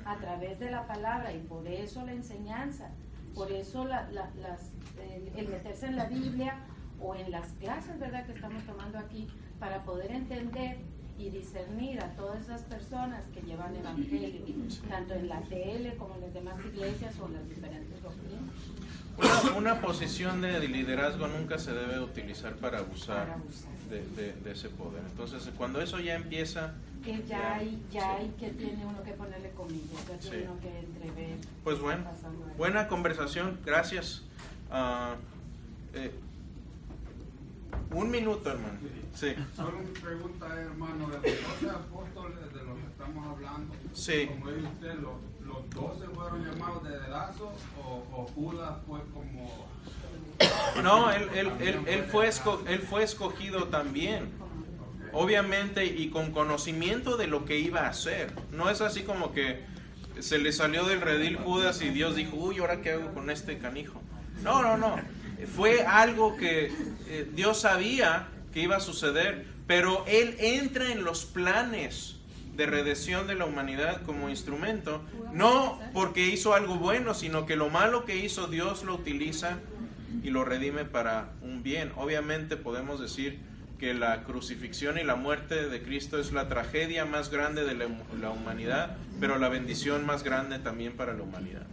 a 0.04 0.16
través 0.18 0.60
de 0.60 0.70
la 0.70 0.86
palabra 0.86 1.32
y 1.32 1.38
por 1.40 1.66
eso 1.66 2.06
la 2.06 2.12
enseñanza, 2.12 2.88
por 3.34 3.50
eso 3.50 3.86
el 5.36 5.48
meterse 5.48 5.86
en 5.86 5.96
la 5.96 6.06
Biblia 6.06 6.58
o 7.00 7.14
en 7.14 7.30
las 7.30 7.48
clases, 7.54 7.98
¿verdad?, 7.98 8.26
que 8.26 8.32
estamos 8.32 8.62
tomando 8.64 8.98
aquí 8.98 9.26
para 9.58 9.84
poder 9.84 10.12
entender 10.12 10.78
y 11.18 11.30
discernir 11.30 12.00
a 12.00 12.08
todas 12.16 12.42
esas 12.42 12.62
personas 12.62 13.22
que 13.34 13.42
llevan 13.42 13.76
evangelio, 13.76 14.44
tanto 14.88 15.14
en 15.14 15.28
la 15.28 15.40
tele 15.42 15.96
como 15.96 16.14
en 16.14 16.22
las 16.22 16.34
demás 16.34 16.56
iglesias 16.64 17.14
o 17.20 17.26
en 17.26 17.34
las 17.34 17.48
diferentes 17.48 18.02
doctrinas. 18.02 18.42
Una, 19.18 19.56
una 19.56 19.80
posición 19.80 20.40
de 20.40 20.66
liderazgo 20.68 21.26
nunca 21.28 21.58
se 21.58 21.72
debe 21.72 22.00
utilizar 22.00 22.54
para 22.54 22.78
abusar 22.78 23.26
Para 23.26 23.34
abusar. 23.34 23.70
de, 23.90 24.06
de- 24.22 24.32
de 24.32 24.52
ese 24.52 24.68
poder. 24.70 25.02
Entonces, 25.10 25.50
cuando 25.56 25.80
eso 25.82 26.00
ya 26.00 26.14
empieza, 26.14 26.72
que 27.04 27.18
ya 27.18 27.26
Ya, 27.28 27.54
hay, 27.56 27.82
ya 27.92 28.00
sí. 28.00 28.06
hay 28.20 28.28
que 28.38 28.50
tiene 28.50 28.86
uno 28.86 29.02
que 29.02 29.12
ponerle 29.12 29.50
comillas, 29.50 30.06
ya 30.08 30.16
tiene 30.18 30.36
Sí. 30.38 30.44
uno 30.48 30.60
que 30.60 30.78
entrever. 30.78 31.36
pues 31.64 31.78
bueno, 31.80 32.04
buena 32.56 32.88
conversación, 32.88 33.58
gracias. 33.66 34.22
Ah, 34.70 35.16
eh, 35.94 36.10
un 37.90 38.10
minuto, 38.10 38.50
hermano. 38.50 38.78
Sí. 39.14 39.34
Solo 39.54 39.78
una 39.78 40.00
pregunta, 40.00 40.46
hermano, 40.58 41.08
de 41.08 41.16
los 41.16 41.60
12 41.60 41.70
apóstoles 41.70 42.38
de 42.54 42.62
los 42.64 42.78
que 42.78 42.86
estamos 42.86 43.26
hablando. 43.36 43.74
Sí. 43.92 44.26
Como 44.26 44.50
dice 44.50 44.66
usted, 44.68 44.94
¿los, 45.00 45.12
los 45.52 45.70
12 45.70 46.06
fueron 46.14 46.44
llamados 46.44 46.84
de 46.84 46.90
dedazo 46.98 47.52
o, 47.84 48.26
Judas 48.34 48.78
fue 48.86 49.00
como... 49.12 49.66
No, 50.82 51.10
él, 51.10 51.28
él, 51.34 51.52
él, 51.60 51.80
él 51.86 52.04
fue 52.04 52.30
él 52.66 52.80
fue 52.80 53.02
escogido 53.02 53.68
también. 53.68 54.30
Obviamente 55.12 55.84
y 55.84 56.08
con 56.08 56.32
conocimiento 56.32 57.16
de 57.16 57.26
lo 57.26 57.44
que 57.44 57.58
iba 57.58 57.82
a 57.82 57.88
hacer. 57.88 58.32
No 58.50 58.70
es 58.70 58.80
así 58.80 59.02
como 59.02 59.32
que 59.32 59.62
se 60.20 60.38
le 60.38 60.52
salió 60.52 60.84
del 60.84 61.00
redil 61.00 61.36
Judas 61.36 61.82
y 61.82 61.90
Dios 61.90 62.16
dijo, 62.16 62.36
uy, 62.36 62.58
¿ahora 62.58 62.80
qué 62.80 62.92
hago 62.92 63.12
con 63.12 63.30
este 63.30 63.58
canijo? 63.58 64.00
No, 64.42 64.62
no, 64.62 64.76
no. 64.76 64.96
Fue 65.56 65.84
algo 65.84 66.36
que 66.36 66.72
eh, 67.06 67.28
Dios 67.32 67.60
sabía 67.60 68.28
que 68.52 68.60
iba 68.60 68.76
a 68.76 68.80
suceder, 68.80 69.46
pero 69.66 70.04
Él 70.06 70.36
entra 70.38 70.92
en 70.92 71.04
los 71.04 71.24
planes 71.24 72.16
de 72.56 72.66
redención 72.66 73.26
de 73.26 73.34
la 73.34 73.46
humanidad 73.46 74.02
como 74.02 74.28
instrumento, 74.28 75.02
no 75.32 75.78
porque 75.92 76.26
hizo 76.26 76.54
algo 76.54 76.76
bueno, 76.76 77.14
sino 77.14 77.46
que 77.46 77.56
lo 77.56 77.70
malo 77.70 78.04
que 78.04 78.16
hizo 78.16 78.46
Dios 78.46 78.84
lo 78.84 78.94
utiliza 78.94 79.58
y 80.22 80.30
lo 80.30 80.44
redime 80.44 80.84
para 80.84 81.30
un 81.42 81.62
bien. 81.62 81.92
Obviamente 81.96 82.56
podemos 82.56 83.00
decir 83.00 83.38
que 83.78 83.94
la 83.94 84.22
crucifixión 84.22 84.98
y 84.98 85.02
la 85.02 85.16
muerte 85.16 85.68
de 85.68 85.82
Cristo 85.82 86.20
es 86.20 86.30
la 86.32 86.48
tragedia 86.48 87.04
más 87.04 87.30
grande 87.30 87.64
de 87.64 87.74
la, 87.74 88.30
humanidad, 88.30 88.96
pero 89.18 89.38
la 89.38 89.48
bendición 89.48 90.06
más 90.06 90.22
grande 90.22 90.58
también 90.58 90.92
para 90.92 91.14
la 91.14 91.22
humanidad. 91.22 91.66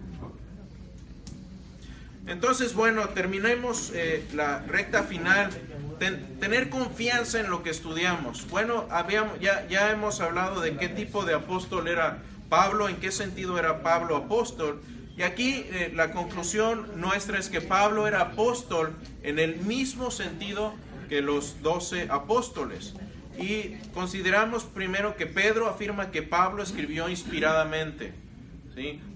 Entonces, 2.26 2.74
bueno, 2.74 3.10
terminemos 3.10 3.92
eh, 3.94 4.26
la 4.34 4.60
recta 4.60 5.04
final. 5.04 5.52
Ten- 6.00 6.40
tener 6.40 6.70
confianza 6.70 7.40
en 7.40 7.50
lo 7.50 7.62
que 7.62 7.70
estudiamos. 7.70 8.48
Bueno, 8.50 8.88
habíamos, 8.90 9.40
ya, 9.40 9.68
ya 9.68 9.92
hemos 9.92 10.22
hablado 10.22 10.62
de 10.62 10.78
qué 10.78 10.88
tipo 10.90 11.26
de 11.26 11.34
apóstol 11.34 11.88
era 11.88 12.20
Pablo, 12.50 12.90
en 12.90 12.96
qué 12.98 13.12
sentido 13.12 13.60
era 13.60 13.84
Pablo 13.84 14.16
apóstol. 14.16 14.82
Y 15.18 15.24
aquí 15.24 15.66
eh, 15.72 15.92
la 15.94 16.12
conclusión 16.14 16.88
nuestra 16.96 17.38
es 17.38 17.50
que 17.50 17.60
Pablo 17.62 18.08
era 18.08 18.22
apóstol 18.22 18.94
en 19.22 19.38
el 19.38 19.58
mismo 19.58 20.12
sentido 20.12 20.74
que 21.10 21.22
los 21.22 21.62
doce 21.62 22.08
apóstoles. 22.10 22.94
Y 23.38 23.76
consideramos 23.94 24.64
primero 24.64 25.16
que 25.18 25.26
Pedro 25.26 25.68
afirma 25.70 26.12
que 26.12 26.24
Pablo 26.24 26.64
escribió 26.64 27.10
inspiradamente. 27.10 28.14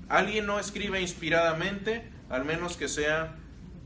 Alguien 0.09 0.45
no 0.45 0.59
escribe 0.59 0.99
inspiradamente, 1.01 2.03
al 2.29 2.43
menos 2.43 2.75
que 2.75 2.87
sea 2.89 3.35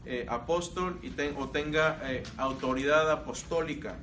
eh, 0.09 0.25
apóstol 0.29 0.99
y 1.03 1.11
o 1.37 1.49
tenga 1.49 1.99
eh, 2.03 2.23
autoridad 2.37 3.11
apostólica. 3.11 3.97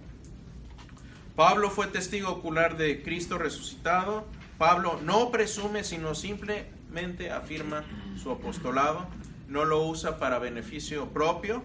Pablo 1.35 1.71
fue 1.71 1.87
testigo 1.87 2.31
ocular 2.31 2.77
de 2.77 3.03
Cristo 3.03 3.39
resucitado. 3.39 4.27
Pablo 4.59 5.01
no 5.03 5.31
presume, 5.31 5.83
sino 5.83 6.15
simplemente 6.15 7.31
afirma 7.31 7.85
su 8.23 8.31
apostolado. 8.31 9.07
No 9.49 9.65
lo 9.65 9.83
usa 9.87 10.19
para 10.19 10.39
beneficio 10.39 11.09
propio. 11.09 11.65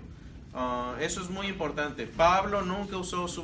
Ah, 0.54 0.96
eso 1.02 1.22
es 1.22 1.30
muy 1.30 1.48
importante. 1.48 2.08
Pablo 2.08 2.62
nunca 2.62 2.96
usó 2.96 3.28
su, 3.28 3.44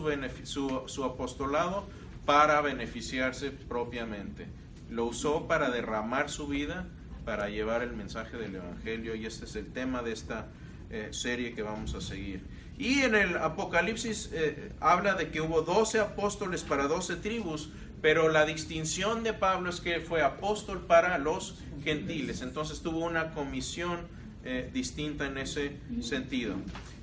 su 0.85 1.03
apostolado 1.03 1.85
para 2.25 2.61
beneficiarse 2.61 3.51
propiamente. 3.51 4.47
Lo 4.89 5.05
usó 5.05 5.45
para 5.45 5.69
derramar 5.69 6.29
su 6.29 6.47
vida, 6.47 6.87
para 7.25 7.49
llevar 7.49 7.83
el 7.83 7.91
mensaje 7.91 8.37
del 8.37 8.55
Evangelio. 8.55 9.13
Y 9.13 9.25
este 9.25 9.43
es 9.43 9.55
el 9.57 9.73
tema 9.73 10.01
de 10.01 10.13
esta 10.13 10.47
eh, 10.91 11.07
serie 11.11 11.53
que 11.53 11.63
vamos 11.63 11.95
a 11.95 12.01
seguir. 12.01 12.41
Y 12.77 13.01
en 13.01 13.15
el 13.15 13.37
Apocalipsis 13.37 14.29
eh, 14.33 14.71
habla 14.79 15.15
de 15.15 15.29
que 15.29 15.41
hubo 15.41 15.63
12 15.63 15.99
apóstoles 15.99 16.61
para 16.61 16.87
12 16.87 17.15
tribus, 17.15 17.69
pero 18.03 18.29
la 18.29 18.45
distinción 18.45 19.23
de 19.23 19.33
Pablo 19.33 19.71
es 19.71 19.81
que 19.81 19.99
fue 19.99 20.21
apóstol 20.21 20.85
para 20.85 21.17
los 21.17 21.57
gentiles. 21.83 22.41
Entonces 22.41 22.81
tuvo 22.81 22.99
una 22.99 23.31
comisión 23.31 24.01
eh, 24.43 24.69
distinta 24.71 25.25
en 25.25 25.39
ese 25.39 25.77
sentido. 26.01 26.55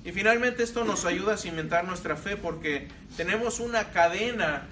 Y 0.04 0.12
finalmente 0.12 0.62
esto 0.62 0.84
nos 0.84 1.04
ayuda 1.04 1.34
a 1.34 1.36
cimentar 1.36 1.84
nuestra 1.84 2.16
fe 2.16 2.36
porque 2.36 2.86
tenemos 3.16 3.58
una 3.58 3.90
cadena 3.90 4.68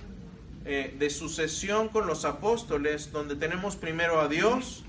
de 0.63 1.11
sucesión 1.11 1.89
con 1.89 2.07
los 2.07 2.27
apóstoles 2.27 3.11
donde 3.13 3.35
tenemos 3.35 3.77
primero 3.77 4.21
a 4.21 4.29
Dios, 4.29 4.85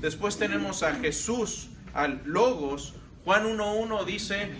después 0.00 0.38
tenemos 0.38 0.82
a 0.82 0.94
Jesús, 0.94 1.68
al 1.92 2.22
Logos, 2.24 2.94
Juan 3.24 3.44
1.1 3.44 4.04
dice, 4.04 4.50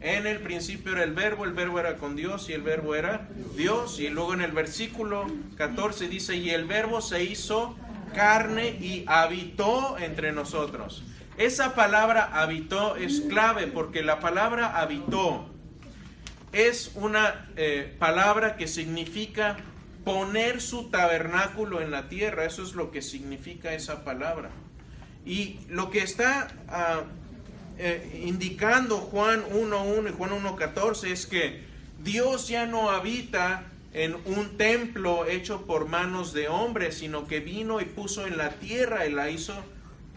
en 0.00 0.26
el 0.26 0.40
principio 0.40 0.92
era 0.92 1.04
el 1.04 1.12
verbo, 1.12 1.44
el 1.44 1.52
verbo 1.52 1.78
era 1.78 1.96
con 1.96 2.16
Dios 2.16 2.48
y 2.48 2.52
el 2.52 2.62
verbo 2.62 2.94
era 2.94 3.28
Dios. 3.56 4.00
Y 4.00 4.08
luego 4.08 4.34
en 4.34 4.40
el 4.40 4.52
versículo 4.52 5.26
14 5.56 6.08
dice, 6.08 6.36
y 6.36 6.50
el 6.50 6.66
verbo 6.66 7.00
se 7.00 7.24
hizo 7.24 7.76
carne 8.14 8.70
y 8.70 9.04
habitó 9.06 9.98
entre 9.98 10.32
nosotros. 10.32 11.04
Esa 11.36 11.74
palabra 11.74 12.30
habitó 12.32 12.96
es 12.96 13.20
clave 13.22 13.68
porque 13.68 14.02
la 14.02 14.18
palabra 14.18 14.80
habitó 14.80 15.48
es 16.52 16.92
una 16.94 17.48
eh, 17.56 17.94
palabra 17.98 18.56
que 18.56 18.66
significa 18.66 19.56
poner 20.04 20.60
su 20.60 20.90
tabernáculo 20.90 21.80
en 21.80 21.90
la 21.90 22.08
tierra. 22.08 22.44
Eso 22.44 22.62
es 22.62 22.74
lo 22.74 22.90
que 22.90 23.02
significa 23.02 23.74
esa 23.74 24.04
palabra. 24.04 24.50
Y 25.24 25.60
lo 25.68 25.90
que 25.90 26.02
está 26.02 26.48
ah, 26.68 27.02
eh, 27.78 28.22
indicando 28.24 28.96
Juan 28.98 29.44
1.1 29.44 30.10
y 30.10 30.12
Juan 30.12 30.30
1.14 30.30 31.10
es 31.12 31.26
que 31.26 31.62
Dios 32.02 32.48
ya 32.48 32.66
no 32.66 32.90
habita 32.90 33.66
en 33.92 34.16
un 34.26 34.56
templo 34.56 35.26
hecho 35.26 35.64
por 35.64 35.86
manos 35.86 36.32
de 36.32 36.48
hombres, 36.48 36.98
sino 36.98 37.26
que 37.26 37.40
vino 37.40 37.80
y 37.80 37.84
puso 37.84 38.26
en 38.26 38.36
la 38.36 38.50
tierra 38.50 39.06
y 39.06 39.12
la 39.12 39.30
hizo 39.30 39.54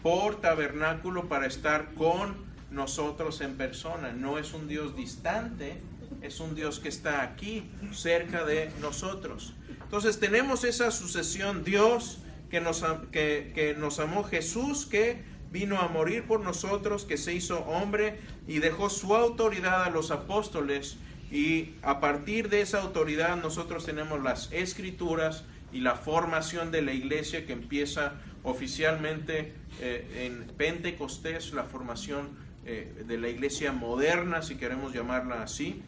por 0.02 0.40
tabernáculo 0.40 1.28
para 1.28 1.46
estar 1.46 1.94
con 1.94 2.34
nosotros 2.72 3.40
en 3.40 3.56
persona. 3.56 4.12
No 4.12 4.38
es 4.38 4.52
un 4.52 4.66
Dios 4.66 4.96
distante, 4.96 5.80
es 6.20 6.40
un 6.40 6.54
Dios 6.54 6.80
que 6.80 6.88
está 6.88 7.22
aquí, 7.22 7.70
cerca 7.92 8.44
de 8.44 8.70
nosotros. 8.80 9.54
Entonces 9.82 10.18
tenemos 10.18 10.64
esa 10.64 10.90
sucesión, 10.90 11.64
Dios 11.64 12.18
que 12.50 12.60
nos, 12.60 12.84
que, 13.12 13.52
que 13.54 13.74
nos 13.74 13.98
amó, 14.00 14.24
Jesús 14.24 14.86
que 14.86 15.31
vino 15.52 15.78
a 15.78 15.88
morir 15.88 16.24
por 16.24 16.40
nosotros, 16.40 17.04
que 17.04 17.18
se 17.18 17.34
hizo 17.34 17.60
hombre 17.60 18.18
y 18.48 18.58
dejó 18.58 18.88
su 18.88 19.14
autoridad 19.14 19.84
a 19.84 19.90
los 19.90 20.10
apóstoles. 20.10 20.96
Y 21.30 21.74
a 21.82 22.00
partir 22.00 22.48
de 22.48 22.62
esa 22.62 22.80
autoridad 22.80 23.36
nosotros 23.36 23.84
tenemos 23.84 24.22
las 24.22 24.50
escrituras 24.52 25.44
y 25.72 25.80
la 25.80 25.94
formación 25.94 26.70
de 26.70 26.82
la 26.82 26.92
iglesia 26.92 27.46
que 27.46 27.52
empieza 27.52 28.14
oficialmente 28.42 29.52
eh, 29.80 30.26
en 30.26 30.46
Pentecostés, 30.56 31.52
la 31.52 31.64
formación 31.64 32.30
eh, 32.66 33.04
de 33.06 33.18
la 33.18 33.28
iglesia 33.28 33.72
moderna, 33.72 34.42
si 34.42 34.56
queremos 34.56 34.92
llamarla 34.92 35.42
así, 35.42 35.82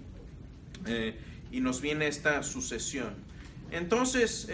eh, 0.87 1.19
y 1.51 1.61
nos 1.61 1.81
viene 1.81 2.07
esta 2.07 2.43
sucesión. 2.43 3.15
Entonces, 3.71 4.49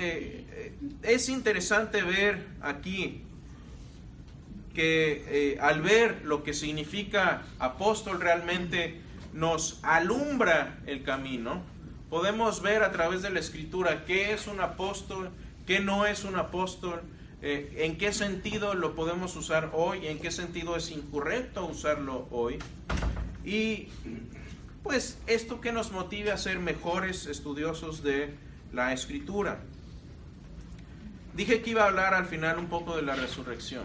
es 1.03 1.29
interesante 1.29 2.03
ver 2.03 2.47
aquí 2.63 3.23
que 4.75 5.59
al 5.61 5.83
ver 5.83 6.23
lo 6.25 6.43
que 6.45 6.55
significa 6.55 7.43
apóstol 7.59 8.21
realmente 8.21 9.01
nos 9.33 9.81
alumbra 9.83 10.79
el 10.87 11.03
camino, 11.03 11.63
podemos 12.09 12.61
ver 12.61 12.83
a 12.83 12.91
través 12.91 13.23
de 13.23 13.31
la 13.31 13.41
escritura 13.41 14.05
qué 14.05 14.33
es 14.33 14.47
un 14.47 14.61
apóstol, 14.61 15.31
qué 15.67 15.81
no 15.81 16.07
es 16.07 16.25
un 16.25 16.37
apóstol, 16.37 17.03
eh, 17.43 17.85
en 17.85 17.97
qué 17.97 18.13
sentido 18.13 18.75
lo 18.75 18.95
podemos 18.95 19.35
usar 19.37 19.71
hoy, 19.73 20.07
en 20.07 20.19
qué 20.19 20.31
sentido 20.31 20.77
es 20.77 20.91
incorrecto 20.91 21.65
usarlo 21.65 22.29
hoy. 22.31 22.59
Y 23.45 23.89
pues 24.83 25.19
esto 25.27 25.61
que 25.61 25.73
nos 25.73 25.93
motive 25.93 26.33
a 26.33 26.37
ser 26.37 26.59
mejores 26.59 27.27
estudiosos 27.27 28.03
de 28.03 28.35
la 28.73 28.93
escritura. 28.93 29.61
Dije 31.35 31.63
que 31.63 31.71
iba 31.71 31.85
a 31.85 31.87
hablar 31.87 32.13
al 32.13 32.27
final 32.27 32.59
un 32.59 32.67
poco 32.67 32.97
de 32.97 33.03
la 33.03 33.15
resurrección, 33.15 33.85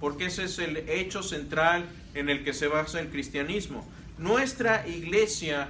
porque 0.00 0.26
ese 0.26 0.44
es 0.44 0.58
el 0.58 0.78
hecho 0.88 1.22
central 1.22 1.84
en 2.14 2.28
el 2.30 2.44
que 2.44 2.52
se 2.52 2.66
basa 2.66 3.00
el 3.00 3.08
cristianismo. 3.08 3.86
Nuestra 4.18 4.86
iglesia 4.88 5.68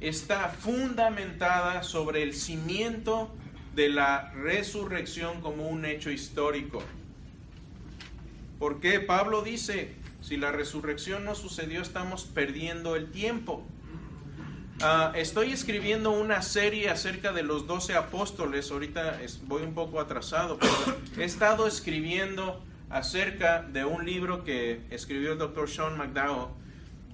está 0.00 0.48
fundamentada 0.48 1.82
sobre 1.82 2.22
el 2.22 2.34
cimiento 2.34 3.30
de 3.74 3.88
la 3.88 4.32
resurrección 4.32 5.40
como 5.40 5.68
un 5.68 5.84
hecho 5.84 6.10
histórico. 6.10 6.82
Porque 8.58 9.00
Pablo 9.00 9.42
dice, 9.42 9.92
si 10.20 10.36
la 10.36 10.52
resurrección 10.52 11.24
no 11.24 11.34
sucedió, 11.34 11.82
estamos 11.82 12.24
perdiendo 12.24 12.96
el 12.96 13.10
tiempo. 13.10 13.64
Ah, 14.80 15.12
estoy 15.14 15.52
escribiendo 15.52 16.10
una 16.10 16.42
serie 16.42 16.90
acerca 16.90 17.32
de 17.32 17.42
los 17.42 17.66
doce 17.66 17.94
apóstoles, 17.94 18.70
ahorita 18.70 19.20
voy 19.44 19.62
un 19.62 19.74
poco 19.74 20.00
atrasado, 20.00 20.58
pero 20.58 20.98
he 21.16 21.24
estado 21.24 21.66
escribiendo 21.66 22.60
acerca 22.94 23.62
de 23.62 23.84
un 23.84 24.06
libro 24.06 24.44
que 24.44 24.86
escribió 24.90 25.32
el 25.32 25.38
doctor 25.38 25.68
Sean 25.68 25.98
McDowell, 25.98 26.52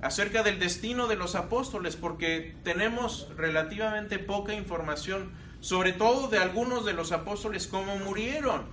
acerca 0.02 0.42
del 0.42 0.58
destino 0.58 1.08
de 1.08 1.16
los 1.16 1.34
apóstoles, 1.34 1.96
porque 1.96 2.54
tenemos 2.62 3.28
relativamente 3.36 4.18
poca 4.18 4.52
información 4.54 5.30
sobre 5.60 5.92
todo 5.92 6.28
de 6.28 6.38
algunos 6.38 6.84
de 6.84 6.92
los 6.92 7.12
apóstoles, 7.12 7.66
cómo 7.66 7.96
murieron. 7.96 8.64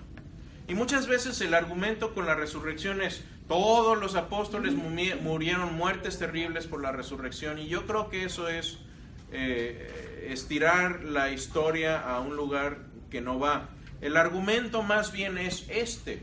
Y 0.68 0.74
muchas 0.74 1.08
veces 1.08 1.40
el 1.42 1.54
argumento 1.54 2.14
con 2.14 2.26
la 2.26 2.36
resurrección 2.36 3.02
es, 3.02 3.24
todos 3.48 3.98
los 3.98 4.16
apóstoles 4.16 4.74
murieron 4.74 5.76
muertes 5.76 6.20
terribles 6.20 6.68
por 6.68 6.82
la 6.82 6.92
resurrección. 6.92 7.60
Y 7.60 7.68
yo 7.68 7.86
creo 7.86 8.10
que 8.10 8.26
eso 8.26 8.50
es 8.50 8.80
eh, 9.32 10.28
estirar 10.30 11.04
la 11.04 11.32
historia 11.32 12.02
a 12.02 12.20
un 12.20 12.36
lugar 12.36 12.80
que 13.10 13.22
no 13.22 13.40
va. 13.40 13.70
El 14.02 14.18
argumento 14.18 14.84
más 14.84 15.12
bien 15.12 15.38
es 15.38 15.66
este. 15.70 16.22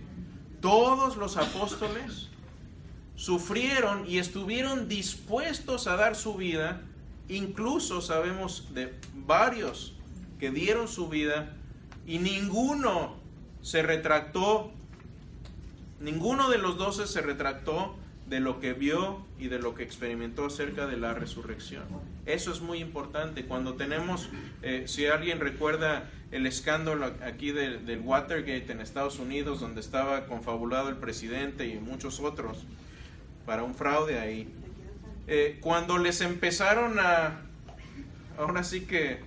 Todos 0.65 1.19
los 1.19 1.37
apóstoles 1.37 2.31
sufrieron 3.17 4.09
y 4.09 4.17
estuvieron 4.17 4.89
dispuestos 4.89 5.87
a 5.87 5.97
dar 5.97 6.17
su 6.17 6.37
vida. 6.37 6.81
Incluso 7.29 8.01
sabemos 8.01 8.73
de 8.73 8.95
varios 9.15 9.95
que 10.41 10.51
dieron 10.51 10.89
su 10.89 11.11
vida 11.11 11.55
y 12.07 12.19
ninguno 12.19 13.17
se 13.61 13.83
retractó, 13.83 14.73
ninguno 16.01 16.49
de 16.49 16.57
los 16.57 16.79
doce 16.79 17.07
se 17.07 17.21
retractó 17.21 17.95
de 18.27 18.41
lo 18.41 18.59
que 18.59 18.73
vio 18.73 19.19
y 19.39 19.49
de 19.49 19.59
lo 19.59 19.75
que 19.75 19.83
experimentó 19.83 20.47
acerca 20.47 20.87
de 20.87 20.97
la 20.97 21.13
resurrección. 21.13 21.85
Eso 22.27 22.53
es 22.53 22.61
muy 22.61 22.79
importante. 22.79 23.45
Cuando 23.45 23.75
tenemos, 23.75 24.29
eh, 24.63 24.85
si 24.87 25.07
alguien 25.07 25.41
recuerda 25.41 26.11
el 26.31 26.47
escándalo 26.47 27.13
aquí 27.23 27.53
del 27.53 28.01
Watergate 28.03 28.73
en 28.73 28.81
Estados 28.81 29.19
Unidos, 29.19 29.61
donde 29.61 29.81
estaba 29.81 30.27
confabulado 30.27 30.89
el 30.89 30.97
presidente 30.97 31.67
y 31.67 31.77
muchos 31.79 32.21
otros 32.21 32.65
para 33.47 33.63
un 33.63 33.75
fraude 33.75 34.19
ahí, 34.19 34.49
eh, 35.27 35.59
cuando 35.61 35.99
les 35.99 36.21
empezaron 36.21 36.99
a, 36.99 37.43
ahora 38.39 38.65
sí 38.65 38.83
que 38.83 39.21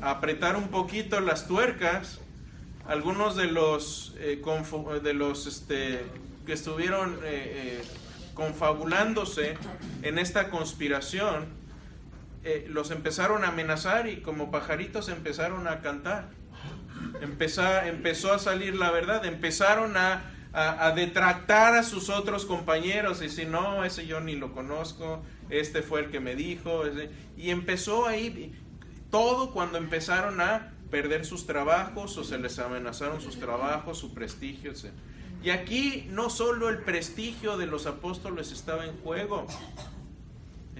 apretar 0.00 0.56
un 0.56 0.68
poquito 0.68 1.20
las 1.20 1.46
tuercas, 1.46 2.20
algunos 2.86 3.36
de 3.36 3.46
los, 3.46 4.14
eh, 4.18 4.42
de 5.02 5.14
los 5.14 5.46
este, 5.46 6.04
que 6.46 6.52
estuvieron 6.52 7.14
eh, 7.24 7.80
eh, 7.80 7.84
confabulándose 8.34 9.54
en 10.02 10.18
esta 10.18 10.50
conspiración, 10.50 11.46
los 12.68 12.90
empezaron 12.90 13.44
a 13.44 13.48
amenazar 13.48 14.08
y 14.08 14.20
como 14.20 14.50
pajaritos 14.50 15.08
empezaron 15.08 15.68
a 15.68 15.80
cantar. 15.80 16.30
empezó 17.20 18.32
a 18.32 18.38
salir 18.38 18.74
la 18.74 18.90
verdad, 18.90 19.24
empezaron 19.24 19.96
a, 19.96 20.22
a, 20.52 20.92
detractar 20.92 21.74
a 21.74 21.82
sus 21.82 22.10
otros 22.10 22.44
compañeros 22.44 23.22
y 23.22 23.28
si 23.28 23.46
no, 23.46 23.84
ese 23.84 24.06
yo 24.06 24.20
ni 24.20 24.36
lo 24.36 24.52
conozco, 24.52 25.22
este 25.50 25.82
fue 25.82 26.00
el 26.00 26.10
que 26.10 26.20
me 26.20 26.34
dijo, 26.34 26.82
y 27.36 27.50
empezó 27.50 28.06
ahí, 28.06 28.52
todo 29.10 29.52
cuando 29.52 29.78
empezaron 29.78 30.40
a 30.40 30.72
perder 30.90 31.24
sus 31.24 31.46
trabajos 31.46 32.18
o 32.18 32.24
se 32.24 32.38
les 32.38 32.58
amenazaron 32.58 33.20
sus 33.20 33.38
trabajos, 33.38 33.98
su 33.98 34.12
prestigio. 34.12 34.72
Y 35.42 35.50
aquí 35.50 36.06
no 36.10 36.30
solo 36.30 36.68
el 36.68 36.78
prestigio 36.78 37.56
de 37.56 37.66
los 37.66 37.86
apóstoles 37.86 38.52
estaba 38.52 38.84
en 38.84 38.96
juego, 38.98 39.46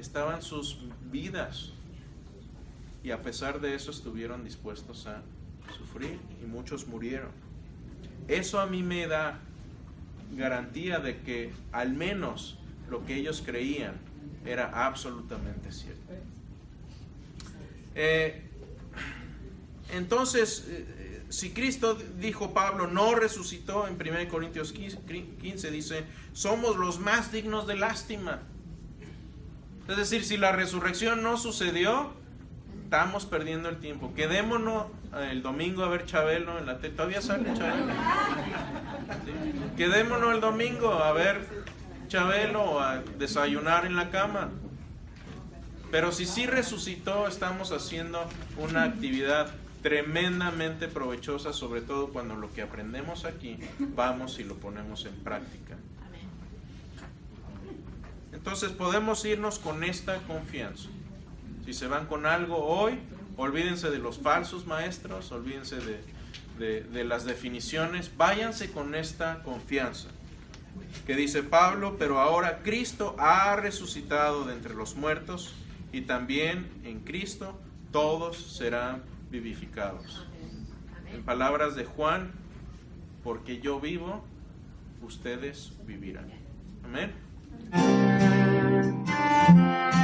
estaban 0.03 0.43
sus 0.43 0.79
vidas. 1.11 1.71
Y 3.03 3.11
a 3.11 3.23
pesar 3.23 3.61
de 3.61 3.75
eso 3.75 3.91
estuvieron 3.91 4.45
dispuestos 4.45 5.07
a 5.07 5.23
sufrir 5.77 6.19
y 6.43 6.47
muchos 6.47 6.87
murieron. 6.87 7.31
Eso 8.29 8.61
a 8.61 8.67
mí 8.67 8.83
me 8.83 9.07
da 9.07 9.41
garantía 10.37 10.99
de 10.99 11.21
que 11.21 11.53
al 11.73 11.95
menos 11.95 12.59
lo 12.91 13.05
que 13.07 13.17
ellos 13.17 13.43
creían 13.45 13.95
era 14.45 14.87
absolutamente 14.87 15.73
cierto. 15.73 16.13
Eh, 17.95 18.43
entonces, 19.93 20.67
eh, 20.69 21.25
si 21.29 21.51
Cristo, 21.51 21.97
dijo 22.19 22.53
Pablo, 22.53 22.87
no 22.87 23.15
resucitó 23.15 23.87
en 23.87 23.95
1 23.95 24.29
Corintios 24.29 24.73
15, 24.73 25.71
dice, 25.71 26.05
somos 26.33 26.77
los 26.77 26.99
más 26.99 27.33
dignos 27.33 27.67
de 27.67 27.77
lástima. 27.77 28.43
Es 29.89 29.97
decir, 29.97 30.25
si 30.25 30.37
la 30.37 30.53
resurrección 30.53 31.23
no 31.23 31.37
sucedió, 31.37 32.13
estamos 32.85 33.27
perdiendo 33.27 33.69
el 33.69 33.79
tiempo. 33.79 34.13
Quedémonos 34.15 34.87
eh, 35.17 35.29
el 35.33 35.43
domingo 35.43 35.83
a 35.83 35.89
ver 35.89 36.07
Chabelo 36.07 36.59
en 36.59 36.67
la 36.67 36.79
Todavía 36.79 37.21
sale 37.23 37.53
Chabelo. 37.55 37.93
Quedémonos 39.77 40.35
el 40.35 40.41
domingo 40.41 40.93
a 40.93 41.13
ver 41.13 41.47
Chabelo 42.09 42.81
a 42.81 43.03
desayunar 43.19 43.87
en 43.87 43.97
la 43.97 44.11
cama. 44.11 44.51
Pero 45.91 46.13
si 46.13 46.27
sí 46.27 46.47
resucitó, 46.47 47.27
estamos 47.27 47.73
haciendo 47.73 48.27
una 48.57 48.85
actividad 48.85 49.51
tremendamente 49.83 50.87
provechosa, 50.87 51.53
sobre 51.53 51.81
todo 51.81 52.09
cuando 52.09 52.37
lo 52.37 52.53
que 52.53 52.63
aprendemos 52.63 53.25
aquí 53.25 53.59
vamos 53.79 54.39
y 54.39 54.45
lo 54.45 54.55
ponemos 54.57 55.05
en 55.07 55.15
práctica. 55.17 55.77
Entonces 58.43 58.73
podemos 58.73 59.25
irnos 59.25 59.61
con 59.61 59.85
esta 59.85 60.19
confianza. 60.23 60.89
Si 61.65 61.73
se 61.73 61.87
van 61.87 62.07
con 62.07 62.27
algo 62.27 62.57
hoy, 62.57 62.99
olvídense 63.37 63.89
de 63.89 64.01
los 64.01 64.19
falsos 64.19 64.67
maestros, 64.67 65.31
olvídense 65.31 65.77
de, 66.59 66.83
de- 66.83 67.05
las 67.05 67.25
definiciones, 67.25 68.11
váyanse 68.17 68.73
con 68.73 68.97
esta 68.97 69.45
confianza. 69.45 70.09
Que 71.07 71.15
dice 71.15 71.45
Pablo, 71.45 71.95
pero 72.01 72.19
ahora 72.19 72.63
Cristo 72.65 73.15
ha 73.17 73.55
resucitado 73.55 74.45
de 74.45 74.55
entre 74.55 74.75
los 74.75 74.97
muertos 74.97 75.55
y 75.93 76.01
también 76.01 76.69
en 76.83 76.99
Cristo 76.99 77.57
todos 77.93 78.37
serán 78.37 79.05
vivificados. 79.31 80.27
En 81.13 81.23
palabras 81.23 81.77
de 81.77 81.85
Juan, 81.85 82.33
porque 83.23 83.61
yo 83.61 83.79
vivo, 83.79 84.25
ustedes 85.01 85.75
vivirán. 85.87 86.29
Amén. 86.85 87.13
Thank 87.73 88.13
you. 89.97 90.02